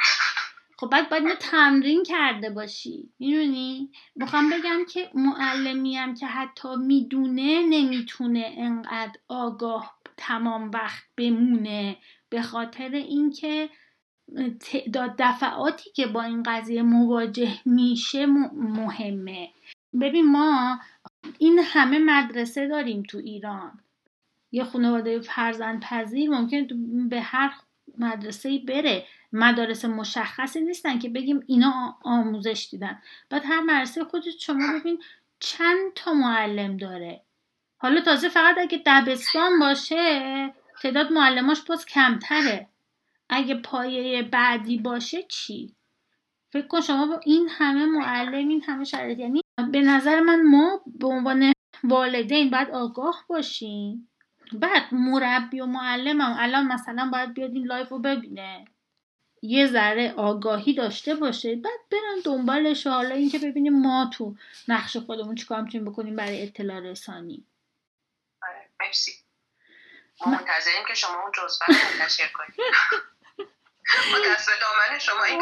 خب 0.80 0.90
بعد 0.90 1.08
باید 1.08 1.22
اینو 1.22 1.34
تمرین 1.34 2.02
کرده 2.02 2.50
باشی. 2.50 3.08
می‌دونی؟ 3.18 3.90
می‌خوام 4.16 4.50
بگم 4.50 4.84
که 4.92 5.10
معلمی 5.14 5.96
هم 5.96 6.14
که 6.14 6.26
حتی 6.26 6.68
می‌دونه 6.76 7.66
نمی‌تونه 7.68 8.54
انقدر 8.58 9.18
آگاه 9.28 9.98
تمام 10.16 10.70
وقت 10.70 11.02
بمونه 11.16 11.96
به 12.28 12.42
خاطر 12.42 12.90
اینکه 12.90 13.68
تعداد 14.60 15.14
دفعاتی 15.18 15.90
که 15.90 16.06
با 16.06 16.22
این 16.22 16.42
قضیه 16.42 16.82
مواجه 16.82 17.58
میشه 17.64 18.26
مهمه. 18.52 19.48
ببین 20.00 20.30
ما 20.30 20.78
این 21.38 21.58
همه 21.64 21.98
مدرسه 21.98 22.68
داریم 22.68 23.02
تو 23.02 23.18
ایران. 23.18 23.80
یه 24.52 24.64
خانواده 24.64 25.20
فرزند 25.20 25.80
پذیر 25.80 26.30
ممکن 26.30 26.66
به 27.08 27.20
هر 27.20 27.52
مدرسه 27.98 28.58
بره. 28.68 29.06
مدارس 29.32 29.84
مشخصی 29.84 30.60
نیستن 30.60 30.98
که 30.98 31.08
بگیم 31.08 31.40
اینا 31.46 31.98
آموزش 32.02 32.68
دیدن. 32.70 33.02
بعد 33.30 33.42
هر 33.44 33.60
مدرسه 33.60 34.04
خودت 34.04 34.38
شما 34.38 34.78
ببین 34.80 35.02
چند 35.40 35.92
تا 35.94 36.12
معلم 36.12 36.76
داره. 36.76 37.22
حالا 37.76 38.00
تازه 38.00 38.28
فقط 38.28 38.58
اگه 38.58 38.82
دبستان 38.86 39.58
باشه 39.58 40.54
تعداد 40.82 41.12
معلماش 41.12 41.62
باز 41.62 41.86
کمتره. 41.86 42.68
اگه 43.28 43.54
پایه 43.54 44.22
بعدی 44.22 44.78
باشه 44.78 45.22
چی؟ 45.22 45.74
فکر 46.52 46.66
کن 46.66 46.80
شما 46.80 47.06
با 47.06 47.20
این 47.24 47.48
همه 47.50 47.86
معلم 47.86 48.48
این 48.48 48.62
همه 48.62 48.84
شرایط 48.84 49.18
یعنی 49.18 49.40
به 49.72 49.80
نظر 49.80 50.20
من 50.20 50.42
ما 50.42 50.80
به 50.86 51.06
عنوان 51.06 51.52
والدین 51.84 52.50
باید 52.50 52.70
آگاه 52.70 53.24
باشیم. 53.28 54.08
بعد 54.52 54.94
مربی 54.94 55.60
و 55.60 55.66
معلم 55.66 56.20
هم 56.20 56.36
الان 56.38 56.66
مثلا 56.66 57.10
باید 57.12 57.34
بیاد 57.34 57.52
این 57.52 57.66
live 57.66 57.88
رو 57.88 57.98
ببینه. 57.98 58.64
یه 59.42 59.66
ذره 59.66 60.14
آگاهی 60.16 60.74
داشته 60.74 61.14
باشه 61.14 61.56
بعد 61.56 61.80
برن 61.90 62.20
دنبالش 62.24 62.86
حالا 62.86 63.14
اینکه 63.14 63.38
ببینیم 63.38 63.80
ما 63.80 64.10
تو 64.12 64.34
نقش 64.68 64.96
خودمون 64.96 65.34
چیکار 65.34 65.60
می‌تونیم 65.62 65.92
بکنیم 65.92 66.16
برای 66.16 66.42
اطلاع 66.42 66.80
رسانی. 66.80 67.44
آره 68.42 68.68
مرسی. 68.80 69.12
ما 70.26 70.32
منتظریم 70.32 70.84
که 70.88 70.94
شما 70.94 71.22
اون 71.22 71.32
جزوه 71.34 71.66
رو 71.66 71.74
منتشر 71.74 72.28
کنید. 72.34 72.60
شما 75.00 75.24
این 75.24 75.40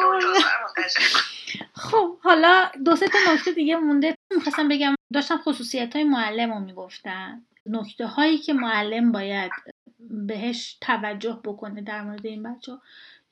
خب 1.74 2.18
حالا 2.20 2.70
دو 2.84 2.96
سه 2.96 3.08
تا 3.08 3.18
نکته 3.32 3.52
دیگه 3.52 3.76
مونده. 3.76 4.14
می‌خواستم 4.34 4.68
بگم 4.68 4.94
داشتم 5.14 5.38
خصوصیت 5.38 5.96
های 5.96 6.04
معلم 6.04 6.52
رو 6.52 6.60
می‌گفتن. 6.60 7.46
نکته 7.66 8.06
هایی 8.06 8.38
که 8.38 8.52
معلم 8.52 9.12
باید 9.12 9.52
بهش 10.00 10.78
توجه 10.80 11.40
بکنه 11.44 11.82
در 11.82 12.02
مورد 12.02 12.26
این 12.26 12.42
بچه 12.42 12.72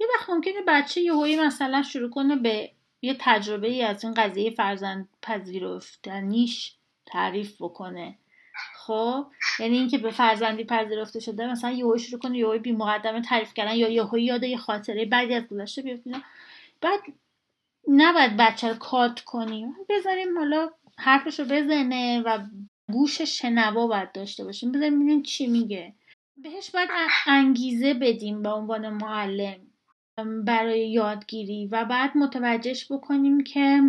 یه 0.00 0.06
وقت 0.14 0.30
ممکنه 0.30 0.62
بچه 0.66 1.00
یه 1.00 1.46
مثلا 1.46 1.82
شروع 1.82 2.10
کنه 2.10 2.36
به 2.36 2.70
یه 3.02 3.16
تجربه 3.20 3.68
ای 3.68 3.82
از 3.82 4.04
این 4.04 4.14
قضیه 4.14 4.50
فرزند 4.50 5.08
پذیرفتنیش 5.22 6.74
تعریف 7.06 7.62
بکنه. 7.62 8.18
خب؟ 8.76 9.26
یعنی 9.60 9.78
اینکه 9.78 9.98
به 9.98 10.10
فرزندی 10.10 10.64
پذیرفته 10.64 11.20
شده 11.20 11.46
مثلا 11.46 11.70
یهو 11.70 11.98
شروع 11.98 12.20
کنه 12.20 12.38
یهو 12.38 12.58
بی 12.58 12.72
مقدمه 12.72 13.22
تعریف 13.22 13.54
کردن 13.54 13.76
یا 13.76 13.88
یهو 13.88 14.18
یاد 14.18 14.42
یه 14.42 14.56
خاطره 14.56 15.04
بعدی 15.04 15.34
از 15.34 15.46
گذشته 15.46 15.82
بیفته 15.82 16.10
بعد 16.80 17.00
نباید 17.88 18.36
بچه 18.36 18.68
رو 18.68 18.74
کات 18.74 19.20
کنیم 19.20 19.76
بذاریم 19.88 20.38
حالا 20.38 20.70
حرفش 20.98 21.40
رو 21.40 21.46
بزنه 21.46 22.22
و 22.26 22.38
گوش 22.92 23.22
شنوا 23.22 23.86
باید 23.86 24.12
داشته 24.12 24.44
باشیم. 24.44 24.72
بذاریم 24.72 24.94
ببینیم 24.94 25.22
چی 25.22 25.46
میگه. 25.46 25.94
بهش 26.36 26.70
باید 26.70 26.88
انگیزه 27.26 27.94
بدیم 27.94 28.42
به 28.42 28.48
عنوان 28.48 28.88
معلم. 28.88 29.65
برای 30.24 30.90
یادگیری 30.90 31.66
و 31.66 31.84
بعد 31.84 32.16
متوجهش 32.16 32.92
بکنیم 32.92 33.44
که 33.44 33.80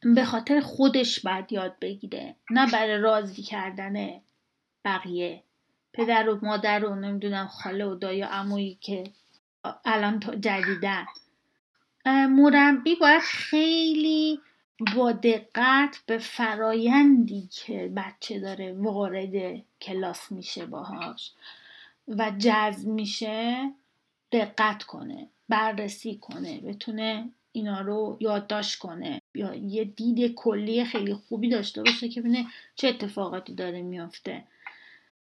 به 0.00 0.24
خاطر 0.24 0.60
خودش 0.60 1.20
باید 1.20 1.52
یاد 1.52 1.76
بگیره 1.80 2.36
نه 2.50 2.70
برای 2.70 2.98
راضی 2.98 3.42
کردن 3.42 4.20
بقیه 4.84 5.42
پدر 5.92 6.28
و 6.28 6.38
مادر 6.42 6.84
و 6.84 6.94
نمی‌دونم 6.94 7.46
خاله 7.46 7.84
و 7.84 7.94
دایی 7.94 8.22
و 8.22 8.26
عمویی 8.26 8.78
که 8.80 9.04
الان 9.84 10.20
جدیدن. 10.40 11.06
مربی 12.28 12.94
باید 12.94 13.22
خیلی 13.22 14.40
با 14.96 15.12
دقت 15.12 16.02
به 16.06 16.18
فرایندی 16.18 17.48
که 17.52 17.92
بچه 17.96 18.40
داره 18.40 18.72
وارد 18.72 19.62
کلاس 19.80 20.32
میشه 20.32 20.66
باهاش 20.66 21.32
و 22.08 22.32
جذب 22.38 22.88
میشه. 22.88 23.72
دقت 24.32 24.82
کنه 24.82 25.28
بررسی 25.48 26.16
کنه 26.16 26.60
بتونه 26.60 27.30
اینا 27.52 27.80
رو 27.80 28.16
یادداشت 28.20 28.78
کنه. 28.78 29.20
یا 29.34 29.54
یه 29.54 29.84
دید 29.84 30.34
کلی 30.34 30.84
خیلی 30.84 31.14
خوبی 31.14 31.48
داشته 31.48 31.82
باشه 31.82 32.08
که 32.08 32.20
ببینه 32.20 32.46
چه 32.74 32.88
اتفاقاتی 32.88 33.54
داره 33.54 33.82
میافته. 33.82 34.44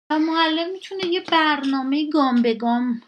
و 0.09 0.19
معلم 0.19 0.71
می‌تونه 0.71 1.05
یه 1.05 1.23
برنامه 1.31 2.09
گام 2.09 2.41
به 2.41 2.53
گام 2.53 3.01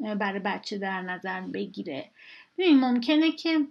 برای 0.00 0.40
بچه 0.40 0.78
در 0.78 1.02
نظر 1.02 1.40
بگیره. 1.40 2.10
ببین 2.58 2.80
ممکنه 2.80 3.32
که 3.32 3.66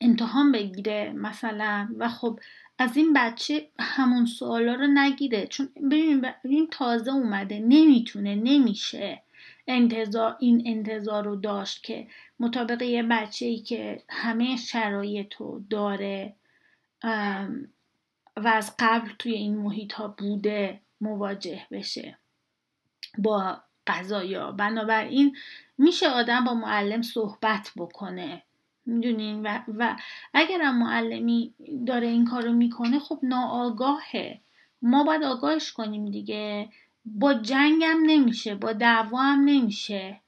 امتحان 0.00 0.52
بگیره 0.52 1.12
مثلا 1.12 1.88
و 1.98 2.08
خب 2.08 2.40
از 2.78 2.96
این 2.96 3.12
بچه 3.12 3.68
همون 3.78 4.26
سوالا 4.26 4.74
رو 4.74 4.86
نگیره. 4.86 5.46
چون 5.46 5.68
ببین 6.44 6.68
تازه 6.70 7.10
اومده 7.10 7.58
نمی‌تونه 7.58 8.34
نمیشه. 8.34 9.22
انتظار 9.70 10.36
این 10.40 10.62
انتظار 10.66 11.24
رو 11.24 11.36
داشت 11.36 11.84
که 11.84 12.06
مطابق 12.40 12.82
یه 12.82 13.02
بچه 13.02 13.46
ای 13.46 13.58
که 13.58 14.02
همه 14.08 14.56
شرایط 14.56 15.34
رو 15.34 15.64
داره 15.70 16.34
و 18.36 18.48
از 18.48 18.74
قبل 18.78 19.10
توی 19.18 19.32
این 19.32 19.56
محیط 19.56 19.92
ها 19.92 20.08
بوده 20.08 20.80
مواجه 21.00 21.66
بشه 21.70 22.18
با 23.18 23.60
قضایا 23.86 24.52
بنابراین 24.52 25.36
میشه 25.78 26.08
آدم 26.08 26.44
با 26.44 26.54
معلم 26.54 27.02
صحبت 27.02 27.72
بکنه. 27.76 28.42
می‌دونین؟ 28.86 29.42
و, 29.42 29.58
و 29.78 29.96
اگرم 30.34 30.78
معلمی 30.78 31.54
داره 31.86 32.06
این 32.06 32.24
کارو 32.24 32.52
می‌کنه 32.52 32.98
خب 32.98 33.18
ناآگاهه. 33.22 34.40
ما 34.82 35.04
باید 35.04 35.22
آگاهش 35.22 35.72
کنیم 35.72 36.10
دیگه. 36.10 36.68
با 37.04 37.34
جنگم 37.34 37.98
نمیشه 38.06 38.54
با 38.54 38.72
دعوا 38.72 39.18
هم 39.18 39.40
نمیشه. 39.44 40.20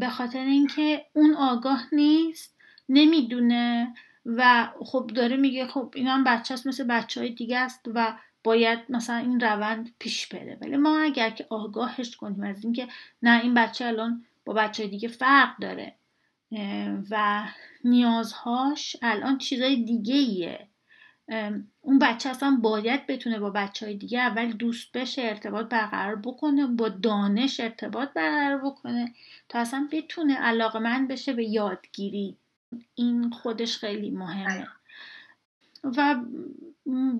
به 0.00 0.08
خاطر 0.08 0.44
اینکه 0.44 1.06
اون 1.12 1.34
آگاه 1.36 1.86
نیست 1.92 2.56
نمی‌دونه 2.88 3.94
و 4.26 4.68
خب 4.80 5.10
داره 5.14 5.36
میگه 5.36 5.66
خب 5.66 5.92
اینا 5.96 6.14
هم 6.14 6.24
بچه 6.24 6.54
هست 6.54 6.66
مثل 6.66 6.84
بچه 6.84 7.20
های 7.20 7.30
دیگه 7.30 7.58
است 7.58 7.80
و 7.94 8.18
باید 8.44 8.78
مثلا 8.88 9.16
این 9.16 9.40
روند 9.40 9.94
پیش 9.98 10.26
بره. 10.26 10.58
ولی 10.60 10.76
ما 10.76 10.98
اگر 10.98 11.30
که 11.30 11.46
آگاهش 11.50 12.16
کنیم 12.16 12.42
از 12.42 12.64
اینکه 12.64 12.88
نه 13.22 13.42
این 13.42 13.54
بچه 13.54 13.84
الان 13.84 14.24
با 14.44 14.52
بچه 14.52 14.86
دیگه 14.86 15.08
فرق 15.08 15.58
داره 15.60 15.94
و 17.10 17.44
نیازهاش 17.84 18.96
الان 19.02 19.38
چیزای 19.38 19.76
دیگه 19.76 20.14
ایه 20.14 20.68
اون 21.82 21.98
بچه 21.98 22.30
اصلا 22.30 22.58
باید 22.62 23.06
بتونه 23.06 23.38
با 23.38 23.50
بچه 23.50 23.86
های 23.86 23.94
دیگه 23.94 24.20
اول 24.20 24.52
دوست 24.52 24.92
بشه 24.92 25.22
ارتباط 25.22 25.66
برقرار 25.66 26.16
بکنه 26.16 26.66
با 26.66 26.88
دانش 26.88 27.60
ارتباط 27.60 28.12
برقرار 28.12 28.58
بکنه 28.70 29.14
تا 29.48 29.58
اصلا 29.58 29.88
بتونه 29.92 30.34
علاقه 30.34 30.78
من 30.78 31.06
بشه 31.06 31.32
به 31.32 31.44
یادگیری. 31.44 32.36
این 32.94 33.30
خودش 33.30 33.78
خیلی 33.78 34.10
مهمه. 34.10 34.68
و 35.84 36.16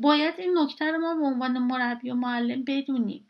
باید 0.00 0.34
این 0.38 0.58
نکته 0.58 0.92
رو 0.92 0.98
ما 0.98 1.14
به 1.14 1.24
عنوان 1.24 1.58
مربی 1.58 2.10
و 2.10 2.14
معلم 2.14 2.64
بدونیم. 2.66 3.26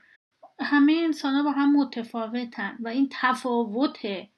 همه 0.61 1.01
انسان 1.05 1.35
ها 1.35 1.43
با 1.43 1.51
هم 1.51 1.77
متفاوتن 1.77 2.77
و 2.81 2.89
این 2.89 3.09
تفاوته 3.13 4.29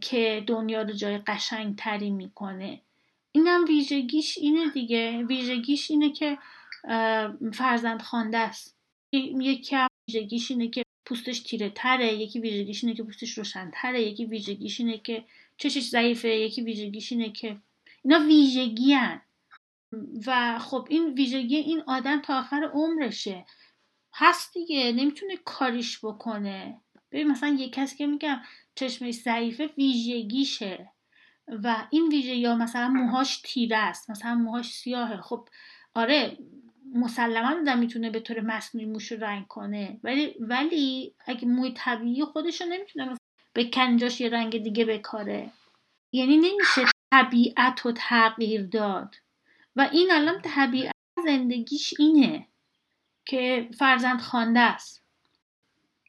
که 0.00 0.44
دنیا 0.46 0.82
رو 0.82 0.92
جای 0.92 1.18
قشنگ 1.18 1.76
تری 1.76 2.10
می‌کنه. 2.10 2.80
اینم 3.32 3.64
ویژگیش 3.64 4.38
اینه 4.38 4.70
دیگه. 4.70 5.24
ویژگیش 5.28 5.90
اینه 5.90 6.12
که 6.12 6.38
فرزند 7.54 8.02
خانده 8.02 8.38
است. 8.38 8.76
یکی 9.12 9.76
هم 9.76 9.88
ویژگیش 10.08 10.50
اینه 10.50 10.68
که 10.68 10.82
پوستش 11.06 11.40
تیره 11.40 11.70
تره 11.70 12.14
یکی 12.14 12.40
ویژگیش 12.40 12.84
اینه 12.84 12.96
که 12.96 13.02
پوستش 13.02 13.38
روشن 13.38 13.70
تره 13.74 14.02
یکی 14.02 14.24
ویژگیش 14.24 14.80
اینه 14.80 14.98
که 14.98 15.24
چشش 15.56 15.82
ضعیفه 15.82 16.28
یکی 16.28 16.62
ویژگیش 16.62 17.12
اینه 17.12 17.32
که 17.32 17.56
اینا 18.04 18.26
ویژگی 18.26 18.92
هن. 18.92 19.20
و 20.26 20.58
خب 20.58 20.86
این 20.90 21.14
ویژگی 21.14 21.56
این 21.56 21.82
آدم 21.86 22.20
تا 22.20 22.38
آخر 22.38 22.70
عمرشه. 22.74 23.46
هست 24.14 24.54
دیگه 24.54 24.92
نمی‌تونه 24.92 25.36
کاریش 25.36 26.04
بکنه. 26.04 26.80
ببین 27.12 27.28
مثلا 27.28 27.48
یه 27.48 27.68
کسی 27.70 27.96
که 27.96 28.06
میگم 28.06 28.40
چشمش 28.74 29.14
ضعیفه 29.14 29.66
ویژگیشه. 29.66 30.88
و 31.48 31.86
این 31.90 32.08
ویژه 32.08 32.34
یا 32.34 32.56
مثلا 32.56 32.88
موهاش 32.88 33.40
تیره 33.44 33.76
است 33.76 34.10
مثلا 34.10 34.34
موهاش 34.34 34.72
سیاهه. 34.72 35.20
خب 35.20 35.48
آره 35.94 36.38
مسلما 36.94 37.60
آدم 37.60 37.78
می‌تونه 37.78 38.10
به 38.10 38.20
طور 38.20 38.40
مصنوعی 38.40 38.86
موش 38.86 39.12
رو 39.12 39.24
رنگ 39.24 39.46
کنه. 39.46 40.00
ولی 40.02 40.34
ولی 40.40 41.14
اگه 41.26 41.48
موی 41.48 41.72
طبیعی 41.76 42.24
خودش 42.24 42.60
رو 42.60 42.66
نمی‌تونه 42.66 43.16
به 43.52 43.70
کنجاش 43.70 44.20
یه 44.20 44.28
رنگ 44.28 44.62
دیگه 44.62 44.84
بکاره. 44.84 45.50
یعنی 46.12 46.36
نمیشه 46.36 46.82
طبیعت 47.10 47.80
رو 47.80 47.92
تغییر 47.96 48.66
داد. 48.66 49.14
و 49.76 49.88
این 49.92 50.08
الان 50.12 50.40
طبیعت 50.42 50.94
زندگیش 51.24 51.94
اینه 51.98 52.46
که 53.24 53.68
فرزند 53.78 54.20
خوانده 54.20 54.60
است. 54.60 55.02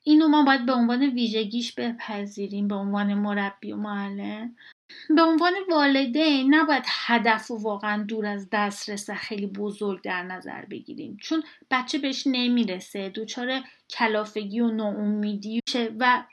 اینو 0.03 0.27
ما 0.27 0.43
باید 0.43 0.65
به 0.65 0.73
عنوان 0.73 1.03
ویژگیش 1.03 1.73
بپذیریم 1.73 2.67
به 2.67 2.75
عنوان 2.75 3.13
مربی 3.13 3.71
و 3.71 3.77
معلم. 3.77 4.55
به 5.09 5.21
عنوان 5.21 5.53
والدین 5.69 6.55
نباید 6.55 6.83
هدف 6.87 7.51
و 7.51 7.57
واقعا 7.57 8.03
دور 8.03 8.25
از 8.25 8.47
دسترس 8.51 9.09
خیلی 9.09 9.47
بزرگ 9.47 10.01
در 10.01 10.23
نظر 10.23 10.65
بگیریم. 10.65 11.17
چون 11.21 11.43
بچه 11.71 11.97
بهش 11.97 12.23
نمی‌رسه 12.27 13.09
دچار 13.09 13.61
کلافگی 13.89 14.59
و 14.59 14.67
ناامیدی 14.67 15.59
و 15.99 16.23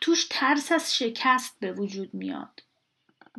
توش 0.00 0.26
ترس 0.30 0.72
از 0.72 0.94
شکست 0.94 1.56
به 1.60 1.72
وجود 1.72 2.14
میاد 2.14 2.62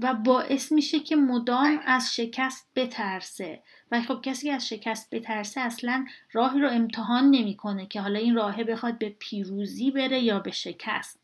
و 0.01 0.13
باعث 0.13 0.71
میشه 0.71 0.99
که 0.99 1.15
مدام 1.15 1.79
از 1.85 2.15
شکست 2.15 2.69
بترسه. 2.75 3.63
و 3.91 4.01
خب 4.01 4.21
کسی 4.23 4.47
که 4.47 4.53
از 4.53 4.67
شکست 4.67 5.15
بترسه 5.15 5.61
اصلا 5.61 6.05
راهی 6.31 6.61
رو 6.61 6.69
امتحان 6.69 7.29
نمی‌کنه 7.29 7.85
که 7.85 8.01
حالا 8.01 8.19
این 8.19 8.35
راهه 8.35 8.63
بخواد 8.63 8.97
به 8.97 9.15
پیروزی 9.19 9.91
بره 9.91 10.19
یا 10.19 10.39
به 10.39 10.51
شکست. 10.51 11.20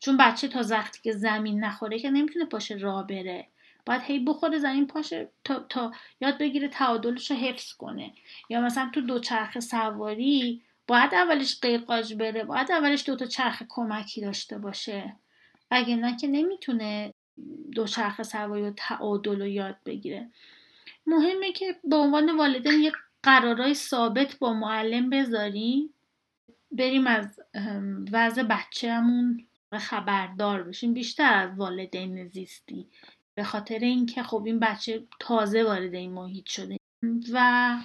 چون 0.00 0.16
بچه 0.16 0.48
تا 0.48 0.62
وقتی 0.70 1.00
که 1.02 1.12
زمین 1.12 1.64
نخوره 1.64 1.98
که 1.98 2.10
نمی‌تونه 2.10 2.44
پاشه 2.44 2.74
راه 2.74 3.06
بره. 3.06 3.46
باید 3.86 4.02
هی 4.02 4.18
بخوره 4.18 4.58
زمین 4.58 4.86
پاشه 4.86 5.28
تا, 5.44 5.58
تا 5.68 5.92
یاد 6.20 6.38
بگیره 6.38 6.68
تعادلش 6.68 7.30
رو 7.30 7.36
حفظ 7.36 7.72
کنه. 7.72 8.12
یا 8.48 8.60
مثلا 8.60 8.90
تو 8.94 9.00
دوچرخه 9.00 9.60
سواری 9.60 10.62
باید 10.86 11.14
اولش 11.14 11.60
قیقاج 11.60 12.14
بره 12.14 12.44
باید 12.44 12.72
اولش 12.72 13.06
دوتا 13.06 13.26
چرخ 13.26 13.62
کمکی 13.68 14.20
داشته 14.20 14.58
باشه. 14.58 15.16
اگه 15.70 15.96
نه 15.96 16.16
که 16.16 16.26
نمی‌تونه 16.26 17.14
دوچرخه 17.72 18.22
سواری 18.22 18.62
و 18.62 18.70
تعادل 18.70 19.40
رو 19.40 19.46
یاد 19.46 19.76
بگیره. 19.86 20.30
مهمه 21.06 21.52
که 21.52 21.76
به 21.84 21.96
عنوان 21.96 22.36
والدین 22.36 22.80
یه 22.80 22.92
قرارای 23.22 23.74
ثابت 23.74 24.38
با 24.38 24.52
معلم 24.52 25.10
بذاریم. 25.10 25.94
بریم 26.72 27.06
از 27.06 27.40
وضع 28.12 28.42
بچهمون 28.42 29.46
خبردار 29.78 30.62
بشیم 30.62 30.94
بیشتر 30.94 31.34
از 31.34 31.58
والدین 31.58 32.28
زیستی. 32.28 32.86
به 33.34 33.44
خاطر 33.44 33.78
اینکه 33.78 34.22
خب 34.22 34.42
این 34.46 34.58
بچه 34.58 35.02
تازه 35.20 35.64
وارد 35.64 35.94
این 35.94 36.12
محیط 36.12 36.46
شده. 36.46 36.76
و 37.32 37.76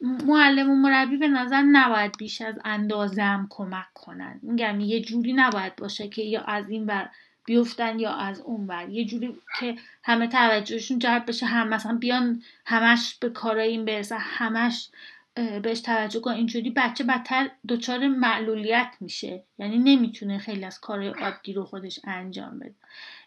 معلم 0.00 0.70
و 0.70 0.74
مربی 0.74 1.16
به 1.16 1.28
نظر 1.28 1.62
نباید 1.62 2.18
بیش 2.18 2.40
از 2.40 2.54
اندازه 2.64 3.22
هم 3.22 3.46
کمک 3.50 3.86
کنن. 3.94 4.40
میگم 4.42 4.80
یه 4.80 5.00
جوری 5.00 5.32
نباید 5.32 5.76
باشه 5.76 6.08
که 6.08 6.22
یا 6.22 6.40
از 6.40 6.70
این 6.70 6.86
بر 6.86 7.10
بیفتن 7.44 7.98
یا 7.98 8.12
از 8.12 8.40
اون 8.40 8.66
بر 8.66 8.88
یه 8.88 9.04
جوری 9.04 9.36
که 9.60 9.76
همه 10.02 10.26
توجهشون 10.26 10.98
جلب 10.98 11.26
بشه 11.26 11.46
هم 11.46 11.68
مثلا 11.68 11.96
بیان 11.96 12.42
همش 12.66 13.14
به 13.20 13.30
کارای 13.30 13.68
این 13.68 13.84
برسه 13.84 14.16
همش 14.18 14.88
بهش 15.34 15.80
توجه 15.80 16.20
کن. 16.20 16.30
اینجوری 16.30 16.70
بچه 16.70 17.04
بدتر 17.04 17.50
دچار 17.68 17.98
معلولیت 17.98 18.94
میشه. 19.00 19.44
یعنی 19.58 19.78
نمی‌تونه 19.78 20.38
خیلی 20.38 20.64
از 20.64 20.80
کارهای 20.80 21.08
عادی 21.08 21.52
رو 21.52 21.64
خودش 21.64 22.00
انجام 22.04 22.58
بده. 22.58 22.74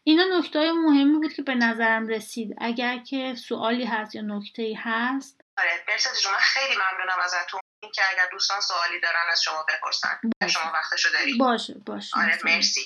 اینا 0.04 0.24
نکته 0.38 0.60
های 0.60 0.72
مهمی 0.72 1.20
بود 1.20 1.34
که 1.34 1.42
به 1.42 1.56
نظرم 1.56 2.08
رسید. 2.08 2.56
اگر 2.58 2.98
که 2.98 3.36
سوالی 3.36 3.86
هست 3.86 4.16
یا 4.16 4.22
نکته 4.22 4.62
ای 4.62 4.74
هست. 4.74 5.42
آره 5.58 5.84
جون 6.24 6.34
من 6.34 6.40
خیلی 6.40 6.76
ممنونم 6.76 7.20
ازتون. 7.24 7.60
که 7.96 8.02
اگر 8.12 8.28
دوستان 8.32 8.60
سوالی 8.62 9.00
دارن 9.00 9.26
از 9.32 9.44
شما 9.44 9.66
بپرسن. 9.70 10.20
شما 10.48 10.72
وقتشو 10.74 11.10
دارید. 11.14 11.38
باشه 11.38 11.74
باشه. 11.86 12.20
آره 12.20 12.40
مرسی. 12.46 12.82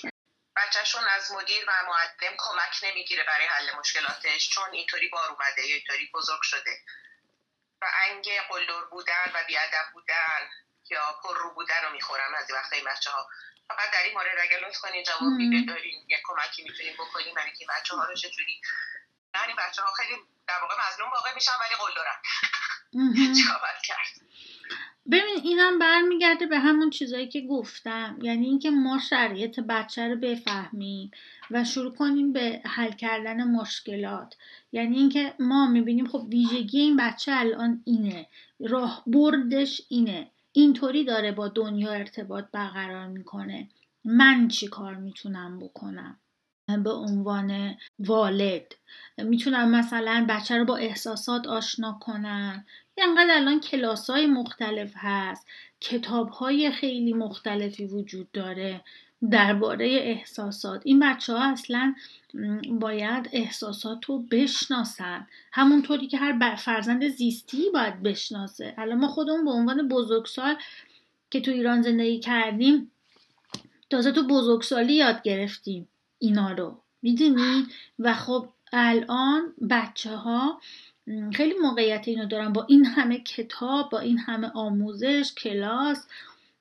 بچهشون 0.55 1.01
از 1.15 1.31
مدیر 1.31 1.63
و 1.67 1.71
معلم 1.87 2.35
کمک 2.37 2.89
نمی‌گیره 2.89 3.23
برای 3.27 3.45
حل 3.45 3.79
مشکلاتش 3.79 4.49
چون 4.49 4.63
اینطوری 4.73 5.07
بار 5.07 5.29
اومده 5.29 5.67
یا 5.69 5.75
اینطوری 5.75 6.09
بزرگ 6.13 6.41
شده. 6.41 6.71
و 7.81 7.85
انگ 8.07 8.25
قلدر 8.49 8.85
بودن 8.91 9.31
و 9.35 9.43
بیادب 9.47 9.85
بودن 9.93 10.41
یا 10.89 11.19
پر 11.23 11.37
رو 11.37 11.53
بودن 11.53 11.83
رو 11.83 11.91
می‌خورم 11.91 12.33
از 12.37 12.51
وقتا 12.51 12.75
این 12.75 12.85
بچه 12.85 13.11
ها 13.11 13.27
فقط 13.67 13.91
در 13.93 14.03
این 14.03 14.13
مورد 14.13 14.39
اگر 14.41 14.67
لطف 14.67 14.77
کنین 14.77 15.03
جوابی 15.03 15.61
بدارین 15.61 16.05
یه 16.07 16.21
کمکی 16.23 16.63
می‌تونیم 16.63 16.93
بکنیم 16.93 17.35
برای 17.35 17.51
که 17.51 17.65
بچه 17.69 17.95
ها 17.95 18.03
رو 18.03 18.15
چجوری 18.15 18.61
یعنی 19.35 19.53
بچه 19.53 19.81
ها 19.81 19.93
خیلی 19.93 20.15
در 20.47 20.59
واقع 20.61 20.75
مظلوم 20.87 21.09
واقع 21.09 21.35
میشن 21.35 21.51
ولی 21.51 21.75
قلدرن. 21.75 22.21
چیکار 23.35 23.59
کرد. 23.87 24.29
ببین 25.11 25.41
اینم 25.43 25.79
برمیگرده 25.79 26.45
به 26.45 26.59
همون 26.59 26.89
چیزایی 26.89 27.27
که 27.29 27.41
گفتم. 27.41 28.19
یعنی 28.21 28.45
اینکه 28.45 28.69
ما 28.69 28.99
شرایط 29.09 29.59
بچه 29.59 30.07
رو 30.07 30.15
بفهمیم. 30.15 31.11
و 31.51 31.63
شروع 31.63 31.93
کنیم 31.93 32.33
به 32.33 32.61
حل 32.65 32.91
کردن 32.91 33.43
مشکلات. 33.43 34.35
یعنی 34.71 34.97
اینکه 34.97 35.33
ما 35.39 35.67
می‌بینیم 35.67 36.07
خب 36.07 36.25
ویژگی 36.29 36.79
این 36.79 36.97
بچه 36.97 37.31
الان 37.35 37.81
اینه 37.85 38.27
راه 38.59 39.03
بردش 39.07 39.81
اینه. 39.89 40.27
اینطوری 40.51 41.03
داره 41.03 41.31
با 41.31 41.47
دنیا 41.47 41.91
ارتباط 41.91 42.45
برقرار 42.51 43.07
می‌کنه. 43.07 43.69
من 44.05 44.47
چی 44.47 44.67
کار 44.67 44.95
می‌تونم 44.95 45.59
بکنم؟ 45.59 46.19
به 46.83 46.91
عنوان 46.91 47.77
والد. 47.99 48.75
می‌تونم 49.17 49.71
مثلا 49.71 50.25
بچه 50.29 50.57
رو 50.57 50.65
با 50.65 50.75
احساسات 50.75 51.47
آشنا 51.47 51.97
کنم. 52.01 52.65
انقدر 52.97 53.35
الان 53.35 53.59
کلاس 53.59 54.09
های 54.09 54.25
مختلف 54.25 54.93
هست. 54.95 55.47
کتاب 55.79 56.29
های 56.29 56.71
خیلی 56.71 57.13
مختلفی 57.13 57.85
وجود 57.85 58.31
داره. 58.31 58.81
درباره 59.31 59.87
احساسات. 59.87 60.81
این 60.85 60.99
بچه 60.99 61.33
ها 61.33 61.51
اصلا 61.51 61.95
باید 62.69 63.29
احساسات 63.33 64.05
رو 64.05 64.19
بشناسن. 64.31 65.27
همونطوری 65.51 66.07
که 66.07 66.17
هر 66.17 66.55
فرزند 66.55 67.07
زیستی 67.07 67.69
باید 67.73 68.03
بشناسه. 68.03 68.73
الان 68.77 68.97
ما 68.97 69.07
خودمون 69.07 69.45
به 69.45 69.51
عنوان 69.51 69.87
بزرگسال 69.87 70.55
که 71.31 71.41
تو 71.41 71.51
ایران 71.51 71.81
زندگی 71.81 72.19
کردیم 72.19 72.91
تازه 73.89 74.11
تو 74.11 74.27
بزرگسالی 74.27 74.93
یاد 74.93 75.21
گرفتیم 75.21 75.87
اینا 76.19 76.51
رو. 76.51 76.77
می‌دونی؟ 77.01 77.67
و 77.99 78.13
خب 78.13 78.49
الان 78.73 79.53
بچه 79.69 80.15
ها 80.15 80.61
خیلی 81.33 81.53
موقعیت 81.61 82.07
اینو 82.07 82.25
دارن 82.25 82.53
با 82.53 82.65
این 82.69 82.85
همه 82.85 83.19
کتاب 83.19 83.89
با 83.89 83.99
این 83.99 84.17
همه 84.17 84.51
آموزش 84.53 85.33
کلاس 85.37 86.07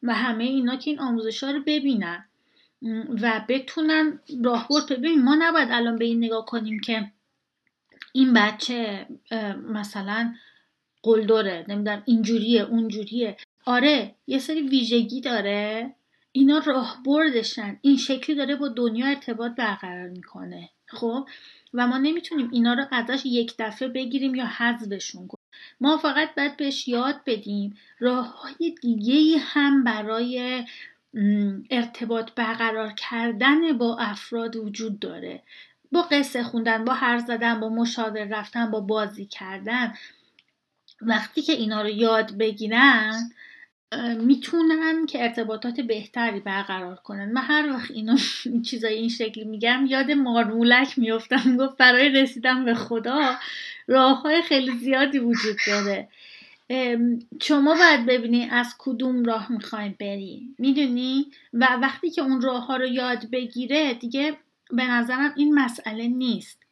و 0.02 0.14
همه 0.14 0.44
اینا 0.44 0.76
که 0.76 0.90
این 0.90 1.00
آموزش 1.00 1.44
ها 1.44 1.50
رو 1.50 1.61
ببینن. 1.66 2.27
و 3.22 3.44
بتونن 3.48 4.20
راهبرد 4.44 4.86
ببین 4.88 5.24
ما 5.24 5.36
نباید 5.38 5.68
الان 5.70 5.96
به 5.96 6.04
این 6.04 6.24
نگاه 6.24 6.44
کنیم 6.44 6.80
که 6.80 7.10
این 8.12 8.32
بچه 8.32 9.06
مثلا 9.68 10.34
قلدره 11.02 11.64
نمی‌دونم 11.68 12.02
اینجوریه 12.06 12.62
اونجوریه. 12.62 13.36
آره 13.64 14.14
یه 14.26 14.38
سری 14.38 14.68
ویژگی 14.68 15.20
داره. 15.20 15.94
اینا 16.32 16.58
راهبردشن. 16.58 17.78
این 17.82 17.96
شکلی 17.96 18.36
داره 18.36 18.56
با 18.56 18.68
دنیا 18.68 19.06
ارتباط 19.06 19.52
برقرار 19.52 20.08
می‌کنه. 20.08 20.68
خب؟ 20.86 21.28
و 21.74 21.86
ما 21.86 21.98
نمی‌تونیم 21.98 22.50
اینا 22.52 22.74
رو 22.74 22.84
ازش 22.90 23.26
یک 23.26 23.54
دفعه 23.58 23.88
بگیریم 23.88 24.34
یا 24.34 24.46
حذفشون 24.46 25.26
کنیم. 25.26 25.44
ما 25.80 25.96
فقط 25.96 26.34
باید 26.34 26.56
بهش 26.56 26.88
یاد 26.88 27.20
بدیم. 27.26 27.76
راه 27.98 28.42
های 28.42 28.74
دیگه 28.82 29.38
هم 29.38 29.84
برای 29.84 30.64
ارتباط 31.70 32.30
برقرار 32.36 32.92
کردن 32.92 33.78
با 33.78 33.96
افراد 33.98 34.56
وجود 34.56 34.98
داره. 34.98 35.42
با 35.92 36.02
قصه 36.02 36.42
خوندن 36.42 36.84
با 36.84 36.94
حرف 36.94 37.26
زدن 37.26 37.61
با 37.61 37.68
مشاور 37.68 38.24
رفتن 38.24 38.70
با 38.70 38.80
بازی 38.80 39.26
کردن. 39.26 39.94
وقتی 41.00 41.42
که 41.42 41.52
اینا 41.52 41.82
رو 41.82 41.88
یاد 41.88 42.38
بگیرن 42.38 43.30
می‌تونن 44.20 45.06
که 45.06 45.22
ارتباطات 45.22 45.80
بهتری 45.80 46.40
برقرار 46.40 46.96
کنن. 46.96 47.32
من 47.32 47.42
هر 47.42 47.72
وقت 47.72 47.90
اینو 47.90 48.16
چیزای 48.68 48.94
این 48.94 49.09
شکلی 49.09 49.44
میگم 49.44 49.86
یاد 49.88 50.11
مارمولک 50.11 50.98
میفتم 50.98 51.56
گفت 51.56 51.76
برای 51.76 52.09
رسیدن 52.09 52.64
به 52.64 52.74
خدا 52.74 53.34
راه 53.86 54.22
های 54.22 54.42
خیلی 54.42 54.78
زیادی 54.78 55.18
وجود 55.18 55.56
داره. 55.66 56.09
شما 57.42 57.74
باید 57.74 58.06
ببینی 58.06 58.48
از 58.50 58.74
کدوم 58.78 59.24
راه 59.24 59.52
می‌خوایم 59.52 59.96
بریم. 60.00 60.56
می‌دونی؟ 60.58 61.30
و 61.52 61.68
وقتی 61.82 62.10
که 62.10 62.22
اون 62.22 62.40
راه 62.40 62.66
ها 62.66 62.76
رو 62.76 62.86
یاد 62.86 63.30
بگیره 63.30 63.94
دیگه 63.94 64.36
به 64.70 64.86
نظرم 64.86 65.34
این 65.36 65.54
مسئله 65.54 66.08
نیست. 66.08 66.62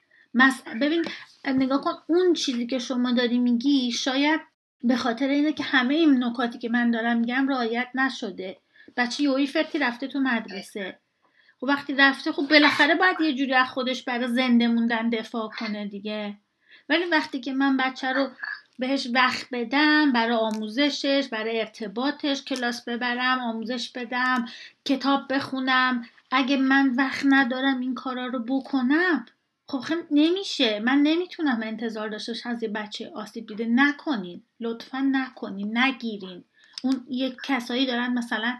ببین 0.81 1.05
نگاه 1.47 1.81
کن 1.81 1.93
اون 2.07 2.33
چیزی 2.33 2.67
که 2.67 2.79
شما 2.79 3.13
داری 3.13 3.39
میگی 3.39 3.93
شاید 3.93 4.41
به 4.85 4.97
خاطر 4.97 5.29
اینه 5.29 5.53
که 5.53 5.63
همه 5.63 5.95
این 5.95 6.25
نکاتی 6.25 6.59
که 6.59 6.69
من 6.69 6.91
دارم 6.91 7.17
میگم 7.17 7.49
رعایت 7.49 7.89
نشده. 7.95 8.57
بچه 8.97 9.23
یوی 9.23 9.47
فرتی 9.47 9.79
رفته 9.79 10.07
تو 10.07 10.21
مدرسه. 10.21 10.99
خب 11.61 11.67
وقتی 11.67 11.95
رفته 11.95 12.33
خب 12.33 12.49
بالاخره 12.49 12.95
باید 12.95 13.21
یه 13.21 13.35
جوری 13.35 13.55
از 13.55 13.69
خودش 13.69 14.03
برای 14.03 14.29
زنده 14.29 14.69
موندن 14.69 15.11
دفاع 15.11 15.51
کنه 15.59 15.87
دیگه. 15.87 16.37
ولی 16.89 17.05
وقتی 17.05 17.41
که 17.41 17.53
من 17.53 17.77
بچه 17.77 18.13
رو 18.13 18.29
بهش 18.79 19.09
وقت 19.15 19.47
بدم 19.53 20.13
برای 20.13 20.37
آموزشش 20.37 21.29
برای 21.33 21.61
ارتباطش 21.61 22.43
کلاس 22.43 22.85
ببرم 22.85 23.39
آموزش 23.41 23.91
بدم 23.91 24.49
کتاب 24.85 25.33
بخونم. 25.35 26.05
اگه 26.31 26.57
من 26.57 26.95
وقت 26.97 27.23
ندارم 27.25 27.81
این 27.81 27.95
کارا 27.95 28.27
رو 28.27 28.39
بکنم 28.39 29.27
خب 29.69 29.79
خیلی 29.79 30.03
نمیشه. 30.11 30.81
من 30.81 30.99
نمی‌تونم 30.99 31.61
انتظار 31.63 32.09
داشته 32.09 32.49
از 32.49 32.63
یه 32.63 32.69
بچه 32.69 33.11
آسیب 33.15 33.47
دیده 33.47 33.67
نکنین. 33.67 34.43
لطفا 34.61 34.99
نکنین 35.13 35.79
نگیرین. 35.79 36.45
اون 36.83 37.07
یک 37.09 37.37
کسایی 37.45 37.87
دارن 37.87 38.13
مثلا 38.13 38.59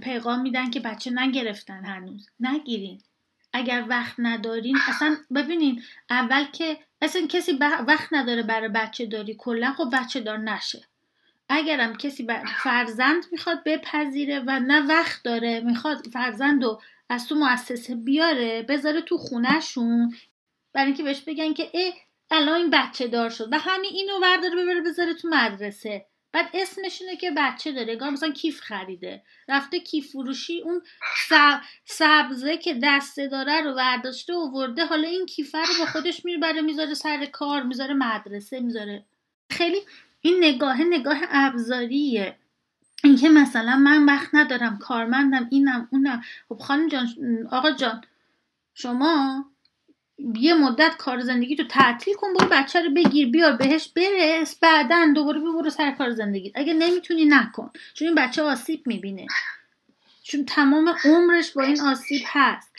پیغام 0.00 0.40
میدن 0.40 0.70
که 0.70 0.80
بچه 0.80 1.10
نگرفتن 1.14 1.84
هنوز. 1.84 2.28
نگیرین. 2.40 3.00
اگر 3.52 3.84
وقت 3.88 4.14
ندارین 4.18 4.78
اصلا 4.88 5.16
ببینین 5.34 5.82
اول 6.10 6.44
که 6.44 6.78
اصلا 7.02 7.26
کسی 7.26 7.52
وقت 7.86 8.08
نداره 8.12 8.42
برای 8.42 8.68
بچه 8.68 9.06
داری 9.06 9.36
کلا 9.38 9.72
خب 9.72 9.90
بچه 9.92 10.20
دار 10.20 10.38
نشه. 10.38 10.82
اگرم 11.48 11.96
کسی 11.96 12.26
فرزند 12.62 13.24
می‌خواد 13.32 13.62
بپذیره 13.64 14.40
و 14.46 14.60
نه 14.60 14.86
وقت 14.86 15.22
داره 15.22 15.60
می‌خواد 15.60 16.06
فرزند 16.12 16.64
رو 16.64 16.80
از 17.08 17.28
تو 17.28 17.34
مؤسسه 17.34 17.94
بیاره 17.94 18.62
بذاره 18.62 19.00
تو 19.00 19.18
خونهشون 19.18 20.14
برای 20.72 20.86
اینکه 20.86 21.02
بهش 21.02 21.20
بگن 21.20 21.52
که 21.52 21.70
اه 21.74 21.92
الان 22.30 22.56
این 22.56 22.70
بچه 22.70 23.08
دار 23.08 23.30
شد 23.30 23.48
و 23.52 23.58
همین 23.58 23.90
اینو 23.94 24.20
ورداره 24.22 24.62
ببره 24.62 24.80
بذاره 24.80 25.14
تو 25.14 25.28
مدرسه. 25.28 26.06
بعد 26.32 26.50
اسمشونه 26.54 27.16
که 27.16 27.30
بچه 27.36 27.72
داره. 27.72 27.96
گاه 27.96 28.10
مثلا 28.10 28.30
کیف 28.30 28.60
خریده. 28.60 29.22
رفته 29.48 29.80
کیف 29.80 30.10
فروشی 30.10 30.62
اون 30.62 30.82
سبزه 31.84 32.56
که 32.56 32.78
دسته 32.82 33.28
داره 33.28 33.60
رو 33.60 33.72
ورداشته 33.72 34.34
و 34.34 34.50
ورده 34.50 34.84
حالا 34.84 35.08
این 35.08 35.26
کیفه 35.26 35.58
رو 35.58 35.74
با 35.78 35.86
خودش 35.86 36.24
می‌بره 36.24 36.60
می‌ذاره 36.60 36.94
سر 36.94 37.26
کار 37.26 37.62
می‌ذاره 37.62 37.94
مدرسه 37.94 38.60
می‌ذاره. 38.60 39.04
خیلی 39.50 39.78
این 40.20 40.44
نگاه 40.44 40.82
نگاه 40.82 41.18
ابزاریه. 41.30 42.36
اینکه 43.04 43.28
مثلا 43.28 43.76
من 43.76 44.04
وقت 44.04 44.28
ندارم 44.32 44.78
کارمندم 44.78 45.48
اینم 45.50 45.88
اونم. 45.92 46.22
خب 46.48 46.58
خانم 46.58 46.88
جان 46.88 47.06
آقا 47.50 47.70
جان 47.70 48.04
شما 48.74 49.44
یه 50.18 50.54
مدت 50.54 50.96
کار 50.96 51.20
زندگی 51.20 51.56
تو 51.56 51.64
تعطیل 51.64 52.14
کن 52.14 52.34
برو 52.34 52.48
بچه 52.48 52.82
رو 52.82 52.90
بگیر 52.90 53.30
بیار 53.30 53.52
بهش 53.52 53.88
برس 53.88 54.58
بعدا 54.58 55.12
دوباره 55.14 55.40
برو 55.40 55.70
سر 55.70 55.90
کار 55.90 56.10
زندگی. 56.10 56.52
اگه 56.54 56.74
نمی‌تونی 56.74 57.24
نکن 57.24 57.70
چون 57.94 58.08
این 58.08 58.14
بچه 58.14 58.42
آسیب 58.42 58.86
می‌بینه. 58.86 59.26
چون 60.22 60.44
تمام 60.44 60.94
عمرش 61.04 61.50
با 61.52 61.62
این 61.62 61.80
آسیب 61.80 62.22
هست. 62.26 62.72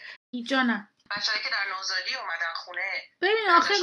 جانم. 0.48 0.88
بچه‌ای 1.18 1.40
که 1.44 1.50
در 1.50 1.78
نوزادی 1.78 2.16
اومدن 2.16 2.54
خونه 2.56 2.82
ببین 3.22 3.50
آخه 3.58 3.74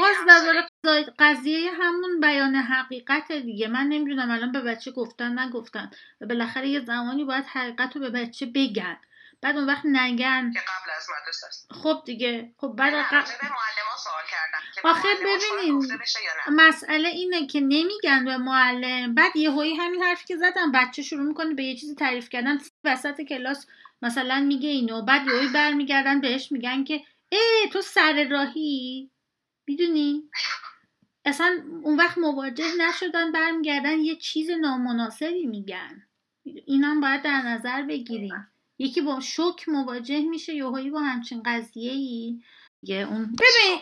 باز 0.00 0.16
نظر 0.28 0.62
قضیه 1.18 1.70
همون 1.70 2.20
بیان 2.20 2.54
حقیقت 2.54 3.32
دیگه. 3.32 3.68
من 3.68 3.86
نمی‌دونم 3.86 4.30
الان 4.30 4.52
به 4.52 4.60
بچه 4.60 4.90
گفتن 4.90 5.38
نگفتن. 5.38 5.90
و 6.20 6.26
بالاخره 6.26 6.68
یه 6.68 6.80
زمانی 6.80 7.24
باید 7.24 7.44
حقیقت 7.44 7.96
رو 7.96 8.00
به 8.00 8.10
بچه 8.10 8.46
بگن. 8.46 8.96
بعد 9.40 9.56
اون 9.56 9.66
وقت 9.66 9.82
نگن 9.84 10.52
که 10.52 10.60
قبل 10.60 10.90
از 10.96 11.06
مدرسه 11.22 11.46
است. 11.46 11.72
خب 11.72 12.02
دیگه. 12.06 12.52
خب 12.56 12.68
بعد 12.68 12.94
قبل 12.94 13.30
سوال 13.98 14.22
کردن 14.30 14.90
آخه 14.90 15.08
ببینین 15.14 15.98
مسئله 16.52 17.08
اینه 17.08 17.46
که 17.46 17.60
نمیگن 17.60 18.24
به 18.24 18.36
معلم. 18.36 19.14
بعد 19.14 19.36
یه 19.36 19.50
هایی 19.50 19.74
همین 19.74 20.02
حرفی 20.02 20.26
که 20.26 20.36
زدم 20.36 20.72
بچه 20.72 21.02
شروع 21.02 21.22
می‌کنه 21.22 21.54
به 21.54 21.64
یه 21.64 21.76
چیزی 21.76 21.94
تعریف 21.94 22.28
کردن. 22.28 22.58
وسط 22.84 23.20
کلاس 23.20 23.66
مثلا 24.02 24.40
میگه 24.40 24.68
اینو. 24.68 25.02
بعد 25.02 25.26
یهویی 25.26 25.48
برمیگردن 25.48 26.20
بهش 26.20 26.52
میگن 26.52 26.84
که 26.84 27.04
ای 27.28 27.68
تو 27.72 27.80
سر 27.80 28.28
راهی؟ 28.30 29.10
می‌دونی؟ 29.66 30.30
اصلا 31.24 31.62
اون 31.82 31.96
وقت 31.96 32.18
مواجه 32.18 32.74
نشدن 32.78 33.32
برمیگردن 33.32 33.98
یه 33.98 34.16
چیز 34.16 34.50
نامناسبی 34.50 35.46
میگن. 35.46 36.06
اینم 36.44 37.00
باید 37.00 37.22
در 37.22 37.42
نظر 37.42 37.82
بگیریم. 37.82 38.48
یکی 38.78 39.00
با 39.00 39.20
شک 39.20 39.68
مواجه 39.68 40.20
میشه 40.20 40.54
یهویی 40.54 40.90
با 40.90 41.00
همچین 41.00 41.42
قضیه 41.44 41.92
ای 41.92 42.42
اون 43.02 43.36
ببین 43.36 43.80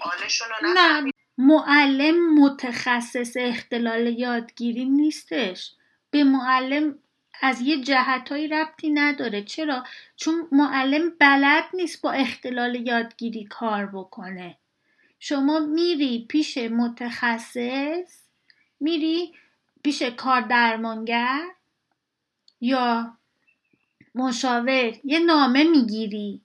نه 0.62 1.12
معلم 1.38 2.34
متخصص 2.34 3.36
اختلال 3.40 4.06
یادگیری 4.06 4.84
نیستش. 4.84 5.72
به 6.10 6.24
معلم 6.24 6.98
از 7.42 7.60
یه 7.60 7.82
جهتهایی 7.82 8.48
ربطی 8.48 8.90
نداره. 8.90 9.42
چرا؟ 9.42 9.84
چون 10.16 10.48
معلم 10.52 11.10
بلد 11.20 11.64
نیست 11.74 12.02
با 12.02 12.12
اختلال 12.12 12.74
یادگیری 12.74 13.44
کار 13.44 13.86
بکنه. 13.86 14.58
شما 15.18 15.58
میری 15.58 16.26
پیش 16.28 16.58
متخصص 16.58 18.22
میری 18.80 19.34
پیش 19.82 20.02
کار 20.02 20.40
درمانگر 20.40 21.40
یا 22.60 23.16
مشاور 24.16 24.92
یه 25.04 25.18
نامه 25.18 25.64
می‌گیری. 25.64 26.40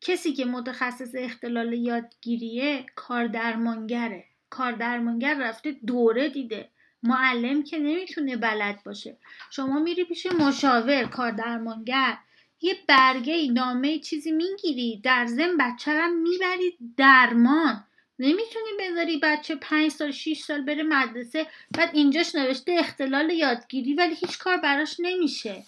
کسی 0.00 0.32
که 0.32 0.44
متخصص 0.44 1.14
اختلال 1.14 1.72
یادگیریه 1.72 2.86
کار 2.94 3.26
درمانگره. 3.26 4.24
کار 4.50 4.72
درمانگر 4.72 5.34
رفته 5.38 5.72
دوره 5.86 6.28
دیده. 6.28 6.68
معلم 7.02 7.62
که 7.62 7.78
نمی‌تونه 7.78 8.36
بلد 8.36 8.82
باشه. 8.84 9.16
شما 9.50 9.78
میری 9.78 10.04
پیش 10.04 10.26
مشاور 10.26 11.04
کار 11.04 11.30
درمانگر. 11.30 12.18
یه 12.60 12.74
برگه 12.88 13.50
نامه 13.52 13.98
چیزی 13.98 14.32
می‌گیری. 14.32 15.00
در 15.04 15.26
ضمن 15.26 15.56
بچه 15.60 15.90
هم 15.90 16.22
می‌بری 16.22 16.76
درمان. 16.96 17.84
نمی‌تونی 18.18 18.68
بذاری 18.80 19.20
بچه 19.22 19.54
پنج 19.54 19.90
سال 19.90 20.10
شیش 20.10 20.42
سال 20.42 20.60
بره 20.60 20.82
مدرسه 20.82 21.46
بعد 21.78 21.90
اینجاش 21.92 22.34
نوشته 22.34 22.72
اختلال 22.78 23.30
یادگیری 23.30 23.94
ولی 23.94 24.14
هیچ 24.14 24.38
کار 24.38 24.56
براش 24.56 24.96
نمیشه. 24.98 25.64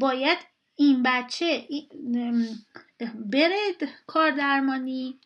باید 0.00 0.38
این 0.76 1.02
بچه 1.02 1.68
بره 3.14 3.58
کار 4.06 4.30
درمانی 4.30 5.18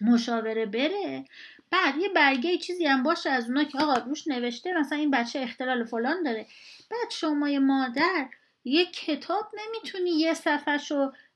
مشاوره 0.00 0.66
بره. 0.66 1.24
بعد 1.70 1.96
یه 1.96 2.08
برگه 2.08 2.58
چیزی 2.58 2.86
هم 2.86 3.02
باشه 3.02 3.30
از 3.30 3.46
اونا 3.48 3.64
که 3.64 3.78
آقا 3.78 3.94
روش 3.94 4.28
نوشته 4.28 4.72
مثلا 4.72 4.98
این 4.98 5.10
بچه 5.10 5.40
اختلال 5.40 5.84
فلان 5.84 6.22
داره. 6.22 6.46
بعد 6.90 7.10
شما 7.10 7.58
مادر 7.58 8.28
یه 8.64 8.86
کتاب 8.86 9.44
نمی‌تونی 9.58 10.10
یه 10.10 10.34
صفحه 10.34 10.78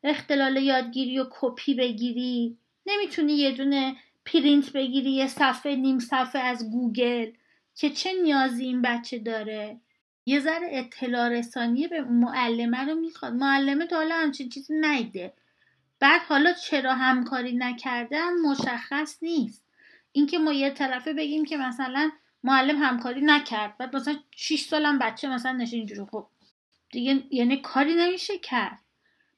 اختلال 0.04 0.56
یادگیری 0.56 1.18
و 1.18 1.26
کپی 1.30 1.74
بگیری. 1.74 2.56
نمی‌تونی 2.86 3.32
یه 3.32 3.52
دونه 3.52 3.96
پرینت 4.26 4.72
بگیری 4.72 5.10
یه 5.10 5.26
صفحه 5.26 5.76
نیم 5.76 5.98
صفحه 5.98 6.42
از 6.42 6.70
گوگل 6.70 7.30
که 7.74 7.90
چه 7.90 8.12
نیازی 8.22 8.64
این 8.64 8.82
بچه 8.82 9.18
داره؟ 9.18 9.80
یه 10.26 10.40
ذره 10.40 10.68
اطلاع 10.70 11.28
رسانی 11.28 11.88
به 11.88 12.00
معلمه 12.00 12.84
رو 12.84 12.94
می‌خواد. 12.94 13.32
معلمه 13.32 13.86
تا 13.86 13.96
حالا 13.96 14.14
همچین 14.14 14.48
چیزی 14.48 14.74
ندیده. 14.80 15.32
بعد 16.00 16.20
حالا 16.20 16.52
چرا 16.52 16.94
همکاری 16.94 17.56
نکردن 17.56 18.32
مشخص 18.32 19.18
نیست. 19.22 19.64
اینکه 20.12 20.38
ما 20.38 20.52
یه 20.52 20.70
طرفه 20.70 21.12
بگیم 21.12 21.44
که 21.44 21.56
مثلا 21.56 22.10
معلم 22.44 22.82
همکاری 22.82 23.20
نکرد. 23.20 23.78
بعد 23.78 23.96
مثلا 23.96 24.16
6 24.30 24.60
سالم 24.60 24.98
بچه 24.98 25.28
مثلا 25.28 25.52
نشه 25.52 25.76
اینجوری. 25.76 26.06
خب 26.10 26.26
دیگه 26.90 27.22
یعنی 27.30 27.56
کاری 27.56 27.94
نمیشه 27.94 28.38
کرد. 28.38 28.78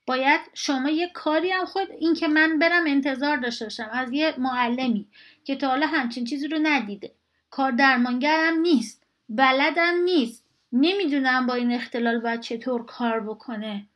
باید 0.06 0.40
شما 0.54 0.90
یه 0.90 1.08
کاری 1.08 1.50
هم 1.50 1.64
خود 1.64 1.90
این 1.90 2.14
که 2.14 2.28
من 2.28 2.58
برم 2.58 2.86
انتظار 2.86 3.36
داشته 3.36 3.64
باشم 3.64 3.88
از 3.92 4.12
یه 4.12 4.34
معلمی 4.38 5.06
که 5.44 5.56
تا 5.56 5.68
حالا 5.68 5.86
همچین 5.86 6.24
چیزی 6.24 6.48
رو 6.48 6.58
ندیده. 6.62 7.12
کار 7.50 7.70
درمانگرم 7.70 8.58
نیست. 8.58 9.06
بلدم 9.28 9.94
نیست. 10.04 10.43
نمی‌دونم 10.76 11.46
با 11.46 11.54
این 11.54 11.72
اختلال 11.72 12.20
باید 12.20 12.40
چطور 12.40 12.86
کار 12.86 13.20
بکنه. 13.20 13.86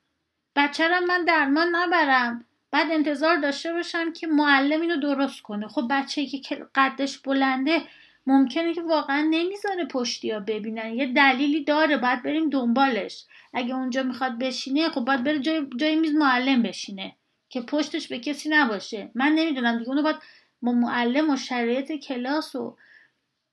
بچه 0.56 1.00
من 1.00 1.24
درمان 1.24 1.76
نبرم. 1.76 2.44
بعد 2.70 2.90
انتظار 2.90 3.36
داشته 3.36 3.72
باشم 3.72 4.12
که 4.12 4.26
معلم 4.26 4.80
اینو 4.80 4.96
درست 4.96 5.42
کنه. 5.42 5.68
خب 5.68 5.86
بچه 5.90 6.26
که 6.26 6.66
قدش 6.74 7.18
بلنده 7.18 7.82
ممکنه 8.26 8.74
که 8.74 8.82
واقعا 8.82 9.20
نمی‌ذاره 9.30 9.84
پشتی 9.84 10.30
ها 10.30 10.40
ببینن. 10.40 10.94
یه 10.94 11.12
دلیلی 11.12 11.64
داره. 11.64 11.96
باید 11.96 12.22
بریم 12.22 12.50
دنبالش. 12.50 13.24
اگه 13.54 13.74
اونجا 13.74 14.02
می‌خواد 14.02 14.38
بشینه 14.38 14.88
خب 14.88 15.00
باید 15.00 15.24
بره 15.24 15.38
جای, 15.38 15.66
جای 15.76 15.96
میز 15.96 16.14
معلم 16.14 16.62
بشینه. 16.62 17.14
که 17.48 17.60
پشتش 17.60 18.08
به 18.08 18.18
کسی 18.18 18.48
نباشه. 18.48 19.10
من 19.14 19.32
نمی‌دونم 19.32 19.78
دیگه. 19.78 19.88
اونو 19.88 20.02
باید 20.02 20.16
با 20.62 20.72
معلم 20.72 21.30
و 21.30 21.36
شرایط 21.36 21.92
کلاس 21.92 22.54
و 22.54 22.76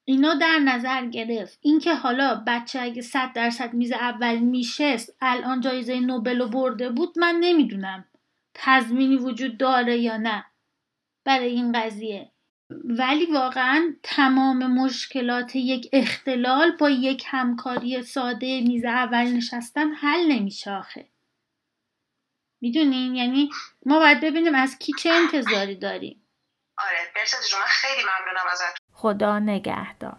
اینا 0.05 0.33
در 0.33 0.59
نظر 0.59 1.05
گرفت. 1.05 1.59
اینکه 1.61 1.95
حالا 1.95 2.43
بچه 2.47 2.81
اگه 2.81 3.01
صد 3.01 3.33
درصد 3.33 3.73
میز 3.73 3.91
اول 3.91 4.37
میشست 4.37 5.17
الان 5.21 5.61
جایزه 5.61 5.99
نوبل 5.99 6.41
رو 6.41 6.47
برده 6.47 6.89
بود 6.89 7.19
من 7.19 7.35
نمی‌دونم 7.39 8.05
تضمینی 8.53 9.17
وجود 9.17 9.57
داره 9.57 9.97
یا 9.97 10.17
نه 10.17 10.45
برای 11.25 11.49
این 11.49 11.71
قضیه. 11.71 12.31
ولی 12.69 13.25
واقعا 13.25 13.95
تمام 14.03 14.67
مشکلات 14.67 15.55
یک 15.55 15.89
اختلال 15.93 16.71
با 16.71 16.89
یک 16.89 17.23
همکاری 17.27 18.03
ساده 18.03 18.61
میز 18.61 18.85
اول 18.85 19.23
نشستن 19.23 19.93
حل 19.93 20.31
نمیشه 20.31 20.71
آخه. 20.71 21.09
می‌دونین 22.61 23.15
یعنی 23.15 23.49
ما 23.85 23.99
باید 23.99 24.19
ببینیم 24.21 24.55
از 24.55 24.79
کی 24.79 24.93
چه 24.99 25.09
انتظاری 25.09 25.75
داریم. 25.75 26.27
آره 26.77 27.11
برسد 27.15 27.49
جون 27.51 27.61
خیلی 27.65 28.03
ممنونم 28.03 28.47
ازت 28.51 28.84
خدا 28.95 29.39
نگهدار. 29.39 30.17